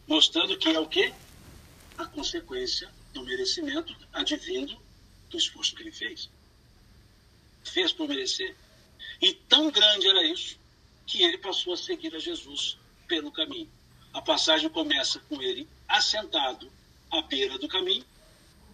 [0.07, 1.13] Mostrando que é o quê?
[1.97, 4.77] A consequência do merecimento advindo
[5.29, 6.29] do esforço que ele fez.
[7.63, 8.55] Fez por merecer,
[9.21, 10.57] e tão grande era isso
[11.07, 12.77] que ele passou a seguir a Jesus
[13.07, 13.69] pelo caminho.
[14.13, 16.71] A passagem começa com ele assentado
[17.11, 18.05] à beira do caminho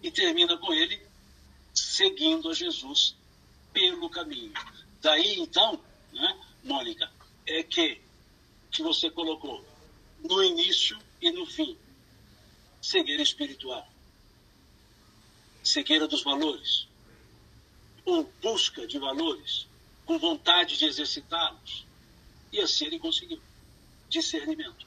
[0.01, 1.01] e termina com ele
[1.73, 3.15] seguindo a Jesus
[3.71, 4.53] pelo caminho.
[5.01, 5.79] Daí então,
[6.11, 7.11] né, Mônica,
[7.45, 8.01] é que,
[8.71, 9.63] que você colocou
[10.23, 11.77] no início e no fim
[12.81, 13.87] cegueira espiritual,
[15.63, 16.87] cegueira dos valores,
[18.03, 19.67] ou busca de valores,
[20.05, 21.85] com vontade de exercitá-los.
[22.51, 23.41] E assim ele conseguiu.
[24.09, 24.85] Discernimento.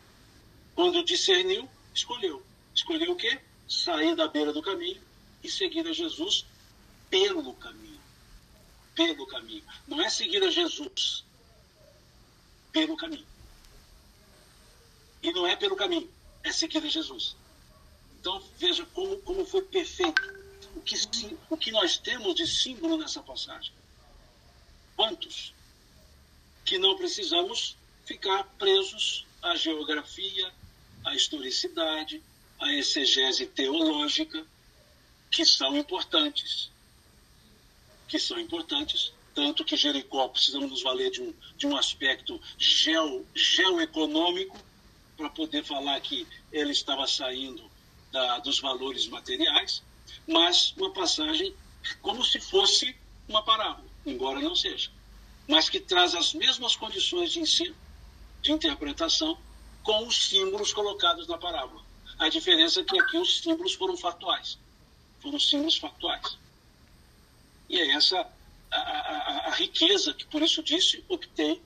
[0.75, 2.45] Quando discerniu, escolheu.
[2.75, 3.41] Escolheu o quê?
[3.69, 5.01] Sair da beira do caminho
[5.43, 6.45] e seguir a Jesus
[7.09, 8.01] pelo caminho.
[8.95, 9.65] Pelo caminho.
[9.87, 11.25] Não é seguir a Jesus.
[12.73, 13.27] Pelo caminho.
[15.25, 16.11] E não é pelo caminho,
[16.43, 17.35] é seguir a Jesus.
[18.24, 20.22] Então veja como, como foi perfeito.
[20.74, 20.96] O que,
[21.51, 23.70] o que nós temos de símbolo nessa passagem
[24.96, 25.52] quantos
[26.64, 27.76] que não precisamos
[28.06, 30.51] ficar presos à geografia,
[31.05, 32.22] à historicidade,
[32.59, 34.46] à exegese teológica,
[35.30, 36.70] que são importantes.
[38.09, 43.26] Que são importantes, tanto que Jericó precisamos nos valer de um, de um aspecto geo,
[43.34, 44.59] geoeconômico
[45.14, 47.73] para poder falar que ele estava saindo
[48.15, 49.82] da, dos valores materiais,
[50.27, 51.55] mas uma passagem
[52.01, 52.97] como se fosse
[53.28, 54.91] uma parábola embora não seja,
[55.49, 57.74] mas que traz as mesmas condições de ensino,
[58.43, 59.39] de interpretação,
[59.82, 61.82] com os símbolos colocados na parábola.
[62.19, 64.59] A diferença é que aqui os símbolos foram factuais,
[65.20, 66.39] foram símbolos factuais.
[67.69, 68.27] E é essa
[68.70, 71.61] a, a, a riqueza que, por isso disse, optei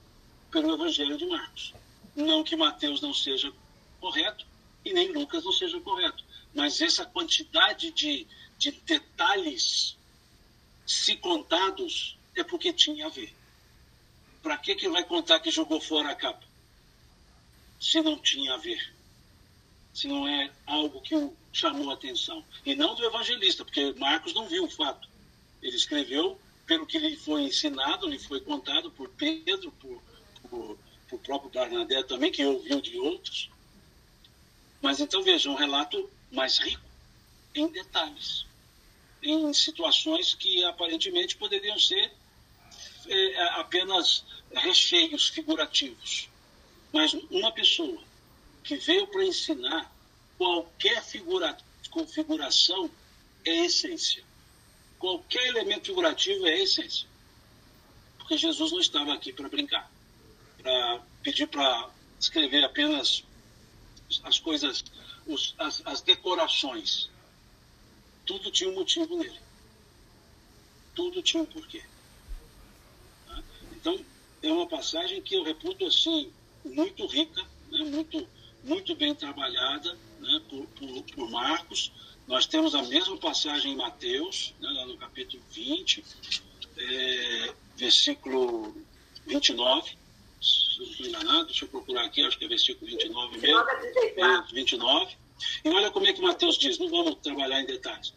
[0.51, 1.73] pelo Evangelho de Marcos.
[2.15, 3.53] Não que Mateus não seja
[4.01, 4.45] correto
[4.83, 6.23] e nem Lucas não seja correto,
[6.53, 8.27] mas essa quantidade de,
[8.57, 9.97] de detalhes,
[10.85, 13.33] se contados, é porque tinha a ver.
[14.41, 16.47] Para que, que vai contar que jogou fora a capa?
[17.79, 18.93] Se não tinha a ver.
[19.93, 22.43] Se não é algo que o chamou a atenção.
[22.65, 25.09] E não do evangelista, porque Marcos não viu o fato.
[25.61, 30.01] Ele escreveu pelo que lhe foi ensinado, lhe foi contado por Pedro, por,
[30.49, 30.77] por,
[31.09, 33.49] por próprio Bernadette também, que ouviu de outros.
[34.81, 36.83] Mas então veja, um relato mais rico
[37.55, 38.45] em detalhes,
[39.21, 42.11] em situações que aparentemente poderiam ser
[43.07, 44.23] é, apenas
[44.53, 46.29] recheios figurativos,
[46.93, 48.01] mas uma pessoa
[48.63, 49.91] que veio para ensinar
[50.37, 51.57] qualquer figura,
[51.89, 52.89] configuração
[53.45, 54.23] é essência.
[54.97, 57.07] Qualquer elemento figurativo é essência.
[58.17, 59.89] Porque Jesus não estava aqui para brincar,
[60.61, 61.89] para pedir para
[62.19, 63.23] escrever apenas
[64.23, 64.83] as coisas,
[65.29, 67.09] os, as, as decorações.
[68.25, 69.39] Tudo tinha um motivo nele.
[70.95, 71.83] Tudo tinha um porquê.
[73.71, 74.03] Então,
[74.41, 76.31] é uma passagem que eu reputo assim,
[76.65, 77.41] muito rica,
[77.71, 78.27] né, muito,
[78.63, 81.91] muito bem trabalhada né, por, por, por, Marcos.
[82.27, 86.03] Nós temos a mesma passagem em Mateus, né, lá no capítulo 20,
[86.77, 88.75] é, versículo
[89.25, 89.98] 29.
[90.79, 93.59] Se eu estou enganado, deixa eu procurar aqui, acho que é versículo 29 mesmo.
[93.59, 95.17] É, 29.
[95.65, 98.13] E olha como é que Mateus diz, não vamos trabalhar em detalhes.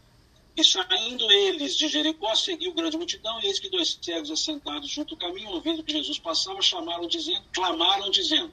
[0.56, 5.14] E saindo eles de Jericó, seguiu grande multidão, e eis que dois cegos assentados junto
[5.14, 8.52] ao caminho, ouvindo que Jesus passava, chamaram dizendo, clamaram dizendo.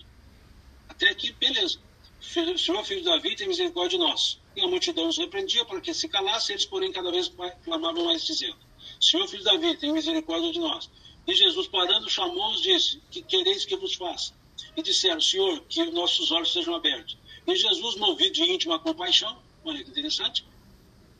[0.87, 1.77] Até aqui, beleza.
[2.21, 4.39] Senhor, filho de Davi, tem misericórdia de nós.
[4.55, 7.31] E a multidão os repreendia para que se calasse, eles, porém, cada vez
[7.63, 8.57] clamavam mais, dizendo:
[8.99, 10.89] Senhor, filho de Davi, tem misericórdia de nós.
[11.27, 14.33] E Jesus, parando, chamou-os disse: Que quereis que vos faça?
[14.75, 17.17] E disseram: Senhor, que nossos olhos sejam abertos.
[17.45, 20.43] E Jesus, movido de íntima compaixão, olha que interessante,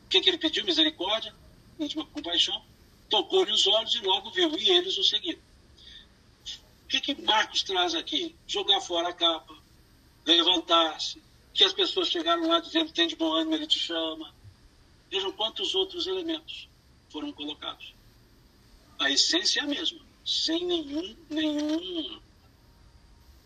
[0.06, 0.64] o que, que ele pediu?
[0.64, 1.34] Misericórdia,
[1.78, 2.62] íntima compaixão,
[3.08, 5.40] tocou-lhe os olhos e logo viu, e eles o seguiram.
[6.84, 8.34] O que, que Marcos traz aqui?
[8.46, 9.56] Jogar fora a capa,
[10.24, 11.22] levantar-se,
[11.54, 14.34] que as pessoas chegaram lá dizendo tem de bom ânimo, ele te chama.
[15.10, 16.68] Vejam quantos outros elementos
[17.08, 17.92] foram colocados.
[19.00, 22.20] A essência é a mesma, sem nenhum, nenhum,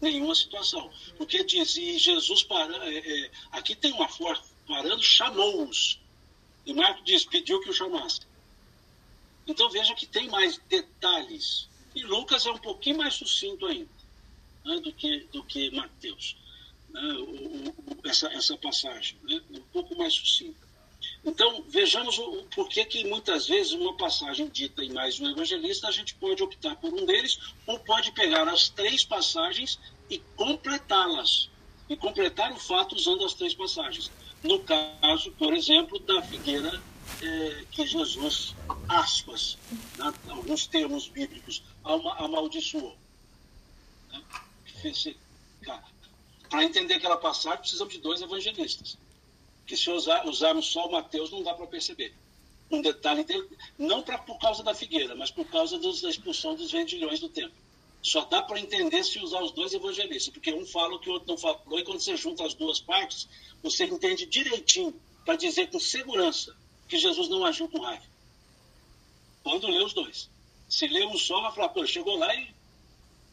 [0.00, 0.92] nenhuma situação.
[1.16, 5.98] Porque diz, e Jesus para, é, é, aqui tem uma força, parando, chamou-os.
[6.66, 8.20] E Marcos diz, pediu que o chamasse.
[9.46, 11.68] Então veja que tem mais detalhes.
[11.94, 13.94] E Lucas é um pouquinho mais sucinto ainda
[14.64, 16.36] né, do, que, do que Mateus
[16.88, 20.63] né, o, o, essa, essa passagem, né, um pouco mais sucinta.
[21.24, 25.90] Então, vejamos o, porquê que muitas vezes uma passagem dita em mais um evangelista, a
[25.90, 29.78] gente pode optar por um deles, ou pode pegar as três passagens
[30.10, 31.48] e completá-las.
[31.88, 34.10] E completar o fato usando as três passagens.
[34.42, 36.82] No caso, por exemplo, da figueira
[37.22, 38.54] é, que Jesus,
[38.88, 39.56] aspas,
[39.96, 42.96] né, alguns termos bíblicos, amaldiçoou.
[44.12, 44.22] Né.
[46.50, 48.98] Para entender aquela passagem, precisamos de dois evangelistas.
[49.66, 52.14] Que se usar, usarmos só o Mateus, não dá para perceber.
[52.70, 56.54] Um detalhe dele, não pra, por causa da figueira, mas por causa dos, da expulsão
[56.54, 57.54] dos vendilhões do templo.
[58.02, 61.12] Só dá para entender se usar os dois evangelistas, porque um fala o que o
[61.14, 63.26] outro não falou, e quando você junta as duas partes,
[63.62, 66.54] você entende direitinho para dizer com segurança
[66.86, 68.04] que Jesus não agiu com raiva.
[69.42, 70.28] Quando lê os dois.
[70.68, 72.54] Se lê um só, vai falar, pô, chegou lá e,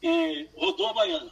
[0.02, 1.32] e rodou a baiana.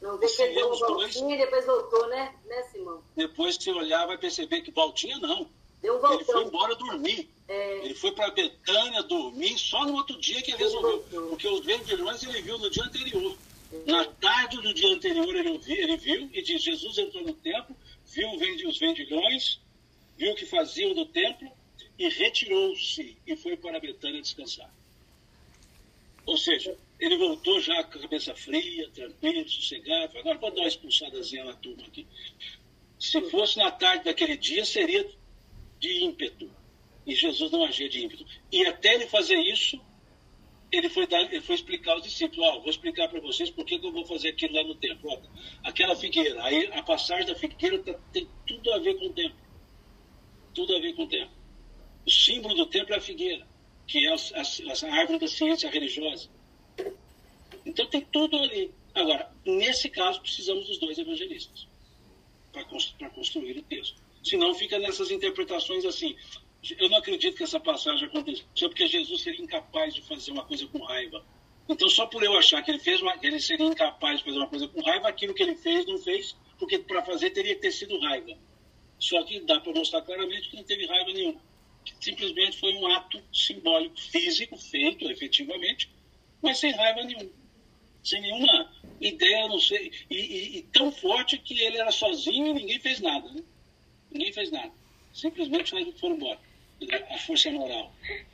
[0.00, 2.34] Não, deu um voltinho e depois voltou, né?
[2.46, 3.02] Né, Simão?
[3.14, 5.46] Depois que você olhar, vai perceber que voltinha não.
[5.82, 6.16] Deu um voltão.
[6.16, 7.30] Ele foi embora dormir.
[7.46, 7.84] É...
[7.84, 11.04] Ele foi para Betânia dormir só no outro dia que ele resolveu.
[11.28, 13.36] Porque os vendilhões ele viu no dia anterior.
[13.72, 13.90] É.
[13.90, 17.76] Na tarde do dia anterior ele viu, ele viu e diz: Jesus entrou no templo,
[18.06, 18.30] viu
[18.68, 19.60] os vendilhões,
[20.16, 21.50] viu o que faziam no templo
[21.98, 24.72] e retirou-se e foi para Betânia descansar.
[26.24, 30.18] Ou seja, ele voltou já com a cabeça fria, tranquilo, sossegado.
[30.18, 32.06] Agora vou dar uma expulsadazinha na turma aqui.
[32.98, 35.08] Se fosse na tarde daquele dia, seria
[35.78, 36.50] de ímpeto.
[37.06, 38.26] E Jesus não agia de ímpeto.
[38.52, 39.80] E até ele fazer isso,
[40.70, 43.76] ele foi, dar, ele foi explicar aos discípulos: oh, vou explicar para vocês por que,
[43.76, 45.10] eu vou fazer aquilo lá no templo.
[45.64, 49.40] Aquela figueira, aí a passagem da figueira tá, tem tudo a ver com o templo.
[50.54, 51.34] Tudo a ver com o templo.
[52.06, 53.48] O símbolo do templo é a figueira,
[53.86, 56.28] que é a, a, a árvore da ciência religiosa.
[57.64, 58.70] Então tem tudo ali.
[58.94, 61.66] Agora, nesse caso, precisamos dos dois evangelistas
[62.52, 64.02] para construir o texto.
[64.22, 66.16] Senão fica nessas interpretações assim.
[66.78, 70.66] Eu não acredito que essa passagem aconteceu porque Jesus seria incapaz de fazer uma coisa
[70.66, 71.24] com raiva.
[71.68, 74.48] Então, só por eu achar que ele fez uma, ele seria incapaz de fazer uma
[74.48, 77.70] coisa com raiva, aquilo que ele fez não fez, porque para fazer teria que ter
[77.70, 78.36] sido raiva.
[78.98, 81.40] Só que dá para mostrar claramente que não teve raiva nenhuma.
[82.00, 85.88] Simplesmente foi um ato simbólico, físico, feito efetivamente,
[86.42, 87.40] mas sem raiva nenhuma
[88.02, 92.54] sem nenhuma ideia, não sei, e, e, e, tão forte que ele era sozinho e
[92.54, 93.28] ninguém fez nada.
[93.30, 93.42] Né?
[94.10, 94.72] Ninguém fez nada.
[95.12, 96.38] Simplesmente foram embora.
[97.10, 97.92] A força moral.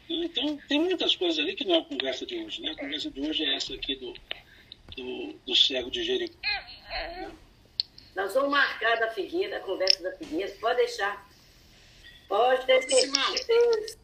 [0.08, 2.62] Então, tem muitas coisas ali que não é a conversa de hoje.
[2.62, 2.70] Né?
[2.70, 4.14] A conversa de hoje é essa aqui do,
[4.96, 6.38] do, do cego de Jericó.
[8.14, 10.50] Nós vamos marcar da Figueira, a conversa da Figueira.
[10.60, 11.28] Pode deixar.
[12.28, 13.98] Pode ter certeza.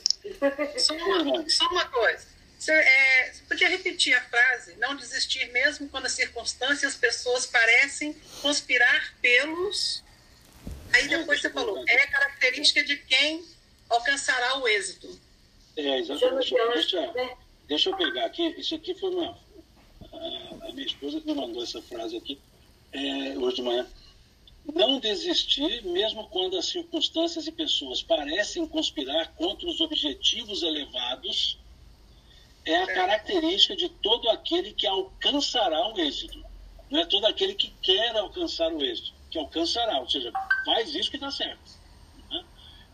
[0.79, 2.27] Só uma, só uma coisa.
[2.63, 6.95] Você, é, você podia repetir a frase, não desistir mesmo quando as circunstâncias e as
[6.95, 10.01] pessoas parecem conspirar pelos.
[10.93, 13.45] Aí depois você falou, é característica de quem
[13.91, 15.21] alcançará o êxito.
[15.77, 16.55] É, exatamente.
[16.55, 17.13] Deixa,
[17.67, 19.37] deixa eu pegar aqui, isso aqui foi uma.
[20.13, 22.39] A, a minha esposa que me mandou essa frase aqui
[22.93, 23.89] é, hoje de manhã.
[24.73, 31.61] Não desistir, mesmo quando as circunstâncias e pessoas parecem conspirar contra os objetivos elevados
[32.65, 36.43] é a característica de todo aquele que alcançará o êxito.
[36.91, 40.31] Não é todo aquele que quer alcançar o êxito, que alcançará, ou seja,
[40.65, 41.63] faz isso que dá certo.
[42.31, 42.45] Né?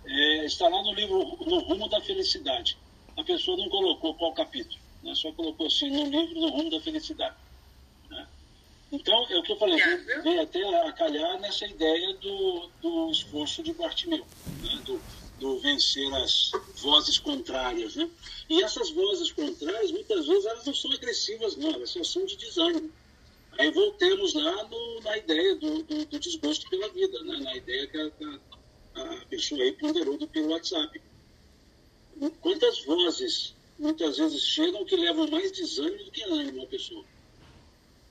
[0.06, 2.78] É, está lá no livro No Rumo da Felicidade.
[3.16, 5.14] A pessoa não colocou qual capítulo, né?
[5.14, 7.34] só colocou assim, no livro No Rumo da Felicidade.
[8.08, 8.26] Né?
[8.92, 9.76] Então, é o que eu falei,
[10.22, 14.24] veio até a calhar nessa ideia do, do esforço de Bartimeu,
[14.62, 14.80] né?
[14.84, 15.02] do,
[15.38, 18.08] do vencer as vozes contrárias, né?
[18.48, 22.36] E essas vozes contrárias, muitas vezes, elas não são agressivas, não, elas só são de
[22.36, 22.90] desânimo.
[23.58, 27.38] Aí voltemos lá no, na ideia do, do, do, desgosto pela vida, né?
[27.38, 28.40] na ideia que a,
[28.94, 31.00] a, a pessoa aí ponderou do, pelo WhatsApp.
[32.40, 37.04] Quantas vozes muitas vezes chegam que levam mais desânimo do que ânimo a pessoa?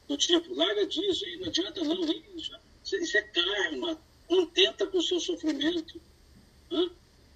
[0.08, 2.02] Do tipo, larga disso, não adianta não,
[2.36, 2.52] isso,
[2.96, 6.00] isso é karma, contenta com o seu sofrimento.
[6.72, 6.90] Né?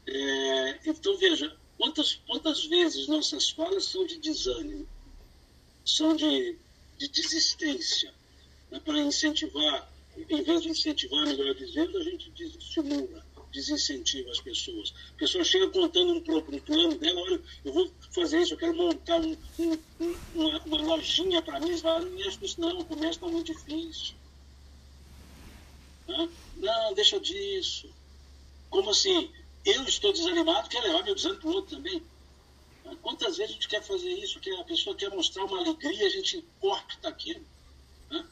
[0.08, 4.88] É, então, veja, quantas, quantas vezes nossas falas são de desânimo,
[5.86, 6.58] são de,
[6.98, 8.14] de desistência,
[8.70, 8.80] né?
[8.80, 9.92] para incentivar,
[10.30, 14.94] em vez de incentivar, melhor dizendo, a gente desestimula, desincentiva as pessoas.
[15.16, 18.76] A pessoa chega contando um, um plano dela, olha, eu vou fazer isso, eu quero
[18.76, 19.78] montar um, um,
[20.36, 21.72] uma, uma, lojinha para mim,
[22.16, 24.16] mexe com isso não, o comércio está muito difícil.
[26.58, 27.90] Não, deixa disso.
[28.70, 29.32] Como assim?
[29.66, 32.04] Eu estou desanimado, quer levar meu desânimo para o outro também.
[33.02, 34.40] Quantas vezes a gente quer fazer isso?
[34.40, 37.46] Que a pessoa quer mostrar uma alegria, a gente corta aquilo.
[38.10, 38.26] Né?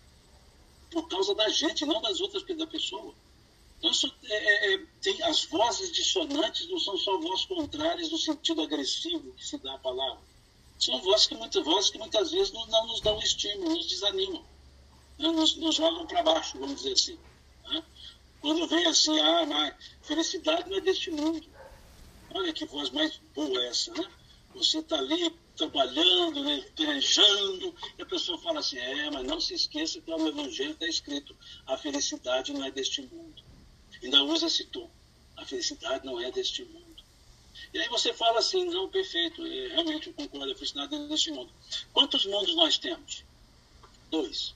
[0.91, 3.13] Por causa da gente, não das outras da pessoa.
[3.77, 8.17] Então, isso é, é, é, tem, as vozes dissonantes não são só vozes contrárias no
[8.17, 10.21] sentido agressivo que se dá a palavra.
[10.77, 14.43] São vozes que, muitas, vozes que muitas vezes não, não nos dão estímulo, nos desanimam,
[15.17, 15.31] né?
[15.31, 17.17] nos, nos jogam para baixo, vamos dizer assim.
[18.41, 21.47] Quando vem assim, ah, mas felicidade não é deste mundo.
[22.31, 24.09] Olha que voz mais boa essa, né?
[24.53, 29.53] Você está ali trabalhando, né, planejando, e a pessoa fala assim, é, mas não se
[29.53, 31.35] esqueça que no Evangelho está escrito,
[31.67, 33.43] a felicidade não é deste mundo.
[34.01, 34.89] Ainda usa esse tom,
[35.35, 37.03] a felicidade não é deste mundo.
[37.73, 41.07] E aí você fala assim, não, perfeito, é, realmente eu concordo, a felicidade não é
[41.09, 41.51] deste mundo.
[41.91, 43.25] Quantos mundos nós temos?
[44.09, 44.55] Dois.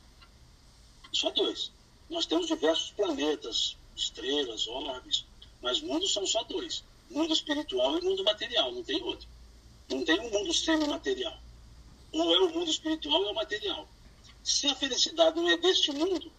[1.11, 1.71] Só dois.
[2.09, 5.25] Nós temos diversos planetas, estrelas, orbes,
[5.61, 9.27] mas mundos são só dois: mundo espiritual e mundo material, não tem outro.
[9.89, 11.37] Não tem um mundo semi-material.
[12.11, 13.87] Ou é o mundo espiritual ou é o material.
[14.43, 16.31] Se a felicidade não é deste mundo,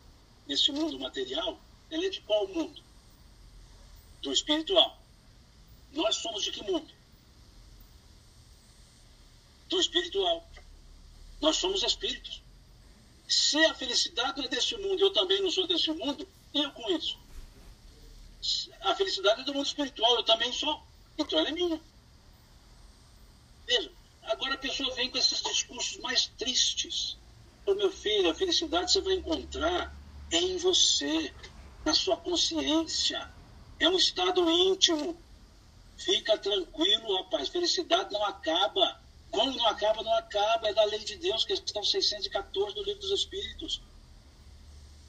[0.46, 1.58] deste mundo material,
[1.90, 2.82] ela é de qual mundo?
[4.22, 4.98] Do espiritual.
[5.92, 6.92] Nós somos de que mundo?
[9.68, 10.48] Do espiritual.
[11.40, 12.43] Nós somos espíritos.
[13.35, 16.89] Se a felicidade não é deste mundo, eu também não sou deste mundo, eu com
[16.97, 17.19] isso?
[18.82, 20.81] A felicidade é do mundo espiritual, eu também sou,
[21.19, 21.81] então ela é minha.
[23.66, 23.90] Veja,
[24.23, 27.19] agora a pessoa vem com esses discursos mais tristes.
[27.66, 29.93] Ô meu filho, a felicidade você vai encontrar
[30.31, 31.35] em você,
[31.85, 33.28] na sua consciência.
[33.81, 35.20] É um estado íntimo.
[35.97, 37.48] Fica tranquilo, rapaz.
[37.48, 39.03] Felicidade não acaba
[39.35, 40.69] quando não acaba, não acaba.
[40.69, 43.82] É da lei de Deus, questão 614 do Livro dos Espíritos.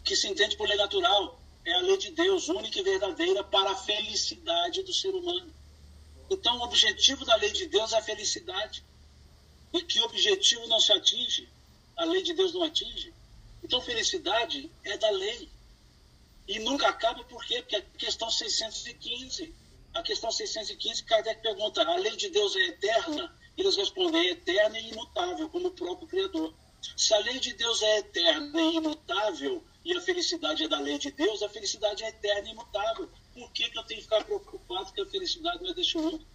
[0.03, 1.39] Que se entende por lei natural.
[1.63, 5.53] É a lei de Deus, única e verdadeira para a felicidade do ser humano.
[6.29, 8.83] Então, o objetivo da lei de Deus é a felicidade.
[9.73, 11.47] E que objetivo não se atinge?
[11.95, 13.13] A lei de Deus não atinge.
[13.63, 15.49] Então, felicidade é da lei.
[16.47, 17.61] E nunca acaba por quê?
[17.61, 19.53] Porque a questão 615.
[19.93, 23.33] A questão 615, Kardec pergunta: a lei de Deus é eterna?
[23.57, 26.53] Eles respondem é eterna e imutável, como o próprio Criador.
[26.95, 30.97] Se a lei de Deus é eterna e imutável, e a felicidade é da lei
[30.97, 33.09] de Deus, a felicidade é eterna e imutável.
[33.33, 36.25] Por que, que eu tenho que ficar preocupado que a felicidade não é deste mundo?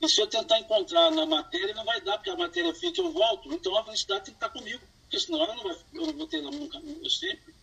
[0.00, 3.04] E se eu tentar encontrar na matéria, não vai dar, porque a matéria fica e
[3.04, 3.52] eu volto.
[3.52, 6.26] Então a felicidade tem que estar comigo, porque senão ela não vai, eu não vou
[6.26, 7.54] ter ela nunca, sempre.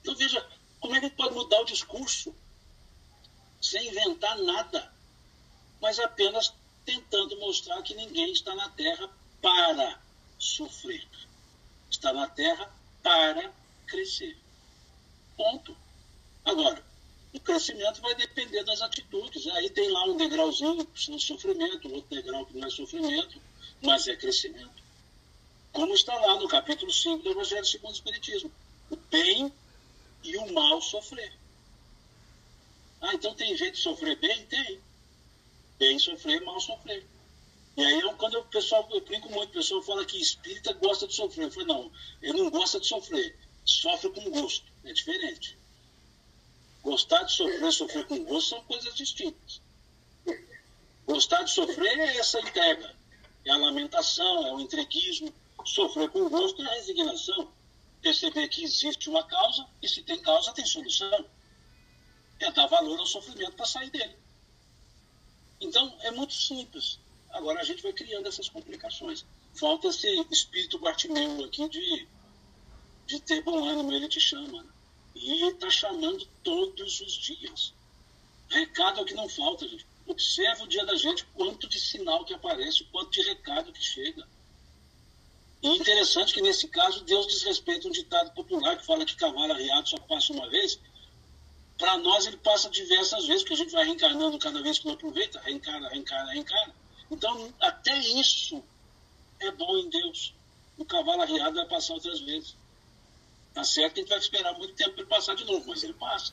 [0.00, 0.46] Então veja,
[0.80, 2.34] como é que pode mudar o discurso
[3.60, 4.92] sem inventar nada,
[5.80, 6.52] mas apenas
[6.86, 9.10] tentando mostrar que ninguém está na Terra
[9.42, 10.00] para
[10.38, 11.06] sofrer.
[11.90, 12.72] Está na Terra
[13.02, 13.52] para
[13.86, 14.38] crescer.
[15.36, 15.76] Ponto.
[16.44, 16.82] Agora,
[17.34, 19.46] o crescimento vai depender das atitudes.
[19.48, 23.42] Aí tem lá um degrauzinho no sofrimento, outro degrau que não é sofrimento,
[23.82, 24.82] mas é crescimento.
[25.72, 28.50] Como está lá no capítulo 5 do Evangelho segundo o Espiritismo.
[28.88, 29.52] O bem
[30.22, 31.32] e o mal sofrer.
[33.00, 34.46] Ah, então tem jeito de sofrer bem?
[34.46, 34.80] Tem
[35.78, 37.06] bem sofrer, mal sofrer.
[37.76, 41.06] E aí, eu, quando o pessoal, eu brinco muito, o pessoal fala que espírita gosta
[41.06, 41.44] de sofrer.
[41.44, 41.92] Eu falei, não,
[42.22, 45.58] ele não gosta de sofrer, sofre com gosto, é diferente.
[46.82, 49.60] Gostar de sofrer, sofrer com gosto são coisas distintas.
[51.06, 52.94] Gostar de sofrer é essa entrega,
[53.44, 55.32] é a lamentação, é o entreguismo.
[55.64, 57.52] Sofrer com gosto é a resignação.
[58.00, 61.26] Perceber que existe uma causa e se tem causa, tem solução.
[62.38, 64.16] É dar valor ao sofrimento para sair dele.
[65.60, 66.98] Então, é muito simples.
[67.30, 69.24] Agora a gente vai criando essas complicações.
[69.54, 72.08] Falta esse espírito Bartimeu aqui de,
[73.06, 74.62] de ter bom ânimo, ele te chama.
[74.62, 74.68] Né?
[75.14, 77.72] E está chamando todos os dias.
[78.48, 79.86] Recado é o que não falta, gente.
[80.06, 84.26] Observa o dia da gente, quanto de sinal que aparece, quanto de recado que chega.
[85.62, 89.88] E interessante que nesse caso Deus desrespeita um ditado popular que fala que cavalo arriado
[89.88, 90.78] só passa uma vez.
[91.78, 94.94] Para nós ele passa diversas vezes, porque a gente vai reencarnando cada vez que não
[94.94, 96.74] aproveita, reencarna, reencarna, reencarna.
[97.10, 98.62] Então até isso
[99.40, 100.34] é bom em Deus.
[100.78, 102.56] O cavalo arriado vai passar outras vezes.
[103.52, 105.94] Tá certo a gente vai esperar muito tempo para ele passar de novo, mas ele
[105.94, 106.32] passa.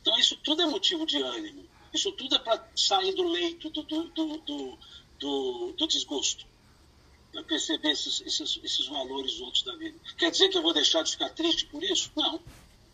[0.00, 1.68] Então isso tudo é motivo de ânimo.
[1.92, 4.78] Isso tudo é para sair do leito do, do, do,
[5.18, 6.46] do, do desgosto
[7.32, 9.98] para perceber esses, esses, esses valores outros da vida.
[10.18, 12.10] Quer dizer que eu vou deixar de ficar triste por isso?
[12.16, 12.40] Não.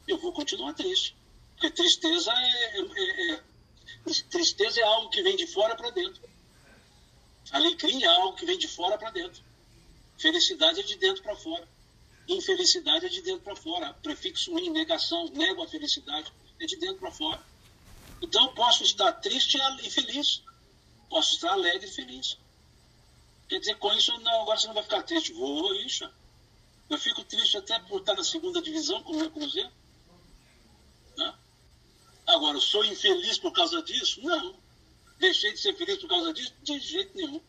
[0.06, 1.16] Eu vou continuar triste.
[1.54, 3.42] Porque tristeza é, é, é, é
[4.30, 6.22] tristeza é algo que vem de fora para dentro.
[7.50, 9.42] Alegria é algo que vem de fora para dentro.
[10.18, 11.68] Felicidade é de dentro para fora.
[12.28, 13.94] Infelicidade é de dentro para fora.
[13.94, 17.40] Prefixo in, negação, nego a felicidade, é de dentro para fora.
[18.20, 20.42] Então, posso estar triste e feliz.
[21.08, 22.36] Posso estar alegre e feliz.
[23.48, 25.32] Quer dizer, com isso, não, agora você não vai ficar triste.
[25.32, 26.08] Vou, isso.
[26.90, 29.70] Eu fico triste até por estar na segunda divisão com o meu Cruzeiro.
[32.26, 34.20] Agora, sou infeliz por causa disso?
[34.22, 34.54] Não.
[35.18, 36.52] Deixei de ser feliz por causa disso?
[36.62, 37.40] De jeito nenhum.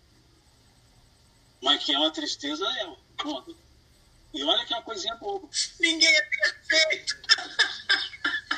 [1.62, 2.96] Mas que é uma tristeza, é.
[3.18, 3.58] Pronto.
[4.34, 5.48] E olha que é uma coisinha boba.
[5.80, 7.18] Ninguém é perfeito.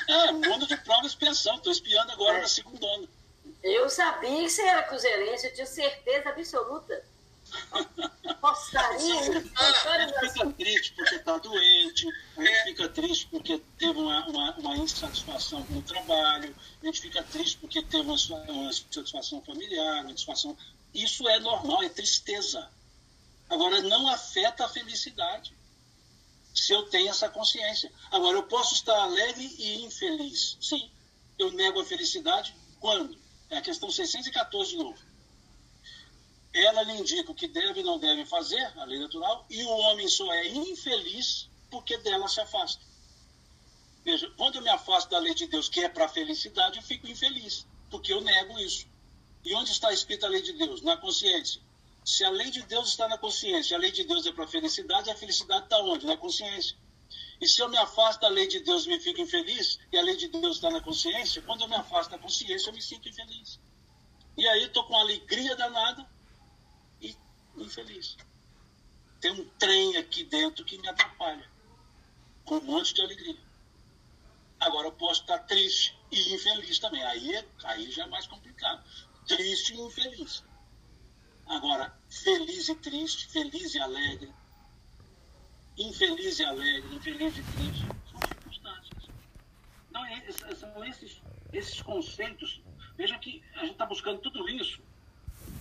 [0.09, 1.57] É, mundo de prova e expiação.
[1.57, 2.41] Estou espiando agora é.
[2.41, 3.07] na segunda onda.
[3.61, 7.05] Eu sabia que você era cruzeirense, eu tinha certeza absoluta.
[8.41, 9.51] Postaria.
[9.55, 12.07] A gente fica triste porque está doente,
[12.37, 17.01] a gente fica triste porque teve uma, uma, uma, insatisfação com o trabalho, a gente
[17.01, 18.15] fica triste porque teve uma,
[18.49, 20.57] uma insatisfação familiar, uma insatisfação.
[20.93, 22.67] Isso é normal, é tristeza.
[23.49, 25.53] Agora, não afeta a felicidade
[26.53, 27.91] se eu tenho essa consciência.
[28.11, 30.57] Agora, eu posso estar alegre e infeliz.
[30.61, 30.89] Sim,
[31.37, 33.17] eu nego a felicidade quando?
[33.49, 35.08] É a questão 614 de novo
[36.53, 39.69] ela lhe indica o que deve e não deve fazer, a lei natural, e o
[39.69, 42.83] homem só é infeliz porque dela se afasta.
[44.03, 46.83] Veja, quando eu me afasto da lei de Deus, que é para a felicidade, eu
[46.83, 48.87] fico infeliz, porque eu nego isso.
[49.45, 50.81] E onde está escrita a lei de Deus?
[50.81, 51.61] Na consciência.
[52.03, 54.47] Se a lei de Deus está na consciência, a lei de Deus é para a
[54.47, 56.05] felicidade, a felicidade está onde?
[56.05, 56.75] Na consciência.
[57.39, 60.01] E se eu me afasto da lei de Deus e me fico infeliz, e a
[60.01, 63.07] lei de Deus está na consciência, quando eu me afasto da consciência, eu me sinto
[63.07, 63.59] infeliz.
[64.37, 66.05] E aí estou com alegria danada,
[67.63, 68.17] infeliz.
[69.19, 71.47] Tem um trem aqui dentro que me atrapalha,
[72.45, 73.37] com um monte de alegria.
[74.59, 77.03] Agora eu posso estar triste e infeliz também.
[77.03, 78.83] Aí, aí já é mais complicado.
[79.27, 80.43] Triste e infeliz.
[81.45, 84.31] Agora, feliz e triste, feliz e alegre,
[85.77, 89.09] infeliz e alegre, infeliz e triste, são circunstâncias.
[89.89, 91.21] Então, é, são esses,
[91.51, 92.61] esses conceitos.
[92.95, 94.81] Veja que a gente está buscando tudo isso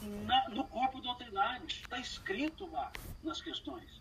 [0.03, 1.67] na, no corpo doutrinário.
[1.67, 2.91] Está escrito lá
[3.23, 4.01] nas questões.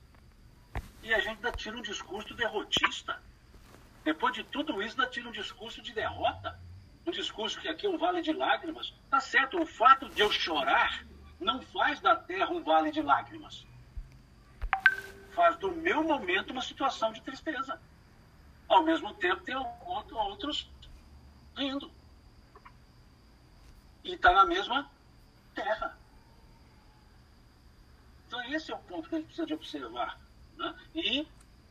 [1.04, 3.22] E a gente ainda tira um discurso derrotista.
[4.04, 6.60] Depois de tudo isso, ainda tira um discurso de derrota.
[7.06, 8.94] Um discurso que aqui é um vale de lágrimas.
[9.10, 11.06] Tá certo, o fato de eu chorar
[11.40, 13.66] não faz da terra um vale de lágrimas.
[15.32, 17.80] Faz do meu momento uma situação de tristeza.
[18.68, 20.70] Ao mesmo tempo, tem outros
[21.56, 21.92] rindo.
[24.04, 24.90] E está na mesma
[25.58, 25.98] terra.
[28.28, 30.20] Então esse é o ponto que a gente precisa de observar.
[30.56, 30.76] Né?
[30.94, 31.28] E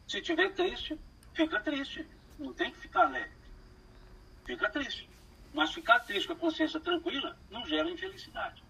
[0.08, 0.98] se tiver triste,
[1.34, 2.06] fica triste.
[2.38, 3.36] Não tem que ficar alegre.
[4.44, 5.08] Fica triste.
[5.54, 8.62] Mas ficar triste com a consciência tranquila não gera infelicidade.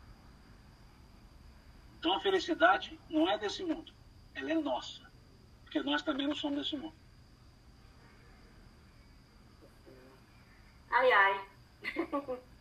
[1.98, 3.92] Então a felicidade não é desse mundo.
[4.34, 5.00] Ela é nossa.
[5.64, 6.94] Porque nós também não somos desse mundo.
[10.90, 11.48] Ai, ai.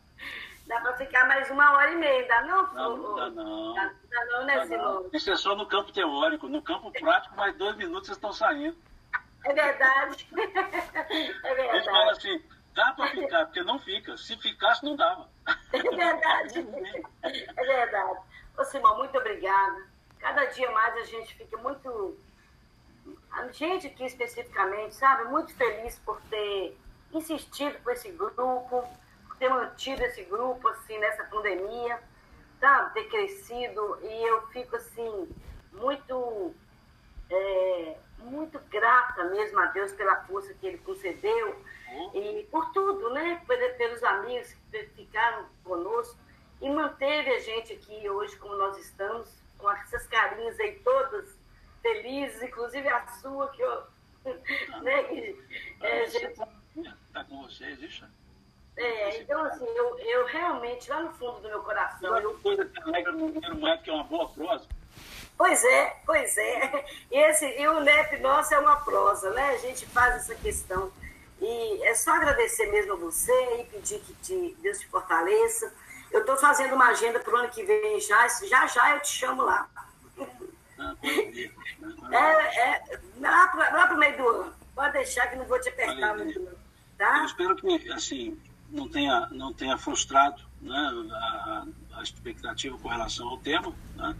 [0.66, 2.74] Dá para ficar mais uma hora e meia, dá não?
[2.74, 3.74] Não, não dá não.
[3.74, 5.10] Dá, dá não, né, dá Simone?
[5.12, 6.48] Isso é só no campo teórico.
[6.48, 8.76] No campo prático, mais dois minutos vocês estão saindo.
[9.44, 10.28] É verdade.
[10.34, 11.76] é verdade.
[11.76, 12.44] Eles falam assim,
[12.74, 14.16] dá para ficar, porque não fica.
[14.16, 15.28] Se ficasse, não dava.
[15.72, 16.66] É verdade.
[17.22, 18.20] é verdade.
[18.58, 19.86] Ô, Simão, muito obrigada.
[20.18, 22.18] Cada dia mais a gente fica muito...
[23.30, 25.24] A gente aqui especificamente, sabe?
[25.30, 26.76] Muito feliz por ter
[27.12, 28.42] insistido com esse grupo
[29.38, 32.00] ter mantido esse grupo assim nessa pandemia,
[32.60, 32.90] tá?
[32.90, 35.28] ter crescido e eu fico assim
[35.72, 36.54] muito
[37.30, 41.56] é, muito grata mesmo a Deus pela força que Ele concedeu
[41.88, 42.10] uhum.
[42.14, 43.42] e por tudo, né?
[43.78, 46.18] Pelos amigos que ficaram conosco
[46.60, 51.38] e manteve a gente aqui hoje como nós estamos, com essas carinhas aí todas
[51.82, 53.82] felizes, inclusive a sua que eu,
[54.82, 55.02] né?
[55.04, 55.44] Que,
[55.82, 56.40] é, gente...
[57.12, 58.06] Tá com vocês, isso?
[58.76, 62.10] É, então assim, eu, eu realmente, lá no fundo do meu coração.
[62.10, 62.38] Uma eu...
[62.38, 64.66] coisa que alegra no primeiro momento que é uma boa prosa.
[65.36, 66.84] Pois é, pois é.
[67.10, 69.50] E, esse, e o NEP nosso é uma prosa, né?
[69.50, 70.90] A gente faz essa questão.
[71.40, 75.72] E é só agradecer mesmo a você e pedir que te, Deus te fortaleça.
[76.10, 79.08] Eu estou fazendo uma agenda para o ano que vem já, já já eu te
[79.08, 79.68] chamo lá.
[82.10, 84.54] É, é, lá para o meio do ano.
[84.74, 86.48] Pode deixar que não vou te apertar muito.
[86.98, 87.18] Tá?
[87.18, 88.38] Eu espero que, assim,
[88.70, 93.72] não tenha, não tenha frustrado né, a, a expectativa com relação ao tema.
[93.96, 94.16] Né?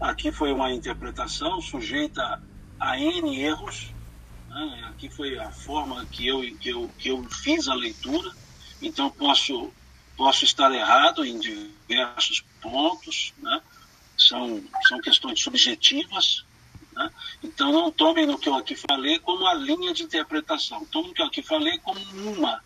[0.00, 2.42] Aqui foi uma interpretação sujeita
[2.78, 3.92] a N erros.
[4.48, 4.86] Né?
[4.90, 8.30] Aqui foi a forma que eu, que, eu, que eu fiz a leitura.
[8.82, 9.72] Então, posso,
[10.16, 13.32] posso estar errado em diversos pontos.
[13.38, 13.60] Né?
[14.18, 16.44] São, são questões subjetivas.
[16.92, 17.10] Né?
[17.42, 20.84] Então, não tomem no que eu aqui falei como a linha de interpretação.
[20.86, 22.00] Tomem no que eu aqui falei como
[22.32, 22.62] uma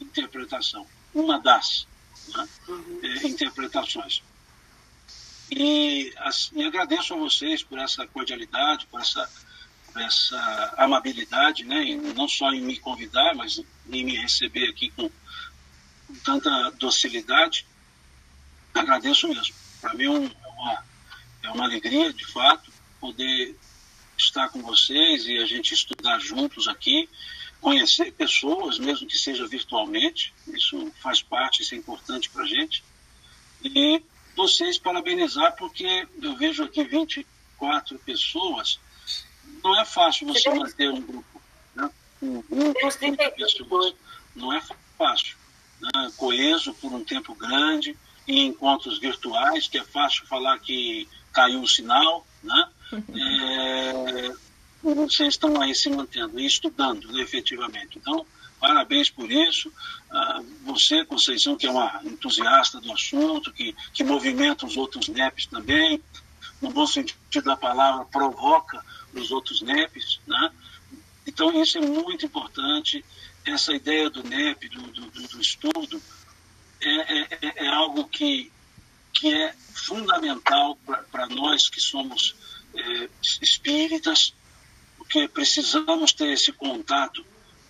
[0.00, 1.86] interpretação, uma das
[2.28, 2.48] né,
[3.02, 4.22] é, interpretações.
[5.50, 6.12] E,
[6.54, 9.30] e, agradeço a vocês por essa cordialidade, por essa,
[9.92, 15.08] por essa amabilidade, né, não só em me convidar, mas em me receber aqui com,
[15.08, 17.66] com tanta docilidade.
[18.74, 19.54] Agradeço mesmo.
[19.80, 20.08] Para mim é
[20.48, 20.84] uma,
[21.44, 23.56] é uma alegria, de fato, poder
[24.18, 27.08] estar com vocês e a gente estudar juntos aqui
[27.66, 32.84] conhecer pessoas, mesmo que seja virtualmente, isso faz parte, isso é importante para a gente.
[33.64, 34.00] E
[34.36, 38.78] vocês parabenizar, porque eu vejo aqui 24 pessoas,
[39.64, 41.42] não é fácil você manter um grupo,
[41.74, 41.90] né?
[42.22, 43.94] um grupo de pessoas,
[44.36, 44.62] não é
[44.96, 45.36] fácil.
[45.80, 46.12] Né?
[46.16, 47.98] Coeso por um tempo grande,
[48.28, 52.68] em encontros virtuais, que é fácil falar que caiu o sinal, né?
[52.92, 54.45] É,
[54.94, 57.98] vocês estão aí se mantendo e estudando né, efetivamente.
[57.98, 58.24] Então,
[58.60, 59.72] parabéns por isso.
[60.10, 65.46] Ah, você, Conceição, que é uma entusiasta do assunto, que, que movimenta os outros NEPs
[65.46, 66.02] também,
[66.60, 68.84] no bom sentido da palavra, provoca
[69.14, 70.20] os outros NEPs.
[70.26, 70.50] Né?
[71.26, 73.04] Então, isso é muito importante.
[73.44, 76.00] Essa ideia do NEP, do, do, do estudo,
[76.80, 78.50] é, é, é, é algo que,
[79.12, 80.78] que é fundamental
[81.10, 82.34] para nós que somos
[82.74, 83.08] é,
[83.42, 84.34] espíritas,
[85.06, 87.24] porque precisamos ter esse contato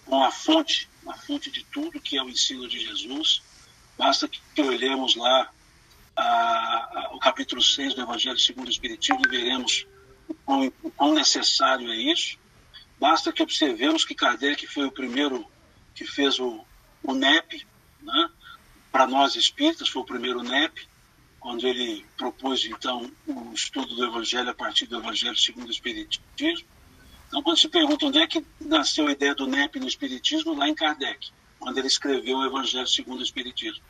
[0.06, 3.42] com a fonte, a fonte de tudo que é o ensino de Jesus.
[3.98, 5.50] Basta que olhemos lá
[6.16, 9.86] a, a, o capítulo 6 do Evangelho segundo o Espiritismo e veremos
[10.26, 12.38] o quão, o quão necessário é isso.
[12.98, 15.46] Basta que observemos que Kardec foi o primeiro
[15.94, 16.64] que fez o,
[17.02, 17.66] o NEP,
[18.02, 18.30] né?
[18.90, 20.88] para nós espíritas, foi o primeiro NEP,
[21.38, 26.76] quando ele propôs então o estudo do Evangelho a partir do Evangelho segundo o Espiritismo.
[27.28, 30.69] Então, quando se pergunta onde é que nasceu a ideia do NEP no Espiritismo, lá
[30.69, 33.82] em Kardec, quando ele escreveu o Evangelho segundo o Espiritismo.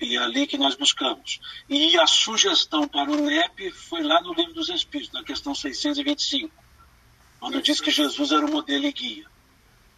[0.00, 1.40] E é ali que nós buscamos.
[1.68, 6.52] E a sugestão para o NEP foi lá no Livro dos Espíritos, na questão 625,
[7.38, 9.26] quando diz que Jesus era o modelo e guia.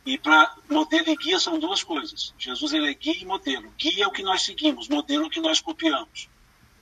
[0.04, 2.32] E para modelo e guia são duas coisas.
[2.38, 3.72] Jesus ele é guia e modelo.
[3.76, 6.28] Guia é o que nós seguimos, modelo é o que nós copiamos.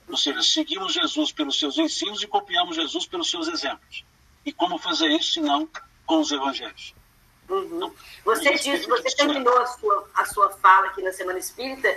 [0.09, 4.05] Ou seja, seguimos Jesus pelos seus ensinos e copiamos Jesus pelos seus exemplos.
[4.45, 5.69] E como fazer isso, se não
[6.07, 6.95] com os evangelhos?
[7.49, 7.93] Uhum.
[8.25, 11.89] Você, diz, você terminou a sua, a sua fala aqui na Semana Espírita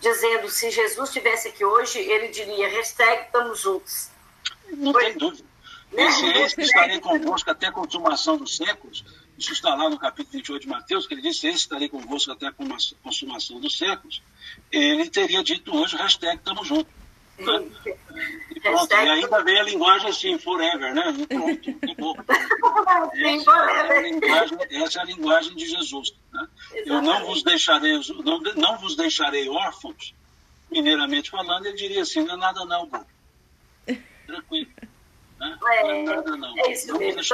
[0.00, 4.10] dizendo se Jesus estivesse aqui hoje, ele diria hashtag estamos juntos.
[4.70, 5.04] Não Foi.
[5.04, 5.44] tem dúvida.
[5.96, 9.04] Esse que estarei convosco até a consumação dos séculos,
[9.38, 12.48] isso está lá no capítulo 28 de Mateus, que ele disse, esse estarei convosco até
[12.48, 12.52] a
[13.02, 14.20] consumação dos séculos,
[14.72, 16.92] ele teria dito hoje hashtag estamos juntos.
[17.36, 21.02] E, pronto, e ainda vem a linguagem assim, forever, né?
[21.28, 22.16] Pronto, acabou.
[23.14, 26.14] Essa, é a linguagem, essa é a linguagem de Jesus.
[26.32, 26.48] Né?
[26.86, 30.14] Eu não vos deixarei, não, não vos deixarei órfãos,
[30.70, 33.04] mineiramente falando, ele diria assim, não é nada não, bom.
[34.26, 34.70] Tranquilo.
[35.38, 35.58] Né?
[35.72, 36.58] É, não é nada não.
[36.58, 37.24] É isso não mesmo.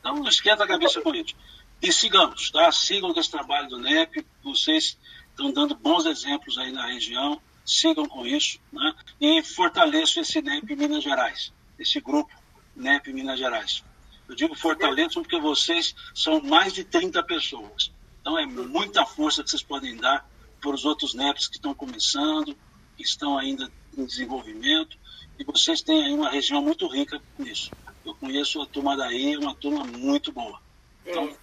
[0.00, 1.34] Então não esquenta a cabeça com isso.
[1.82, 2.70] E sigamos, tá?
[2.72, 4.98] Sigam esse trabalho do NEP, vocês
[5.30, 8.94] estão dando bons exemplos aí na região sigam com isso, né?
[9.20, 12.32] e fortaleçam esse NEP Minas Gerais, esse grupo
[12.74, 13.84] NEP Minas Gerais.
[14.28, 17.92] Eu digo fortaleçam porque vocês são mais de 30 pessoas.
[18.20, 20.28] Então é muita força que vocês podem dar
[20.60, 22.56] para os outros NEPs que estão começando,
[22.96, 24.96] que estão ainda em desenvolvimento,
[25.38, 27.70] e vocês têm aí uma região muito rica nisso.
[28.04, 30.60] Eu conheço a turma daí, é uma turma muito boa.
[31.04, 31.36] Então, é.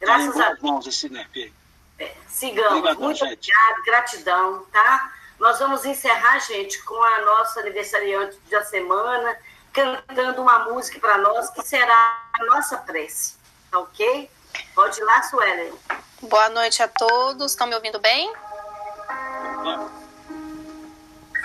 [0.00, 1.52] Graças tá em boas a mãos esse NEP aí.
[1.98, 2.72] É, sigamos.
[2.72, 5.15] Obrigado, muito obrigado, gratidão, tá?
[5.38, 9.36] Nós vamos encerrar, gente, com a nossa aniversariante da semana,
[9.72, 13.34] cantando uma música para nós, que será a nossa prece.
[13.70, 14.30] Tá ok?
[14.74, 15.74] Pode ir lá, Suelen.
[16.22, 17.52] Boa noite a todos.
[17.52, 18.32] Estão me ouvindo bem?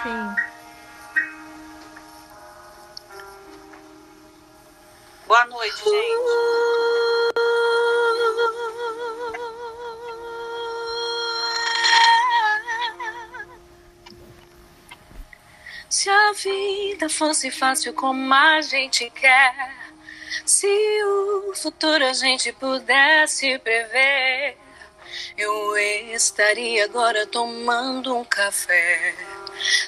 [0.03, 0.35] Sim.
[5.27, 7.01] Boa noite, gente.
[15.91, 19.76] Se a vida fosse fácil como a gente quer,
[20.45, 20.65] se
[21.03, 24.57] o futuro a gente pudesse prever,
[25.38, 25.77] eu
[26.15, 29.13] estaria agora tomando um café,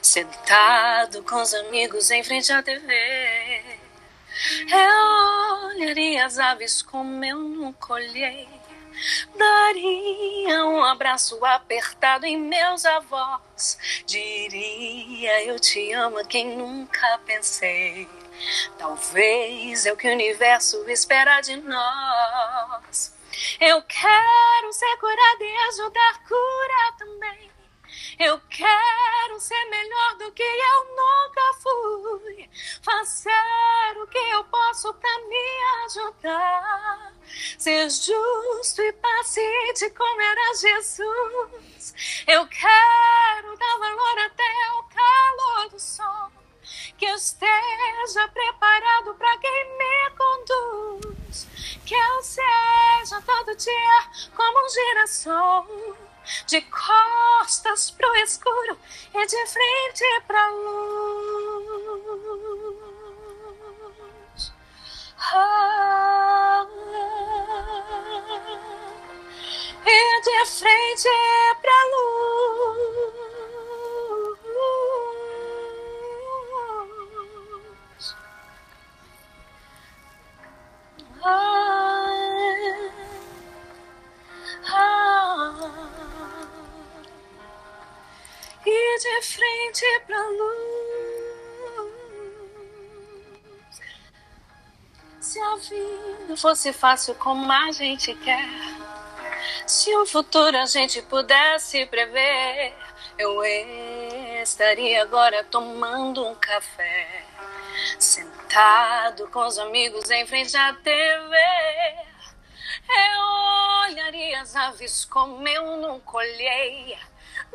[0.01, 3.63] sentado com os amigos em frente à TV.
[4.69, 8.49] Eu olharia as aves como eu nunca olhei.
[9.35, 13.77] Daria um abraço apertado em meus avós.
[14.05, 18.07] Diria eu te amo a quem nunca pensei.
[18.77, 23.13] Talvez é o que o universo espera de nós.
[23.59, 27.52] Eu quero ser curada e ajudar a curar também.
[28.19, 32.49] Eu quero ser melhor do que eu nunca fui.
[32.81, 37.13] Fazer o que eu posso pra me ajudar.
[37.57, 42.23] Ser justo e paciente como era Jesus.
[42.27, 46.31] Eu quero dar valor até o calor do sol.
[46.97, 51.47] Que eu esteja preparado para quem me conduz.
[51.85, 56.02] Que eu seja todo dia como um girassol
[56.47, 58.77] de costas pro escuro
[59.13, 61.73] e de frente pra luz.
[65.35, 66.67] Ah,
[69.85, 71.09] e de frente
[71.61, 73.23] pra luz.
[81.25, 82.09] Ah,
[84.69, 86.02] ah,
[88.65, 91.23] e de frente pra luz.
[95.19, 98.47] Se a vida fosse fácil como a gente quer,
[99.65, 102.73] se o futuro a gente pudesse prever,
[103.17, 103.43] eu
[104.41, 107.25] estaria agora tomando um café,
[107.97, 111.35] sentado com os amigos em frente à TV.
[112.89, 116.97] Eu olharia as aves como eu nunca olhei.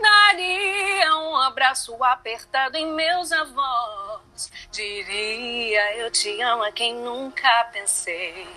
[0.00, 4.50] Daria um abraço apertado em meus avós.
[4.70, 8.48] Diria eu te amo a quem nunca pensei.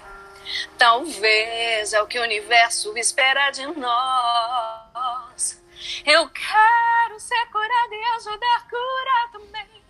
[0.78, 5.62] Talvez é o que o universo espera de nós.
[6.06, 9.82] Eu quero ser curada e ajudar a curar também.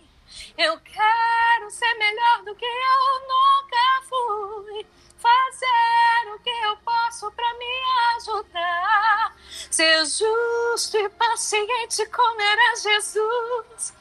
[0.56, 4.86] Eu quero ser melhor do que eu nunca fui.
[5.22, 7.80] Fazer o que eu posso para me
[8.16, 9.36] ajudar.
[9.70, 13.94] Ser justo e paciente como era Jesus.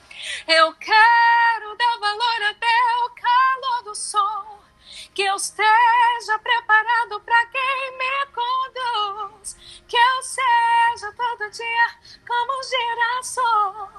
[0.48, 2.68] Eu quero dar valor até
[3.06, 4.64] o calor do sol.
[5.14, 9.56] Que eu esteja preparado para quem me conduz.
[9.88, 13.90] Que eu seja todo dia como um girassol.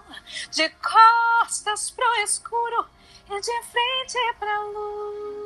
[0.51, 2.85] De costas pro escuro
[3.31, 5.42] e de frente pra luz.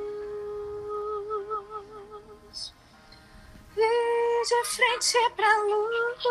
[3.79, 6.25] E de frente pra luz.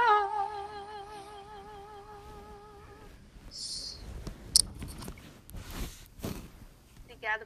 [7.04, 7.42] Obrigada.